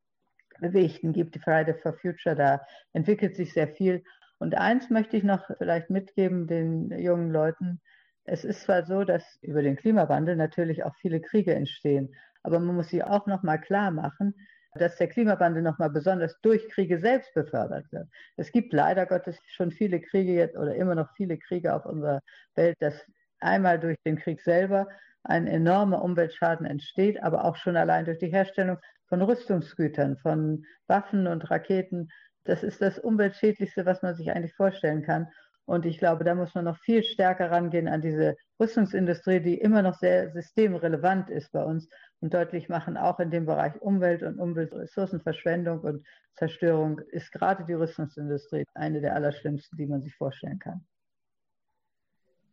Bewegten 0.61 1.13
gibt, 1.13 1.35
die 1.35 1.41
Friday 1.41 1.75
for 1.75 1.95
Future, 1.95 2.37
da 2.37 2.61
entwickelt 2.93 3.35
sich 3.35 3.53
sehr 3.53 3.69
viel. 3.69 4.05
Und 4.39 4.55
eins 4.55 4.89
möchte 4.89 5.17
ich 5.17 5.25
noch 5.25 5.51
vielleicht 5.59 5.91
mitgeben 5.91 6.47
den 6.47 6.91
jungen 6.97 7.31
Leuten. 7.31 7.81
Es 8.25 8.45
ist 8.45 8.63
zwar 8.63 8.85
so, 8.85 9.05
dass 9.05 9.39
über 9.43 9.63
den 9.63 9.77
Klimawandel 9.77 10.37
natürlich 10.37 10.85
auch 10.85 10.95
viele 11.01 11.21
Kriege 11.21 11.55
entstehen. 11.55 12.15
Aber 12.47 12.61
man 12.61 12.77
muss 12.77 12.91
sich 12.91 13.03
auch 13.03 13.27
noch 13.27 13.43
mal 13.43 13.59
klar 13.59 13.91
machen, 13.91 14.35
dass 14.75 14.97
der 14.97 15.09
Klimawandel 15.09 15.63
noch 15.63 15.79
mal 15.79 15.91
besonders 15.91 16.41
durch 16.43 16.69
Kriege 16.69 17.01
selbst 17.01 17.35
befördert 17.35 17.91
wird. 17.91 18.09
Es 18.37 18.53
gibt 18.53 18.73
leider 18.73 19.05
Gottes 19.05 19.37
schon 19.49 19.73
viele 19.73 20.01
Kriege 20.01 20.33
jetzt 20.33 20.57
oder 20.57 20.77
immer 20.77 20.95
noch 20.95 21.11
viele 21.17 21.39
Kriege 21.39 21.75
auf 21.75 21.85
unserer 21.87 22.21
Welt, 22.55 22.77
dass 22.79 23.05
einmal 23.41 23.81
durch 23.81 23.97
den 24.05 24.17
Krieg 24.17 24.41
selber 24.41 24.87
ein 25.25 25.49
enormer 25.49 26.03
Umweltschaden 26.03 26.67
entsteht, 26.67 27.21
aber 27.21 27.45
auch 27.45 27.57
schon 27.57 27.77
allein 27.77 28.05
durch 28.05 28.19
die 28.19 28.31
Herstellung 28.31 28.79
von 29.09 29.23
Rüstungsgütern, 29.23 30.17
von 30.19 30.65
Waffen 30.87 31.27
und 31.27 31.51
Raketen. 31.51 32.11
Das 32.45 32.63
ist 32.63 32.81
das 32.81 33.01
Umweltschädlichste, 33.01 33.87
was 33.87 34.03
man 34.03 34.15
sich 34.15 34.31
eigentlich 34.31 34.55
vorstellen 34.55 35.03
kann. 35.03 35.27
Und 35.67 35.85
ich 35.85 35.99
glaube, 35.99 36.23
da 36.23 36.35
muss 36.35 36.55
man 36.55 36.65
noch 36.65 36.79
viel 36.79 37.03
stärker 37.03 37.51
rangehen 37.51 37.89
an 37.89 38.01
diese 38.01 38.37
Rüstungsindustrie, 38.61 39.41
die 39.41 39.59
immer 39.59 39.83
noch 39.83 39.95
sehr 39.95 40.33
systemrelevant 40.33 41.29
ist 41.29 41.51
bei 41.53 41.65
uns 41.65 41.89
und 42.21 42.33
deutlich 42.33 42.69
machen, 42.69 42.97
auch 42.97 43.19
in 43.19 43.31
dem 43.31 43.47
Bereich 43.47 43.81
Umwelt 43.83 44.23
und 44.23 44.39
Umweltressourcenverschwendung 44.39 45.81
und 45.81 46.07
Zerstörung 46.37 47.01
ist 47.11 47.33
gerade 47.33 47.65
die 47.65 47.73
Rüstungsindustrie 47.73 48.65
eine 48.75 49.01
der 49.01 49.15
allerschlimmsten, 49.15 49.77
die 49.77 49.87
man 49.87 50.03
sich 50.03 50.15
vorstellen 50.15 50.59
kann. 50.59 50.87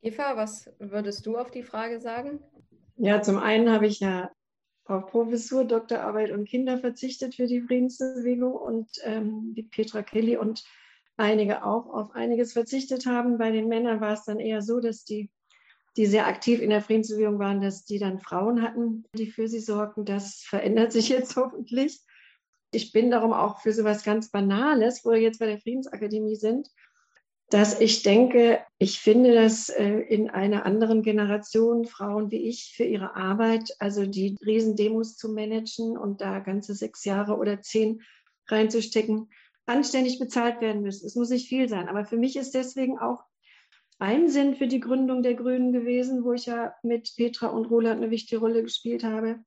Eva, 0.02 0.36
was 0.36 0.70
würdest 0.80 1.26
du 1.26 1.38
auf 1.38 1.52
die 1.52 1.64
Frage 1.64 2.02
sagen? 2.02 2.40
Ja, 2.98 3.22
zum 3.22 3.38
einen 3.38 3.72
habe 3.72 3.88
ich 3.88 4.00
ja 4.00 4.32
auf 4.86 5.08
Professur, 5.08 5.66
Doktorarbeit 5.66 6.32
und 6.32 6.48
Kinder 6.48 6.78
verzichtet 6.78 7.36
für 7.36 7.46
die 7.46 7.62
Friedensbewegung 7.62 8.54
und 8.54 8.90
ähm, 9.04 9.54
die 9.56 9.64
Petra 9.64 10.02
Kelly 10.02 10.36
und 10.36 10.64
einige 11.18 11.66
auch 11.66 11.88
auf 11.88 12.12
einiges 12.12 12.54
verzichtet 12.54 13.06
haben. 13.06 13.38
Bei 13.38 13.52
den 13.52 13.68
Männern 13.68 14.02
war 14.02 14.14
es 14.14 14.24
dann 14.24 14.40
eher 14.40 14.62
so, 14.62 14.80
dass 14.80 15.04
die, 15.04 15.30
die 15.98 16.06
sehr 16.06 16.28
aktiv 16.28 16.62
in 16.62 16.70
der 16.70 16.82
Friedensbewegung 16.82 17.40
waren, 17.40 17.62
dass 17.62 17.86
die 17.86 18.00
dann 18.00 18.20
Frauen 18.20 18.62
hatten, 18.62 19.06
die 19.16 19.28
für 19.28 19.48
sie 19.48 19.60
sorgten. 19.60 20.06
Das 20.06 20.44
verändert 20.44 20.92
sich 20.92 21.10
jetzt 21.10 21.36
hoffentlich. 21.36 22.02
Ich 22.72 22.92
bin 22.92 23.12
darum 23.12 23.34
auch 23.34 23.60
für 23.60 23.72
so 23.72 23.82
etwas 23.82 24.04
ganz 24.04 24.32
Banales, 24.32 25.06
wo 25.06 25.12
wir 25.12 25.22
jetzt 25.22 25.40
bei 25.40 25.46
der 25.46 25.60
Friedensakademie 25.60 26.36
sind, 26.36 26.70
dass 27.50 27.80
ich 27.80 28.02
denke, 28.02 28.62
ich 28.80 29.00
finde, 29.00 29.36
dass 29.36 29.70
äh, 29.70 29.86
in 29.86 30.32
einer 30.32 30.66
anderen 30.66 31.04
Generation 31.04 31.86
Frauen 31.86 32.32
wie 32.32 32.50
ich 32.50 32.74
für 32.76 32.84
ihre 32.84 33.16
Arbeit, 33.16 33.76
also 33.78 34.08
die 34.08 34.36
Riesendemos 34.44 35.18
zu 35.18 35.30
managen 35.30 35.96
und 35.96 36.22
da 36.22 36.40
ganze 36.40 36.74
sechs 36.74 37.06
Jahre 37.06 37.38
oder 37.38 37.62
zehn 37.62 38.02
reinzustecken, 38.48 39.30
anständig 39.66 40.20
bezahlt 40.20 40.62
werden 40.62 40.82
müssen. 40.82 41.06
Es 41.06 41.16
muss 41.16 41.30
nicht 41.30 41.48
viel 41.48 41.70
sein. 41.70 41.88
Aber 41.88 42.06
für 42.06 42.18
mich 42.18 42.36
ist 42.36 42.54
deswegen 42.54 43.00
auch 43.00 43.24
ein 44.00 44.30
Sinn 44.30 44.56
für 44.56 44.68
die 44.68 44.80
Gründung 44.80 45.24
der 45.24 45.36
Grünen 45.36 45.72
gewesen, 45.72 46.24
wo 46.24 46.34
ich 46.34 46.48
ja 46.48 46.74
mit 46.84 47.14
Petra 47.16 47.48
und 47.48 47.66
Roland 47.66 48.02
eine 48.02 48.12
wichtige 48.12 48.42
Rolle 48.42 48.64
gespielt 48.64 49.04
habe, 49.04 49.40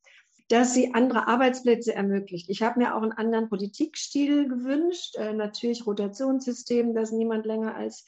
dass 0.48 0.74
sie 0.74 0.94
andere 0.94 1.26
Arbeitsplätze 1.26 1.94
ermöglicht. 1.94 2.48
Ich 2.48 2.62
habe 2.62 2.78
mir 2.78 2.94
auch 2.94 3.02
einen 3.02 3.12
anderen 3.12 3.48
Politikstil 3.48 4.48
gewünscht, 4.48 5.16
äh, 5.16 5.32
natürlich 5.32 5.86
Rotationssystem, 5.86 6.94
dass 6.94 7.10
niemand 7.10 7.46
länger 7.46 7.74
als 7.74 8.06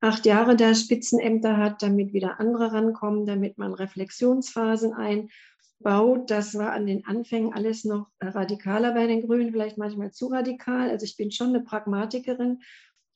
acht 0.00 0.26
Jahre 0.26 0.56
da 0.56 0.74
Spitzenämter 0.74 1.56
hat, 1.56 1.82
damit 1.82 2.12
wieder 2.12 2.40
andere 2.40 2.72
rankommen, 2.72 3.26
damit 3.26 3.58
man 3.58 3.74
Reflexionsphasen 3.74 4.94
ein 4.94 5.28
baut. 5.84 6.30
Das 6.30 6.56
war 6.56 6.72
an 6.72 6.86
den 6.86 7.06
Anfängen 7.06 7.52
alles 7.52 7.84
noch 7.84 8.10
radikaler 8.20 8.92
bei 8.92 9.06
den 9.06 9.24
Grünen, 9.24 9.52
vielleicht 9.52 9.78
manchmal 9.78 10.10
zu 10.10 10.26
radikal. 10.26 10.90
Also 10.90 11.04
ich 11.04 11.16
bin 11.16 11.30
schon 11.30 11.50
eine 11.50 11.60
Pragmatikerin. 11.60 12.62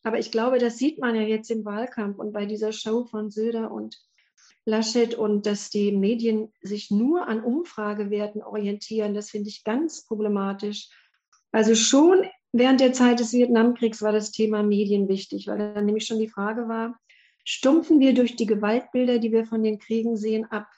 Aber 0.04 0.20
ich 0.20 0.30
glaube, 0.30 0.58
das 0.58 0.78
sieht 0.78 1.00
man 1.00 1.16
ja 1.16 1.22
jetzt 1.22 1.50
im 1.50 1.64
Wahlkampf 1.64 2.18
und 2.18 2.32
bei 2.32 2.46
dieser 2.46 2.70
Show 2.70 3.04
von 3.04 3.30
Söder 3.30 3.72
und 3.72 4.00
Laschet 4.64 5.14
und 5.14 5.46
dass 5.46 5.70
die 5.70 5.92
Medien 5.92 6.52
sich 6.60 6.90
nur 6.90 7.26
an 7.26 7.42
Umfragewerten 7.42 8.42
orientieren, 8.42 9.14
das 9.14 9.30
finde 9.30 9.48
ich 9.48 9.64
ganz 9.64 10.04
problematisch. 10.04 10.90
Also 11.52 11.74
schon 11.74 12.26
während 12.52 12.80
der 12.80 12.92
Zeit 12.92 13.18
des 13.18 13.32
Vietnamkriegs 13.32 14.02
war 14.02 14.12
das 14.12 14.30
Thema 14.30 14.62
Medien 14.62 15.08
wichtig, 15.08 15.46
weil 15.46 15.58
dann 15.58 15.86
nämlich 15.86 16.06
schon 16.06 16.18
die 16.18 16.28
Frage 16.28 16.68
war, 16.68 16.98
stumpfen 17.44 17.98
wir 17.98 18.12
durch 18.12 18.36
die 18.36 18.46
Gewaltbilder, 18.46 19.18
die 19.18 19.32
wir 19.32 19.46
von 19.46 19.62
den 19.62 19.78
Kriegen 19.78 20.16
sehen, 20.16 20.44
ab. 20.50 20.68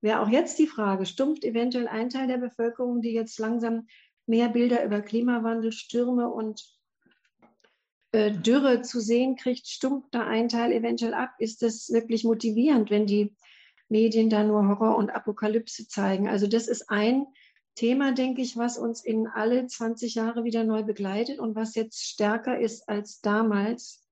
Wäre 0.00 0.20
auch 0.20 0.28
jetzt 0.28 0.58
die 0.58 0.66
Frage, 0.66 1.06
stumpft 1.06 1.44
eventuell 1.44 1.88
ein 1.88 2.08
Teil 2.08 2.28
der 2.28 2.38
Bevölkerung, 2.38 3.02
die 3.02 3.12
jetzt 3.12 3.38
langsam 3.38 3.88
mehr 4.26 4.48
Bilder 4.48 4.84
über 4.84 5.00
Klimawandel, 5.00 5.72
Stürme 5.72 6.28
und 6.28 6.62
äh, 8.12 8.30
Dürre 8.30 8.82
zu 8.82 9.00
sehen 9.00 9.36
kriegt, 9.36 9.66
stumpft 9.66 10.14
da 10.14 10.26
ein 10.26 10.48
Teil 10.48 10.72
eventuell 10.72 11.14
ab? 11.14 11.30
Ist 11.38 11.62
das 11.62 11.90
wirklich 11.90 12.24
motivierend, 12.24 12.90
wenn 12.90 13.06
die 13.06 13.34
Medien 13.88 14.30
da 14.30 14.44
nur 14.44 14.68
Horror 14.68 14.96
und 14.96 15.10
Apokalypse 15.10 15.88
zeigen? 15.88 16.28
Also 16.28 16.46
das 16.46 16.68
ist 16.68 16.90
ein 16.90 17.26
Thema, 17.74 18.12
denke 18.12 18.42
ich, 18.42 18.56
was 18.56 18.78
uns 18.78 19.04
in 19.04 19.26
alle 19.26 19.66
20 19.66 20.14
Jahre 20.14 20.44
wieder 20.44 20.64
neu 20.64 20.82
begleitet 20.82 21.38
und 21.38 21.54
was 21.54 21.74
jetzt 21.74 22.04
stärker 22.04 22.58
ist 22.58 22.88
als 22.88 23.20
damals. 23.20 24.04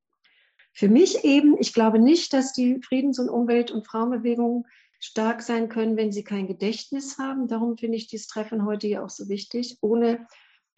Für 0.72 0.88
mich 0.88 1.24
eben, 1.24 1.56
ich 1.58 1.72
glaube 1.72 1.98
nicht, 1.98 2.32
dass 2.32 2.52
die 2.52 2.80
Friedens- 2.82 3.18
und 3.18 3.28
Umwelt- 3.28 3.70
und 3.70 3.86
Frauenbewegung 3.86 4.66
stark 5.00 5.42
sein 5.42 5.68
können, 5.68 5.96
wenn 5.96 6.12
sie 6.12 6.24
kein 6.24 6.46
Gedächtnis 6.46 7.18
haben. 7.18 7.48
Darum 7.48 7.76
finde 7.76 7.96
ich 7.96 8.06
dieses 8.06 8.26
Treffen 8.26 8.64
heute 8.64 8.86
ja 8.86 9.04
auch 9.04 9.10
so 9.10 9.28
wichtig. 9.28 9.78
Ohne 9.80 10.26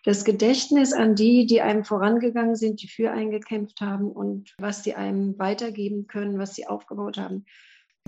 das 0.05 0.25
Gedächtnis 0.25 0.93
an 0.93 1.15
die, 1.15 1.47
die 1.47 1.61
einem 1.61 1.85
vorangegangen 1.85 2.57
sind, 2.57 2.83
die 2.83 2.89
für 2.89 3.11
einen 3.11 3.31
gekämpft 3.31 3.81
haben 3.81 4.11
und 4.11 4.55
was 4.59 4.85
sie 4.85 4.95
einem 4.95 5.39
weitergeben 5.39 6.07
können, 6.07 6.39
was 6.39 6.55
sie 6.55 6.67
aufgebaut 6.67 7.19
haben, 7.19 7.45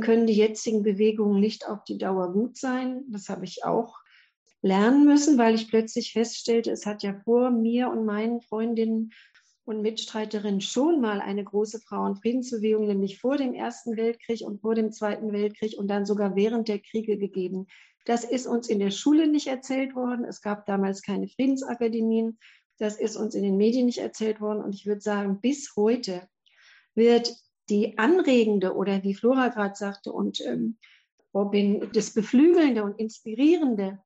können 0.00 0.26
die 0.26 0.34
jetzigen 0.34 0.82
Bewegungen 0.82 1.40
nicht 1.40 1.68
auf 1.68 1.84
die 1.84 1.98
Dauer 1.98 2.32
gut 2.32 2.56
sein. 2.56 3.02
Das 3.08 3.28
habe 3.28 3.44
ich 3.44 3.64
auch 3.64 3.98
lernen 4.62 5.04
müssen, 5.04 5.38
weil 5.38 5.54
ich 5.54 5.68
plötzlich 5.68 6.12
feststellte, 6.12 6.70
es 6.70 6.86
hat 6.86 7.02
ja 7.02 7.14
vor 7.24 7.50
mir 7.50 7.90
und 7.90 8.04
meinen 8.04 8.40
Freundinnen 8.40 9.12
und 9.64 9.82
Mitstreiterinnen 9.82 10.60
schon 10.60 11.00
mal 11.00 11.20
eine 11.20 11.44
große 11.44 11.80
Frauenfriedensbewegung, 11.80 12.86
nämlich 12.86 13.20
vor 13.20 13.36
dem 13.36 13.54
Ersten 13.54 13.96
Weltkrieg 13.96 14.42
und 14.42 14.60
vor 14.60 14.74
dem 14.74 14.92
Zweiten 14.92 15.32
Weltkrieg 15.32 15.78
und 15.78 15.88
dann 15.88 16.06
sogar 16.06 16.34
während 16.34 16.68
der 16.68 16.78
Kriege 16.78 17.18
gegeben. 17.18 17.66
Das 18.04 18.24
ist 18.24 18.46
uns 18.46 18.68
in 18.68 18.78
der 18.78 18.90
Schule 18.90 19.28
nicht 19.28 19.46
erzählt 19.46 19.94
worden. 19.94 20.24
Es 20.24 20.40
gab 20.40 20.66
damals 20.66 21.02
keine 21.02 21.28
Friedensakademien. 21.28 22.38
Das 22.78 22.98
ist 22.98 23.16
uns 23.16 23.34
in 23.34 23.42
den 23.42 23.56
Medien 23.56 23.86
nicht 23.86 23.98
erzählt 23.98 24.40
worden. 24.40 24.64
Und 24.64 24.74
ich 24.74 24.86
würde 24.86 25.02
sagen, 25.02 25.40
bis 25.40 25.76
heute 25.76 26.26
wird 26.94 27.36
die 27.68 27.98
anregende 27.98 28.74
oder 28.74 29.02
wie 29.04 29.14
Flora 29.14 29.48
gerade 29.48 29.76
sagte 29.76 30.12
und 30.12 30.40
ähm, 30.40 30.78
Robin, 31.32 31.88
das 31.92 32.12
Beflügelnde 32.12 32.82
und 32.82 32.98
Inspirierende 32.98 34.00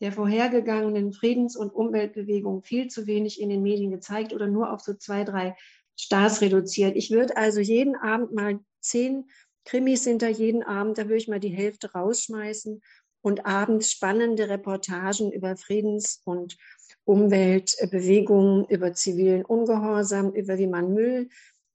der 0.00 0.12
vorhergegangenen 0.12 1.12
Friedens- 1.12 1.56
und 1.56 1.74
Umweltbewegung 1.74 2.62
viel 2.62 2.88
zu 2.88 3.06
wenig 3.06 3.40
in 3.40 3.48
den 3.48 3.62
Medien 3.62 3.90
gezeigt 3.90 4.32
oder 4.32 4.46
nur 4.46 4.72
auf 4.72 4.80
so 4.80 4.94
zwei, 4.94 5.24
drei 5.24 5.56
Stars 5.98 6.40
reduziert. 6.40 6.96
Ich 6.96 7.10
würde 7.10 7.36
also 7.36 7.60
jeden 7.60 7.96
Abend 7.96 8.32
mal 8.32 8.60
zehn 8.80 9.30
Krimis 9.64 10.04
hinter 10.04 10.28
jeden 10.28 10.62
Abend, 10.62 10.98
da 10.98 11.04
würde 11.04 11.16
ich 11.16 11.28
mal 11.28 11.40
die 11.40 11.48
Hälfte 11.48 11.92
rausschmeißen 11.92 12.80
und 13.22 13.46
abends 13.46 13.90
spannende 13.90 14.48
Reportagen 14.48 15.32
über 15.32 15.56
Friedens- 15.56 16.22
und 16.24 16.56
Umweltbewegungen, 17.04 18.66
über 18.66 18.92
zivilen 18.92 19.44
Ungehorsam, 19.44 20.32
über 20.32 20.58
wie 20.58 20.68
man 20.68 20.94
Müll 20.94 21.28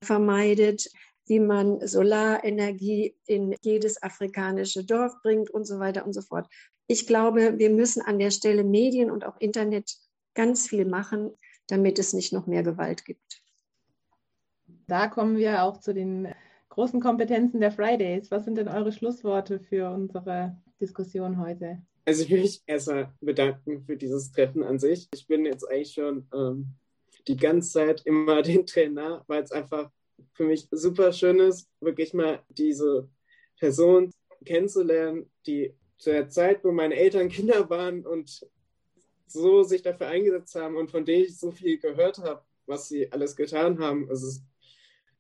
vermeidet, 0.03 0.89
wie 1.25 1.39
man 1.39 1.85
Solarenergie 1.85 3.15
in 3.25 3.55
jedes 3.61 4.01
afrikanische 4.01 4.85
Dorf 4.85 5.13
bringt 5.21 5.49
und 5.49 5.65
so 5.65 5.79
weiter 5.79 6.05
und 6.05 6.13
so 6.13 6.21
fort. 6.21 6.47
Ich 6.91 7.07
glaube, 7.07 7.57
wir 7.57 7.69
müssen 7.69 8.01
an 8.01 8.19
der 8.19 8.31
Stelle 8.31 8.65
Medien 8.65 9.11
und 9.11 9.25
auch 9.25 9.39
Internet 9.39 9.95
ganz 10.33 10.67
viel 10.67 10.83
machen, 10.83 11.31
damit 11.67 11.97
es 11.99 12.11
nicht 12.11 12.33
noch 12.33 12.47
mehr 12.47 12.63
Gewalt 12.63 13.05
gibt. 13.05 13.41
Da 14.87 15.07
kommen 15.07 15.37
wir 15.37 15.63
auch 15.63 15.79
zu 15.79 15.93
den 15.93 16.27
großen 16.67 16.99
Kompetenzen 16.99 17.61
der 17.61 17.71
Fridays. 17.71 18.29
Was 18.29 18.43
sind 18.43 18.55
denn 18.57 18.67
eure 18.67 18.91
Schlussworte 18.91 19.61
für 19.61 19.89
unsere 19.89 20.57
Diskussion 20.81 21.37
heute? 21.37 21.81
Also 22.03 22.23
ich 22.23 22.29
will 22.29 22.41
mich 22.41 22.61
erstmal 22.67 23.13
bedanken 23.21 23.85
für 23.85 23.95
dieses 23.95 24.29
Treffen 24.33 24.61
an 24.61 24.77
sich. 24.77 25.07
Ich 25.13 25.25
bin 25.27 25.45
jetzt 25.45 25.63
eigentlich 25.71 25.93
schon 25.93 26.27
ähm, 26.33 26.73
die 27.25 27.37
ganze 27.37 27.71
Zeit 27.71 28.01
immer 28.03 28.41
den 28.41 28.65
Trainer, 28.65 29.23
weil 29.27 29.41
es 29.43 29.53
einfach 29.53 29.89
für 30.33 30.43
mich 30.43 30.67
super 30.71 31.13
schön 31.13 31.39
ist, 31.39 31.69
wirklich 31.79 32.13
mal 32.13 32.43
diese 32.49 33.07
Person 33.57 34.11
kennenzulernen, 34.43 35.31
die 35.47 35.73
zu 36.01 36.09
der 36.09 36.29
Zeit, 36.29 36.63
wo 36.63 36.71
meine 36.71 36.95
Eltern 36.95 37.29
Kinder 37.29 37.69
waren 37.69 38.05
und 38.07 38.47
so 39.27 39.61
sich 39.61 39.83
dafür 39.83 40.07
eingesetzt 40.07 40.55
haben 40.55 40.75
und 40.75 40.89
von 40.89 41.05
denen 41.05 41.25
ich 41.25 41.37
so 41.37 41.51
viel 41.51 41.77
gehört 41.77 42.17
habe, 42.17 42.43
was 42.65 42.89
sie 42.89 43.11
alles 43.11 43.35
getan 43.35 43.77
haben. 43.79 44.09
Es 44.09 44.23
ist, 44.23 44.43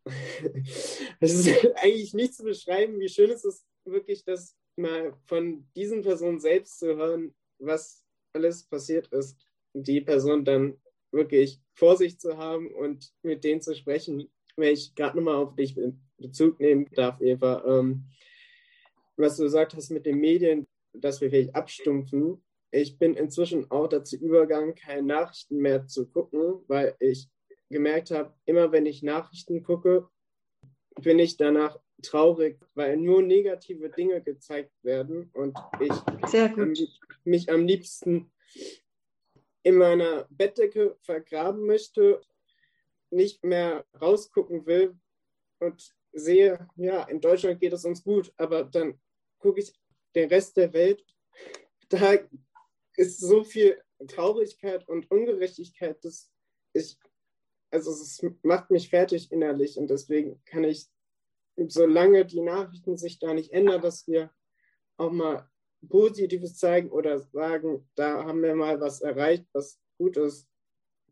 es 1.19 1.33
ist 1.33 1.75
eigentlich 1.75 2.15
nicht 2.15 2.33
zu 2.33 2.43
beschreiben, 2.43 2.99
wie 2.99 3.09
schön 3.09 3.29
es 3.29 3.45
ist, 3.45 3.63
wirklich 3.85 4.25
das 4.25 4.57
mal 4.75 5.13
von 5.25 5.67
diesen 5.75 6.01
Personen 6.01 6.39
selbst 6.39 6.79
zu 6.79 6.95
hören, 6.95 7.35
was 7.59 8.03
alles 8.33 8.63
passiert 8.63 9.07
ist. 9.07 9.37
Die 9.73 10.01
Person 10.01 10.43
dann 10.43 10.81
wirklich 11.11 11.61
vor 11.75 11.95
sich 11.95 12.19
zu 12.19 12.37
haben 12.37 12.73
und 12.73 13.13
mit 13.21 13.43
denen 13.43 13.61
zu 13.61 13.75
sprechen. 13.75 14.31
Wenn 14.55 14.73
ich 14.73 14.95
gerade 14.95 15.17
nochmal 15.17 15.35
auf 15.35 15.55
dich 15.55 15.79
Bezug 16.17 16.59
nehmen 16.59 16.87
darf, 16.95 17.21
Eva, 17.21 17.63
ähm, 17.67 18.07
was 19.21 19.37
du 19.37 19.43
gesagt 19.43 19.75
hast 19.75 19.91
mit 19.91 20.05
den 20.05 20.19
Medien, 20.19 20.67
dass 20.93 21.21
wir 21.21 21.29
vielleicht 21.29 21.55
abstumpfen. 21.55 22.43
Ich 22.71 22.97
bin 22.97 23.15
inzwischen 23.15 23.69
auch 23.69 23.87
dazu 23.87 24.17
übergegangen, 24.17 24.75
keine 24.75 25.03
Nachrichten 25.03 25.57
mehr 25.57 25.87
zu 25.87 26.07
gucken, 26.07 26.63
weil 26.67 26.95
ich 26.99 27.29
gemerkt 27.69 28.11
habe, 28.11 28.33
immer 28.45 28.71
wenn 28.71 28.85
ich 28.85 29.03
Nachrichten 29.03 29.63
gucke, 29.63 30.07
bin 31.01 31.19
ich 31.19 31.37
danach 31.37 31.79
traurig, 32.01 32.59
weil 32.73 32.97
nur 32.97 33.21
negative 33.21 33.89
Dinge 33.89 34.21
gezeigt 34.21 34.71
werden 34.83 35.29
und 35.33 35.57
ich 35.79 35.91
mich 37.23 37.51
am 37.51 37.65
liebsten 37.65 38.31
in 39.63 39.75
meiner 39.75 40.27
Bettdecke 40.29 40.97
vergraben 41.01 41.65
möchte, 41.65 42.21
nicht 43.11 43.43
mehr 43.43 43.85
rausgucken 43.99 44.65
will 44.65 44.97
und 45.59 45.93
sehe, 46.13 46.67
ja, 46.75 47.03
in 47.03 47.21
Deutschland 47.21 47.59
geht 47.59 47.73
es 47.73 47.85
uns 47.85 48.03
gut, 48.03 48.33
aber 48.37 48.63
dann 48.63 48.99
gucke 49.41 49.59
ich 49.59 49.73
den 50.15 50.29
Rest 50.29 50.57
der 50.57 50.73
Welt, 50.73 51.03
da 51.89 52.17
ist 52.95 53.19
so 53.19 53.43
viel 53.43 53.81
Traurigkeit 54.07 54.87
und 54.87 55.09
Ungerechtigkeit, 55.11 56.03
dass 56.03 56.31
ich, 56.73 56.97
also 57.71 57.91
es 57.91 58.23
macht 58.43 58.71
mich 58.71 58.89
fertig 58.89 59.31
innerlich 59.31 59.77
und 59.77 59.89
deswegen 59.89 60.41
kann 60.45 60.63
ich, 60.63 60.87
solange 61.67 62.25
die 62.25 62.41
Nachrichten 62.41 62.97
sich 62.97 63.19
da 63.19 63.33
nicht 63.33 63.51
ändern, 63.51 63.81
dass 63.81 64.07
wir 64.07 64.31
auch 64.97 65.11
mal 65.11 65.49
Positives 65.89 66.57
zeigen 66.57 66.91
oder 66.91 67.19
sagen, 67.19 67.89
da 67.95 68.23
haben 68.23 68.41
wir 68.41 68.55
mal 68.55 68.79
was 68.79 69.01
erreicht, 69.01 69.45
was 69.53 69.79
gut 69.97 70.17
ist, 70.17 70.47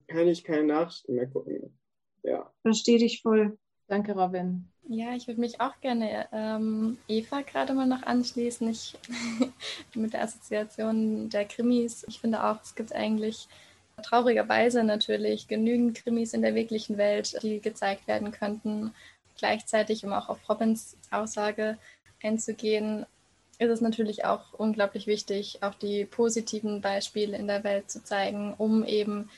kann 0.07 0.27
ich 0.27 0.43
keine 0.43 0.63
Nachrichten 0.63 1.15
mehr 1.15 1.27
gucken. 1.27 1.79
Ja. 2.23 2.53
Verstehe 2.61 2.99
dich 2.99 3.21
voll. 3.21 3.57
Danke, 3.89 4.13
Robin. 4.13 4.65
Ja, 4.87 5.15
ich 5.15 5.27
würde 5.27 5.41
mich 5.41 5.59
auch 5.59 5.79
gerne 5.81 6.27
ähm, 6.31 6.97
Eva 7.07 7.41
gerade 7.41 7.73
mal 7.73 7.87
noch 7.87 8.03
anschließen. 8.03 8.69
Ich, 8.69 8.95
mit 9.95 10.13
der 10.13 10.21
Assoziation 10.23 11.29
der 11.29 11.45
Krimis. 11.45 12.05
Ich 12.07 12.19
finde 12.19 12.43
auch, 12.43 12.61
es 12.63 12.75
gibt 12.75 12.93
eigentlich 12.93 13.47
traurigerweise 14.03 14.83
natürlich 14.83 15.47
genügend 15.47 15.95
Krimis 15.95 16.33
in 16.33 16.43
der 16.43 16.53
wirklichen 16.53 16.97
Welt, 16.97 17.41
die 17.41 17.61
gezeigt 17.61 18.07
werden 18.07 18.31
könnten. 18.31 18.93
Gleichzeitig, 19.37 20.05
um 20.05 20.13
auch 20.13 20.29
auf 20.29 20.47
Robins 20.47 20.95
Aussage 21.09 21.77
einzugehen, 22.21 23.07
ist 23.57 23.69
es 23.69 23.81
natürlich 23.81 24.25
auch 24.25 24.53
unglaublich 24.53 25.07
wichtig, 25.07 25.63
auch 25.63 25.73
die 25.73 26.05
positiven 26.05 26.81
Beispiele 26.81 27.37
in 27.37 27.47
der 27.47 27.63
Welt 27.63 27.89
zu 27.89 28.03
zeigen, 28.03 28.53
um 28.55 28.85
eben 28.85 29.29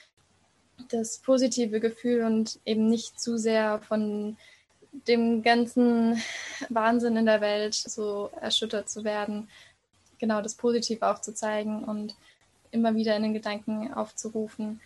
das 0.89 1.19
positive 1.19 1.79
Gefühl 1.79 2.23
und 2.23 2.59
eben 2.65 2.87
nicht 2.87 3.19
zu 3.19 3.37
sehr 3.37 3.79
von 3.79 4.37
dem 5.07 5.41
ganzen 5.41 6.21
Wahnsinn 6.69 7.17
in 7.17 7.25
der 7.25 7.41
Welt 7.41 7.73
so 7.73 8.29
erschüttert 8.41 8.89
zu 8.89 9.03
werden, 9.03 9.47
genau 10.19 10.41
das 10.41 10.55
Positive 10.55 11.07
auch 11.07 11.21
zu 11.21 11.33
zeigen 11.33 11.83
und 11.83 12.15
immer 12.71 12.95
wieder 12.95 13.15
in 13.15 13.23
den 13.23 13.33
Gedanken 13.33 13.93
aufzurufen, 13.93 14.81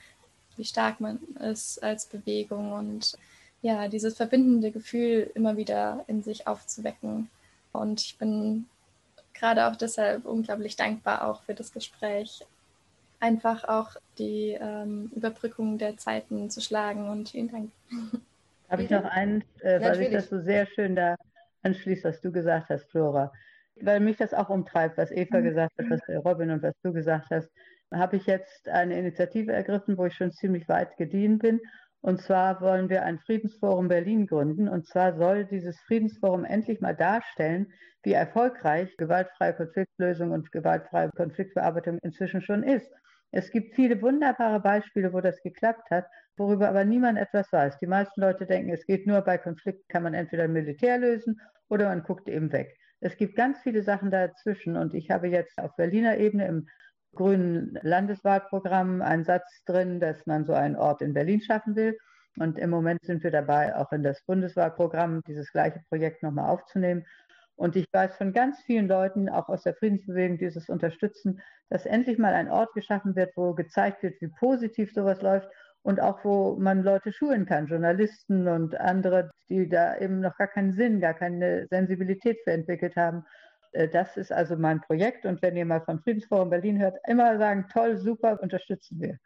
wie 0.58 0.66
stark 0.66 1.02
man 1.02 1.20
ist 1.40 1.82
als 1.84 2.06
Bewegung 2.06 2.72
und 2.72 3.18
ja, 3.62 3.88
dieses 3.88 4.16
verbindende 4.16 4.72
Gefühl 4.72 5.32
immer 5.34 5.58
wieder 5.58 6.06
in 6.08 6.22
sich 6.22 6.48
aufzuwecken. 6.48 7.30
Und 7.74 8.02
ich 8.02 8.18
bin 8.18 8.68
gerade 9.34 9.68
auch 9.68 9.76
deshalb 9.76 10.26
unglaublich 10.26 10.76
dankbar 10.76 11.28
auch 11.28 11.42
für 11.44 11.56
das 11.56 11.74
Gespräch, 11.74 12.46
einfach 13.26 13.64
auch 13.68 13.96
die 14.20 14.58
ähm, 14.60 15.12
Überbrückung 15.16 15.78
der 15.78 15.98
Zeiten 15.98 16.50
zu 16.50 16.62
schlagen 16.62 17.10
und 17.10 17.30
vielen 17.30 17.50
Dank. 17.50 17.72
Habe 18.70 18.84
ich 18.84 18.90
noch 18.90 19.06
einen, 19.06 19.44
äh, 19.62 19.80
weil 19.82 19.96
sich 19.96 20.10
das 20.10 20.30
so 20.30 20.40
sehr 20.40 20.66
schön 20.66 20.96
da 20.96 21.16
anschließt, 21.64 22.04
was 22.04 22.22
du 22.22 22.32
gesagt 22.32 22.70
hast, 22.70 22.90
Flora. 22.92 23.32
Weil 23.82 24.00
mich 24.00 24.18
das 24.18 24.34
auch 24.34 24.50
umtreibt, 24.50 24.98
was 24.98 25.12
Eva 25.12 25.40
mhm. 25.40 25.44
gesagt 25.44 25.74
hat, 25.78 25.90
was 25.90 26.02
Robin 26.24 26.52
und 26.52 26.64
was 26.64 26.74
du 26.84 26.94
gesagt 26.94 27.28
hast, 27.32 27.50
habe 27.94 28.16
ich 28.18 28.26
jetzt 28.26 28.68
eine 28.70 28.98
Initiative 28.98 29.52
ergriffen, 29.52 29.98
wo 29.98 30.06
ich 30.06 30.16
schon 30.16 30.32
ziemlich 30.32 30.68
weit 30.68 30.98
gediehen 30.98 31.40
bin. 31.40 31.60
Und 32.02 32.22
zwar 32.22 32.62
wollen 32.62 32.90
wir 32.90 33.04
ein 33.04 33.20
Friedensforum 33.20 33.88
Berlin 33.88 34.28
gründen. 34.28 34.68
Und 34.68 34.88
zwar 34.88 35.16
soll 35.16 35.46
dieses 35.46 35.80
Friedensforum 35.82 36.46
endlich 36.46 36.80
mal 36.82 36.96
darstellen, 36.96 37.74
wie 38.04 38.14
erfolgreich 38.14 38.96
gewaltfreie 38.98 39.54
Konfliktlösung 39.54 40.32
und 40.32 40.52
gewaltfreie 40.52 41.10
Konfliktbearbeitung 41.16 41.98
inzwischen 42.04 42.42
schon 42.42 42.64
ist. 42.64 42.92
Es 43.32 43.52
gibt 43.52 43.76
viele 43.76 44.02
wunderbare 44.02 44.60
Beispiele, 44.60 45.14
wo 45.14 45.22
das 45.22 45.42
geklappt 45.42 45.90
hat, 45.92 46.06
worüber 46.38 46.70
aber 46.70 46.86
niemand 46.86 47.18
etwas 47.18 47.52
weiß. 47.52 47.80
Die 47.80 47.88
meisten 47.88 48.22
Leute 48.22 48.46
denken, 48.46 48.72
es 48.72 48.86
geht 48.86 49.08
nur 49.08 49.22
bei 49.22 49.38
Konflikten, 49.38 49.86
kann 49.90 50.04
man 50.04 50.14
entweder 50.14 50.48
Militär 50.48 50.98
lösen 50.98 51.40
oder 51.70 51.90
man 51.90 52.04
guckt 52.04 52.30
eben 52.30 52.52
weg. 52.52 52.78
Es 53.00 53.18
gibt 53.18 53.36
ganz 53.36 53.60
viele 53.60 53.84
Sachen 53.84 54.10
dazwischen 54.10 54.78
und 54.78 54.94
ich 54.94 55.12
habe 55.12 55.28
jetzt 55.28 55.60
auf 55.60 55.76
Berliner 55.76 56.18
Ebene 56.18 56.48
im 56.48 56.68
grünen 57.14 57.78
Landeswahlprogramm 57.82 59.02
einen 59.02 59.24
Satz 59.24 59.64
drin, 59.66 60.00
dass 60.00 60.26
man 60.26 60.46
so 60.46 60.54
einen 60.54 60.76
Ort 60.76 61.02
in 61.02 61.14
Berlin 61.14 61.42
schaffen 61.42 61.76
will. 61.76 61.98
Und 62.38 62.60
im 62.60 62.70
Moment 62.70 63.00
sind 63.04 63.24
wir 63.24 63.32
dabei, 63.32 63.76
auch 63.76 63.92
in 63.94 64.04
das 64.04 64.22
Bundeswahlprogramm 64.26 65.22
dieses 65.26 65.52
gleiche 65.52 65.82
Projekt 65.88 66.22
nochmal 66.22 66.50
aufzunehmen. 66.50 67.06
Und 67.56 67.76
ich 67.76 67.86
weiß 67.92 68.18
von 68.18 68.34
ganz 68.34 68.62
vielen 68.64 68.88
Leuten, 68.88 69.30
auch 69.30 69.48
aus 69.48 69.64
der 69.64 69.76
Friedensbewegung, 69.76 70.38
die 70.38 70.46
es 70.46 70.70
unterstützen, 70.70 71.42
dass 71.70 71.86
endlich 71.86 72.18
mal 72.18 72.34
ein 72.34 72.50
Ort 72.50 72.74
geschaffen 72.74 73.16
wird, 73.16 73.36
wo 73.36 73.54
gezeigt 73.54 74.04
wird, 74.04 74.20
wie 74.22 74.28
positiv 74.28 74.94
sowas 74.94 75.22
läuft 75.22 75.50
und 75.82 76.02
auch 76.02 76.24
wo 76.26 76.58
man 76.58 76.84
Leute 76.84 77.14
schulen 77.14 77.46
kann, 77.46 77.68
Journalisten 77.68 78.48
und 78.48 78.76
andere, 78.80 79.32
die 79.50 79.70
da 79.70 79.98
eben 79.98 80.20
noch 80.20 80.36
gar 80.38 80.48
keinen 80.48 80.74
Sinn, 80.74 81.00
gar 81.00 81.14
keine 81.14 81.68
Sensibilität 81.70 82.40
für 82.44 82.52
entwickelt 82.52 82.96
haben. 82.96 83.24
Äh, 83.72 83.88
das 83.88 84.18
ist 84.18 84.32
also 84.32 84.58
mein 84.58 84.82
Projekt 84.82 85.26
und 85.26 85.42
wenn 85.42 85.56
ihr 85.56 85.66
mal 85.66 85.82
von 85.82 86.00
Friedensforum 86.00 86.50
Berlin 86.50 86.82
hört, 86.82 86.98
immer 87.08 87.38
sagen, 87.38 87.68
toll, 87.72 87.98
super, 87.98 88.42
unterstützen 88.42 89.00
wir. 89.00 89.18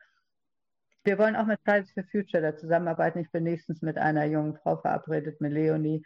Wir 1.06 1.18
wollen 1.18 1.36
auch 1.36 1.46
mit 1.46 1.60
Fridays 1.64 1.92
for 1.94 2.04
Future 2.12 2.44
da 2.44 2.58
zusammenarbeiten. 2.58 3.20
Ich 3.20 3.32
bin 3.32 3.44
nächstens 3.46 3.82
mit 3.82 3.98
einer 3.98 4.26
jungen 4.26 4.58
Frau 4.58 4.76
verabredet, 4.76 5.40
mit 5.40 5.54
Leonie, 5.54 6.04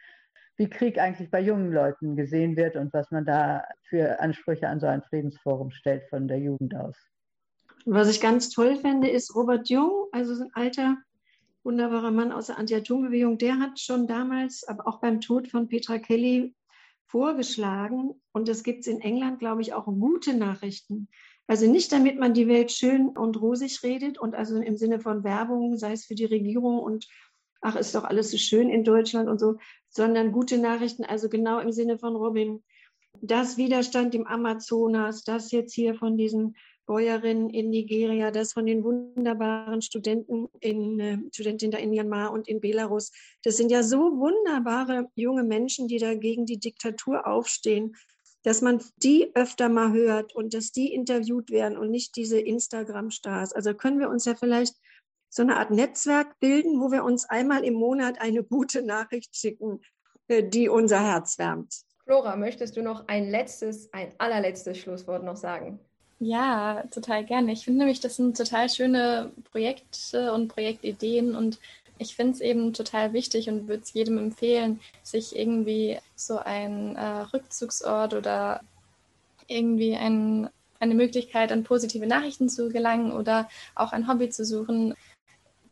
wie 0.57 0.69
Krieg 0.69 0.99
eigentlich 0.99 1.31
bei 1.31 1.39
jungen 1.39 1.71
Leuten 1.71 2.15
gesehen 2.15 2.55
wird 2.55 2.75
und 2.75 2.93
was 2.93 3.09
man 3.11 3.25
da 3.25 3.63
für 3.89 4.19
Ansprüche 4.19 4.67
an 4.67 4.79
so 4.79 4.87
ein 4.87 5.01
Friedensforum 5.01 5.71
stellt 5.71 6.03
von 6.09 6.27
der 6.27 6.39
Jugend 6.39 6.75
aus. 6.75 6.95
Was 7.85 8.09
ich 8.09 8.21
ganz 8.21 8.49
toll 8.49 8.77
finde, 8.77 9.09
ist 9.09 9.35
Robert 9.35 9.69
Jung, 9.69 10.07
also 10.11 10.35
so 10.35 10.43
ein 10.43 10.51
alter, 10.53 10.97
wunderbarer 11.63 12.11
Mann 12.11 12.31
aus 12.31 12.47
der 12.47 12.57
Anti-Atom-Bewegung, 12.57 13.37
der 13.37 13.59
hat 13.59 13.79
schon 13.79 14.07
damals, 14.07 14.63
aber 14.67 14.87
auch 14.87 14.99
beim 14.99 15.21
Tod 15.21 15.47
von 15.47 15.67
Petra 15.67 15.97
Kelly, 15.97 16.53
vorgeschlagen, 17.07 18.19
und 18.31 18.49
es 18.49 18.63
gibt 18.63 18.87
in 18.87 18.99
England, 18.99 19.37
glaube 19.37 19.61
ich, 19.61 19.73
auch 19.73 19.85
gute 19.85 20.33
Nachrichten. 20.33 21.07
Also 21.45 21.69
nicht, 21.69 21.91
damit 21.91 22.17
man 22.17 22.33
die 22.33 22.47
Welt 22.47 22.71
schön 22.71 23.09
und 23.09 23.39
rosig 23.39 23.83
redet 23.83 24.17
und 24.17 24.33
also 24.33 24.59
im 24.59 24.77
Sinne 24.77 24.99
von 24.99 25.23
Werbung, 25.23 25.77
sei 25.77 25.91
es 25.91 26.05
für 26.05 26.15
die 26.15 26.25
Regierung 26.25 26.79
und 26.79 27.07
ach, 27.63 27.75
ist 27.75 27.95
doch 27.95 28.03
alles 28.03 28.31
so 28.31 28.37
schön 28.37 28.69
in 28.69 28.83
Deutschland 28.83 29.29
und 29.29 29.39
so, 29.39 29.55
sondern 29.89 30.31
gute 30.31 30.57
Nachrichten, 30.57 31.03
also 31.05 31.29
genau 31.29 31.59
im 31.59 31.71
Sinne 31.71 31.97
von 31.97 32.15
Robin. 32.15 32.63
Das 33.21 33.57
Widerstand 33.57 34.13
im 34.15 34.27
Amazonas, 34.27 35.23
das 35.23 35.51
jetzt 35.51 35.73
hier 35.73 35.95
von 35.95 36.17
diesen 36.17 36.55
Bäuerinnen 36.85 37.49
in 37.49 37.69
Nigeria, 37.69 38.31
das 38.31 38.51
von 38.51 38.65
den 38.65 38.83
wunderbaren 38.83 39.81
Studenten 39.81 40.49
in, 40.59 40.99
äh, 40.99 41.17
Studentinnen 41.33 41.71
da 41.71 41.77
in 41.77 41.91
Myanmar 41.91 42.33
und 42.33 42.49
in 42.49 42.59
Belarus. 42.59 43.11
Das 43.43 43.55
sind 43.55 43.71
ja 43.71 43.83
so 43.83 43.99
wunderbare 43.99 45.07
junge 45.15 45.43
Menschen, 45.43 45.87
die 45.87 45.99
da 45.99 46.13
gegen 46.15 46.45
die 46.45 46.59
Diktatur 46.59 47.25
aufstehen, 47.25 47.95
dass 48.43 48.61
man 48.61 48.83
die 48.97 49.31
öfter 49.35 49.69
mal 49.69 49.93
hört 49.93 50.35
und 50.35 50.53
dass 50.53 50.73
die 50.73 50.93
interviewt 50.93 51.49
werden 51.49 51.77
und 51.77 51.89
nicht 51.89 52.17
diese 52.17 52.39
Instagram-Stars. 52.39 53.53
Also 53.53 53.73
können 53.73 53.99
wir 53.99 54.09
uns 54.09 54.25
ja 54.25 54.35
vielleicht 54.35 54.75
so 55.33 55.41
eine 55.41 55.57
Art 55.57 55.71
Netzwerk 55.71 56.39
bilden, 56.39 56.79
wo 56.79 56.91
wir 56.91 57.03
uns 57.03 57.27
einmal 57.27 57.63
im 57.63 57.73
Monat 57.73 58.21
eine 58.21 58.43
gute 58.43 58.83
Nachricht 58.83 59.35
schicken, 59.35 59.81
äh, 60.27 60.43
die 60.43 60.69
unser 60.69 60.99
Herz 60.99 61.39
wärmt. 61.39 61.73
Flora, 62.05 62.35
möchtest 62.35 62.77
du 62.77 62.83
noch 62.83 63.07
ein 63.07 63.31
letztes, 63.31 63.91
ein 63.93 64.11
allerletztes 64.19 64.77
Schlusswort 64.77 65.23
noch 65.23 65.37
sagen? 65.37 65.79
Ja, 66.19 66.83
total 66.91 67.25
gerne. 67.25 67.51
Ich 67.51 67.65
finde 67.65 67.79
nämlich, 67.79 67.99
das 67.99 68.17
sind 68.17 68.37
total 68.37 68.69
schöne 68.69 69.31
Projekte 69.51 70.33
und 70.33 70.49
Projektideen 70.49 71.35
und 71.35 71.59
ich 71.97 72.15
finde 72.15 72.33
es 72.33 72.41
eben 72.41 72.73
total 72.73 73.13
wichtig 73.13 73.49
und 73.49 73.67
würde 73.67 73.83
es 73.83 73.93
jedem 73.93 74.19
empfehlen, 74.19 74.81
sich 75.01 75.35
irgendwie 75.35 75.97
so 76.15 76.37
einen 76.37 76.95
äh, 76.95 77.21
Rückzugsort 77.33 78.13
oder 78.13 78.61
irgendwie 79.47 79.95
ein, 79.95 80.49
eine 80.79 80.93
Möglichkeit, 80.93 81.51
an 81.51 81.63
positive 81.63 82.05
Nachrichten 82.05 82.49
zu 82.49 82.69
gelangen 82.69 83.11
oder 83.11 83.49
auch 83.73 83.93
ein 83.93 84.07
Hobby 84.07 84.29
zu 84.29 84.45
suchen, 84.45 84.93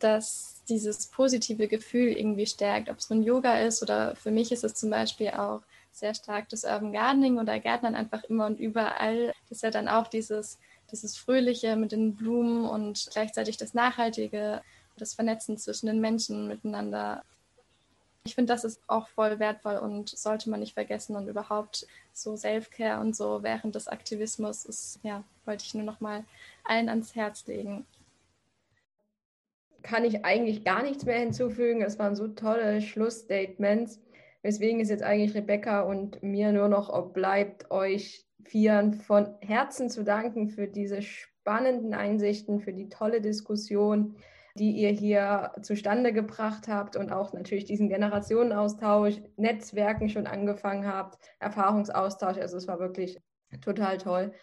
das 0.04 0.64
dieses 0.70 1.08
positive 1.08 1.68
Gefühl 1.68 2.10
irgendwie 2.10 2.46
stärkt. 2.46 2.90
Ob 2.90 2.98
es 2.98 3.10
nun 3.10 3.24
Yoga 3.24 3.60
ist 3.60 3.82
oder 3.82 4.16
für 4.16 4.32
mich 4.32 4.52
ist 4.52 4.64
es 4.64 4.74
zum 4.76 4.90
Beispiel 4.90 5.30
auch 5.30 5.62
sehr 5.92 6.14
stark 6.14 6.50
das 6.50 6.64
Urban 6.64 6.94
Gardening 6.94 7.40
oder 7.40 7.60
Gärtnern 7.60 7.96
einfach 7.96 8.24
immer 8.24 8.46
und 8.46 8.60
überall. 8.60 9.34
Das 9.50 9.58
ist 9.58 9.64
ja 9.64 9.72
dann 9.72 9.88
auch 9.88 10.08
dieses, 10.08 10.58
dieses 10.92 11.18
Fröhliche 11.18 11.76
mit 11.76 11.92
den 11.92 12.16
Blumen 12.16 12.66
und 12.66 13.10
gleichzeitig 13.12 13.58
das 13.58 13.74
Nachhaltige, 13.74 14.62
das 14.98 15.14
Vernetzen 15.14 15.58
zwischen 15.58 15.88
den 15.88 16.00
Menschen 16.00 16.48
miteinander. 16.48 17.24
Ich 18.24 18.36
finde, 18.36 18.54
das 18.54 18.64
ist 18.64 18.80
auch 18.88 19.08
voll 19.08 19.40
wertvoll 19.40 19.78
und 19.78 20.10
sollte 20.10 20.50
man 20.50 20.60
nicht 20.60 20.76
vergessen 20.76 21.16
und 21.16 21.28
überhaupt 21.28 21.88
so 22.14 22.38
Self-Care 22.38 23.02
und 23.02 23.16
so 23.16 23.42
während 23.42 23.76
des 23.76 23.88
Aktivismus 23.88 24.66
ist, 24.66 25.00
ja, 25.04 25.24
wollte 25.46 25.66
ich 25.66 25.74
nur 25.74 25.84
noch 25.84 26.00
mal 26.02 26.24
allen 26.64 26.88
ans 26.88 27.16
Herz 27.16 27.48
legen. 27.48 27.86
Kann 29.84 30.06
ich 30.06 30.26
eigentlich 30.26 30.64
gar 30.64 30.84
nichts 30.84 31.06
mehr 31.06 31.20
hinzufügen. 31.20 31.82
Es 31.82 31.98
waren 32.00 32.16
so 32.16 32.28
tolle 32.28 32.82
Schlussstatements. 32.82 34.02
Weswegen 34.44 34.80
es 34.80 34.90
jetzt 34.90 35.04
eigentlich 35.04 35.36
Rebecca 35.36 35.82
und 35.82 36.24
mir 36.24 36.52
nur 36.52 36.68
noch 36.68 37.14
bleibt, 37.14 37.70
euch 37.70 38.26
Vieren 38.44 38.94
von 38.94 39.36
Herzen 39.42 39.90
zu 39.90 40.04
danken 40.04 40.50
für 40.50 40.68
diese 40.68 41.02
spannenden 41.02 41.94
Einsichten, 41.94 42.60
für 42.60 42.74
die 42.74 42.90
tolle 42.90 43.22
Diskussion, 43.22 44.16
die 44.56 44.72
ihr 44.72 44.90
hier 44.90 45.52
zustande 45.62 46.12
gebracht 46.12 46.68
habt 46.68 46.96
und 46.96 47.12
auch 47.12 47.34
natürlich 47.34 47.66
diesen 47.66 47.88
Generationenaustausch, 47.88 49.22
Netzwerken 49.38 50.10
schon 50.10 50.28
angefangen 50.28 50.86
habt, 50.86 51.18
Erfahrungsaustausch. 51.40 52.38
Also 52.38 52.58
es 52.58 52.68
war 52.68 52.80
wirklich 52.80 53.20
total 53.62 53.98
toll. 53.98 54.34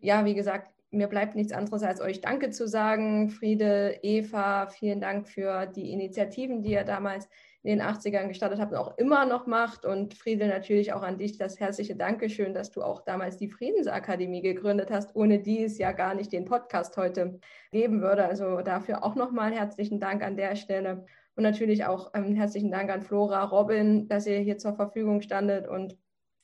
Ja, 0.00 0.24
wie 0.24 0.34
gesagt, 0.34 0.70
mir 0.90 1.06
bleibt 1.06 1.34
nichts 1.34 1.52
anderes 1.52 1.82
als 1.82 2.00
euch 2.00 2.20
Danke 2.20 2.50
zu 2.50 2.66
sagen. 2.66 3.28
Friede, 3.30 3.98
Eva, 4.02 4.68
vielen 4.68 5.00
Dank 5.00 5.28
für 5.28 5.66
die 5.66 5.92
Initiativen, 5.92 6.62
die 6.62 6.72
ihr 6.72 6.84
damals 6.84 7.28
in 7.62 7.78
den 7.78 7.82
80ern 7.82 8.28
gestartet 8.28 8.60
habt 8.60 8.72
und 8.72 8.78
auch 8.78 8.96
immer 8.96 9.26
noch 9.26 9.46
macht. 9.46 9.84
Und 9.84 10.14
Friedel, 10.14 10.48
natürlich 10.48 10.92
auch 10.92 11.02
an 11.02 11.18
dich 11.18 11.36
das 11.36 11.60
herzliche 11.60 11.96
Dankeschön, 11.96 12.54
dass 12.54 12.70
du 12.70 12.82
auch 12.82 13.02
damals 13.02 13.36
die 13.36 13.48
Friedensakademie 13.48 14.40
gegründet 14.40 14.90
hast, 14.90 15.14
ohne 15.14 15.40
die 15.40 15.64
es 15.64 15.76
ja 15.76 15.92
gar 15.92 16.14
nicht 16.14 16.32
den 16.32 16.44
Podcast 16.44 16.96
heute 16.96 17.40
geben 17.70 18.00
würde. 18.00 18.24
Also 18.24 18.62
dafür 18.62 19.04
auch 19.04 19.16
nochmal 19.16 19.52
herzlichen 19.52 20.00
Dank 20.00 20.22
an 20.22 20.36
der 20.36 20.56
Stelle. 20.56 21.04
Und 21.34 21.42
natürlich 21.42 21.84
auch 21.84 22.12
ähm, 22.14 22.34
herzlichen 22.34 22.70
Dank 22.70 22.90
an 22.90 23.02
Flora, 23.02 23.44
Robin, 23.44 24.08
dass 24.08 24.26
ihr 24.26 24.38
hier 24.38 24.58
zur 24.58 24.74
Verfügung 24.74 25.20
standet 25.20 25.68
und 25.68 25.96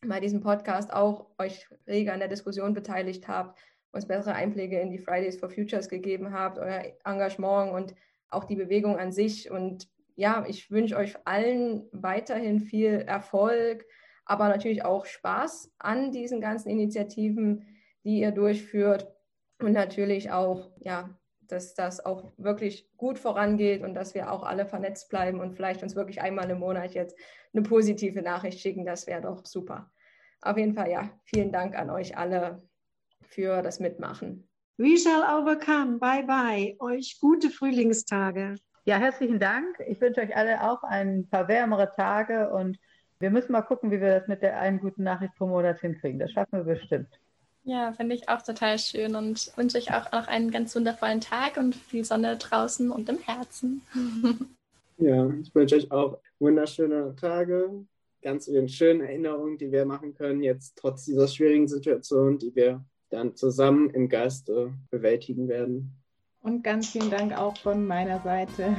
bei 0.06 0.20
diesem 0.20 0.40
Podcast 0.40 0.92
auch 0.92 1.30
euch 1.38 1.66
rege 1.86 2.12
an 2.12 2.18
der 2.18 2.28
Diskussion 2.28 2.74
beteiligt 2.74 3.26
habt, 3.26 3.58
uns 3.94 4.06
bessere 4.06 4.34
Einblicke 4.34 4.78
in 4.80 4.90
die 4.90 4.98
Fridays 4.98 5.38
for 5.38 5.48
Futures 5.48 5.88
gegeben 5.88 6.32
habt, 6.32 6.58
euer 6.58 6.82
Engagement 7.04 7.72
und 7.72 7.94
auch 8.30 8.44
die 8.44 8.56
Bewegung 8.56 8.98
an 8.98 9.12
sich. 9.12 9.50
Und 9.50 9.88
ja, 10.16 10.44
ich 10.48 10.70
wünsche 10.70 10.96
euch 10.96 11.16
allen 11.24 11.88
weiterhin 11.92 12.60
viel 12.60 13.00
Erfolg, 13.06 13.86
aber 14.24 14.48
natürlich 14.48 14.84
auch 14.84 15.06
Spaß 15.06 15.72
an 15.78 16.12
diesen 16.12 16.40
ganzen 16.40 16.70
Initiativen, 16.70 17.66
die 18.04 18.20
ihr 18.20 18.32
durchführt 18.32 19.12
und 19.60 19.72
natürlich 19.72 20.30
auch, 20.30 20.70
ja, 20.80 21.10
dass 21.42 21.74
das 21.74 22.04
auch 22.04 22.32
wirklich 22.36 22.90
gut 22.96 23.18
vorangeht 23.18 23.82
und 23.82 23.94
dass 23.94 24.14
wir 24.14 24.32
auch 24.32 24.42
alle 24.42 24.66
vernetzt 24.66 25.08
bleiben 25.10 25.40
und 25.40 25.54
vielleicht 25.54 25.82
uns 25.82 25.94
wirklich 25.94 26.20
einmal 26.20 26.50
im 26.50 26.58
Monat 26.58 26.94
jetzt 26.94 27.16
eine 27.52 27.62
positive 27.62 28.22
Nachricht 28.22 28.60
schicken. 28.60 28.84
Das 28.84 29.06
wäre 29.06 29.20
doch 29.20 29.44
super. 29.44 29.90
Auf 30.40 30.56
jeden 30.56 30.74
Fall, 30.74 30.90
ja, 30.90 31.10
vielen 31.24 31.52
Dank 31.52 31.76
an 31.76 31.90
euch 31.90 32.16
alle 32.16 32.62
für 33.28 33.62
das 33.62 33.80
Mitmachen. 33.80 34.48
We 34.76 34.96
shall 34.96 35.22
overcome. 35.22 35.98
Bye 35.98 36.24
bye. 36.24 36.76
Euch 36.80 37.18
gute 37.20 37.50
Frühlingstage. 37.50 38.56
Ja, 38.84 38.98
herzlichen 38.98 39.38
Dank. 39.38 39.78
Ich 39.86 40.00
wünsche 40.00 40.20
euch 40.20 40.36
alle 40.36 40.68
auch 40.68 40.82
ein 40.82 41.28
paar 41.28 41.48
wärmere 41.48 41.90
Tage 41.94 42.50
und 42.50 42.78
wir 43.20 43.30
müssen 43.30 43.52
mal 43.52 43.62
gucken, 43.62 43.90
wie 43.90 44.00
wir 44.00 44.18
das 44.18 44.28
mit 44.28 44.42
der 44.42 44.58
einen 44.60 44.80
guten 44.80 45.04
Nachricht 45.04 45.34
pro 45.36 45.46
Monat 45.46 45.80
hinkriegen. 45.80 46.18
Das 46.18 46.32
schaffen 46.32 46.66
wir 46.66 46.74
bestimmt. 46.74 47.08
Ja, 47.62 47.92
finde 47.92 48.14
ich 48.14 48.28
auch 48.28 48.42
total 48.42 48.78
schön 48.78 49.14
und 49.14 49.50
wünsche 49.56 49.78
euch 49.78 49.94
auch 49.94 50.12
noch 50.12 50.26
einen 50.26 50.50
ganz 50.50 50.76
wundervollen 50.76 51.22
Tag 51.22 51.56
und 51.56 51.74
viel 51.74 52.04
Sonne 52.04 52.36
draußen 52.36 52.90
und 52.90 53.08
im 53.08 53.18
Herzen. 53.18 53.82
Ja, 54.96 55.28
ich 55.42 55.52
wünsche 55.52 55.74
euch 55.74 55.90
auch 55.90 56.20
wunderschöne 56.38 57.16
Tage, 57.16 57.84
ganz 58.22 58.44
vielen 58.44 58.68
schönen 58.68 59.00
Erinnerungen, 59.00 59.58
die 59.58 59.72
wir 59.72 59.84
machen 59.84 60.14
können, 60.14 60.40
jetzt 60.40 60.76
trotz 60.76 61.04
dieser 61.04 61.26
schwierigen 61.26 61.66
Situation, 61.66 62.38
die 62.38 62.54
wir 62.54 62.84
dann 63.14 63.36
zusammen 63.36 63.90
im 63.90 64.08
Geiste 64.08 64.74
bewältigen 64.90 65.48
werden. 65.48 65.96
Und 66.40 66.62
ganz 66.62 66.90
vielen 66.90 67.10
Dank 67.10 67.32
auch 67.32 67.56
von 67.56 67.86
meiner 67.86 68.20
Seite. 68.22 68.76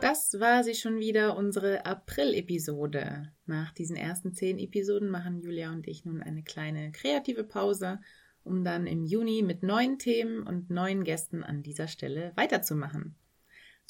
Das 0.00 0.40
war 0.40 0.64
sie 0.64 0.74
schon 0.74 0.98
wieder, 0.98 1.36
unsere 1.36 1.84
April-Episode. 1.86 3.30
Nach 3.46 3.72
diesen 3.72 3.96
ersten 3.96 4.32
zehn 4.32 4.58
Episoden 4.58 5.10
machen 5.10 5.40
Julia 5.40 5.70
und 5.70 5.86
ich 5.86 6.04
nun 6.04 6.22
eine 6.22 6.42
kleine 6.42 6.90
kreative 6.90 7.44
Pause, 7.44 8.00
um 8.42 8.64
dann 8.64 8.86
im 8.86 9.04
Juni 9.04 9.42
mit 9.42 9.62
neuen 9.62 9.98
Themen 9.98 10.42
und 10.42 10.70
neuen 10.70 11.04
Gästen 11.04 11.44
an 11.44 11.62
dieser 11.62 11.86
Stelle 11.86 12.32
weiterzumachen. 12.34 13.14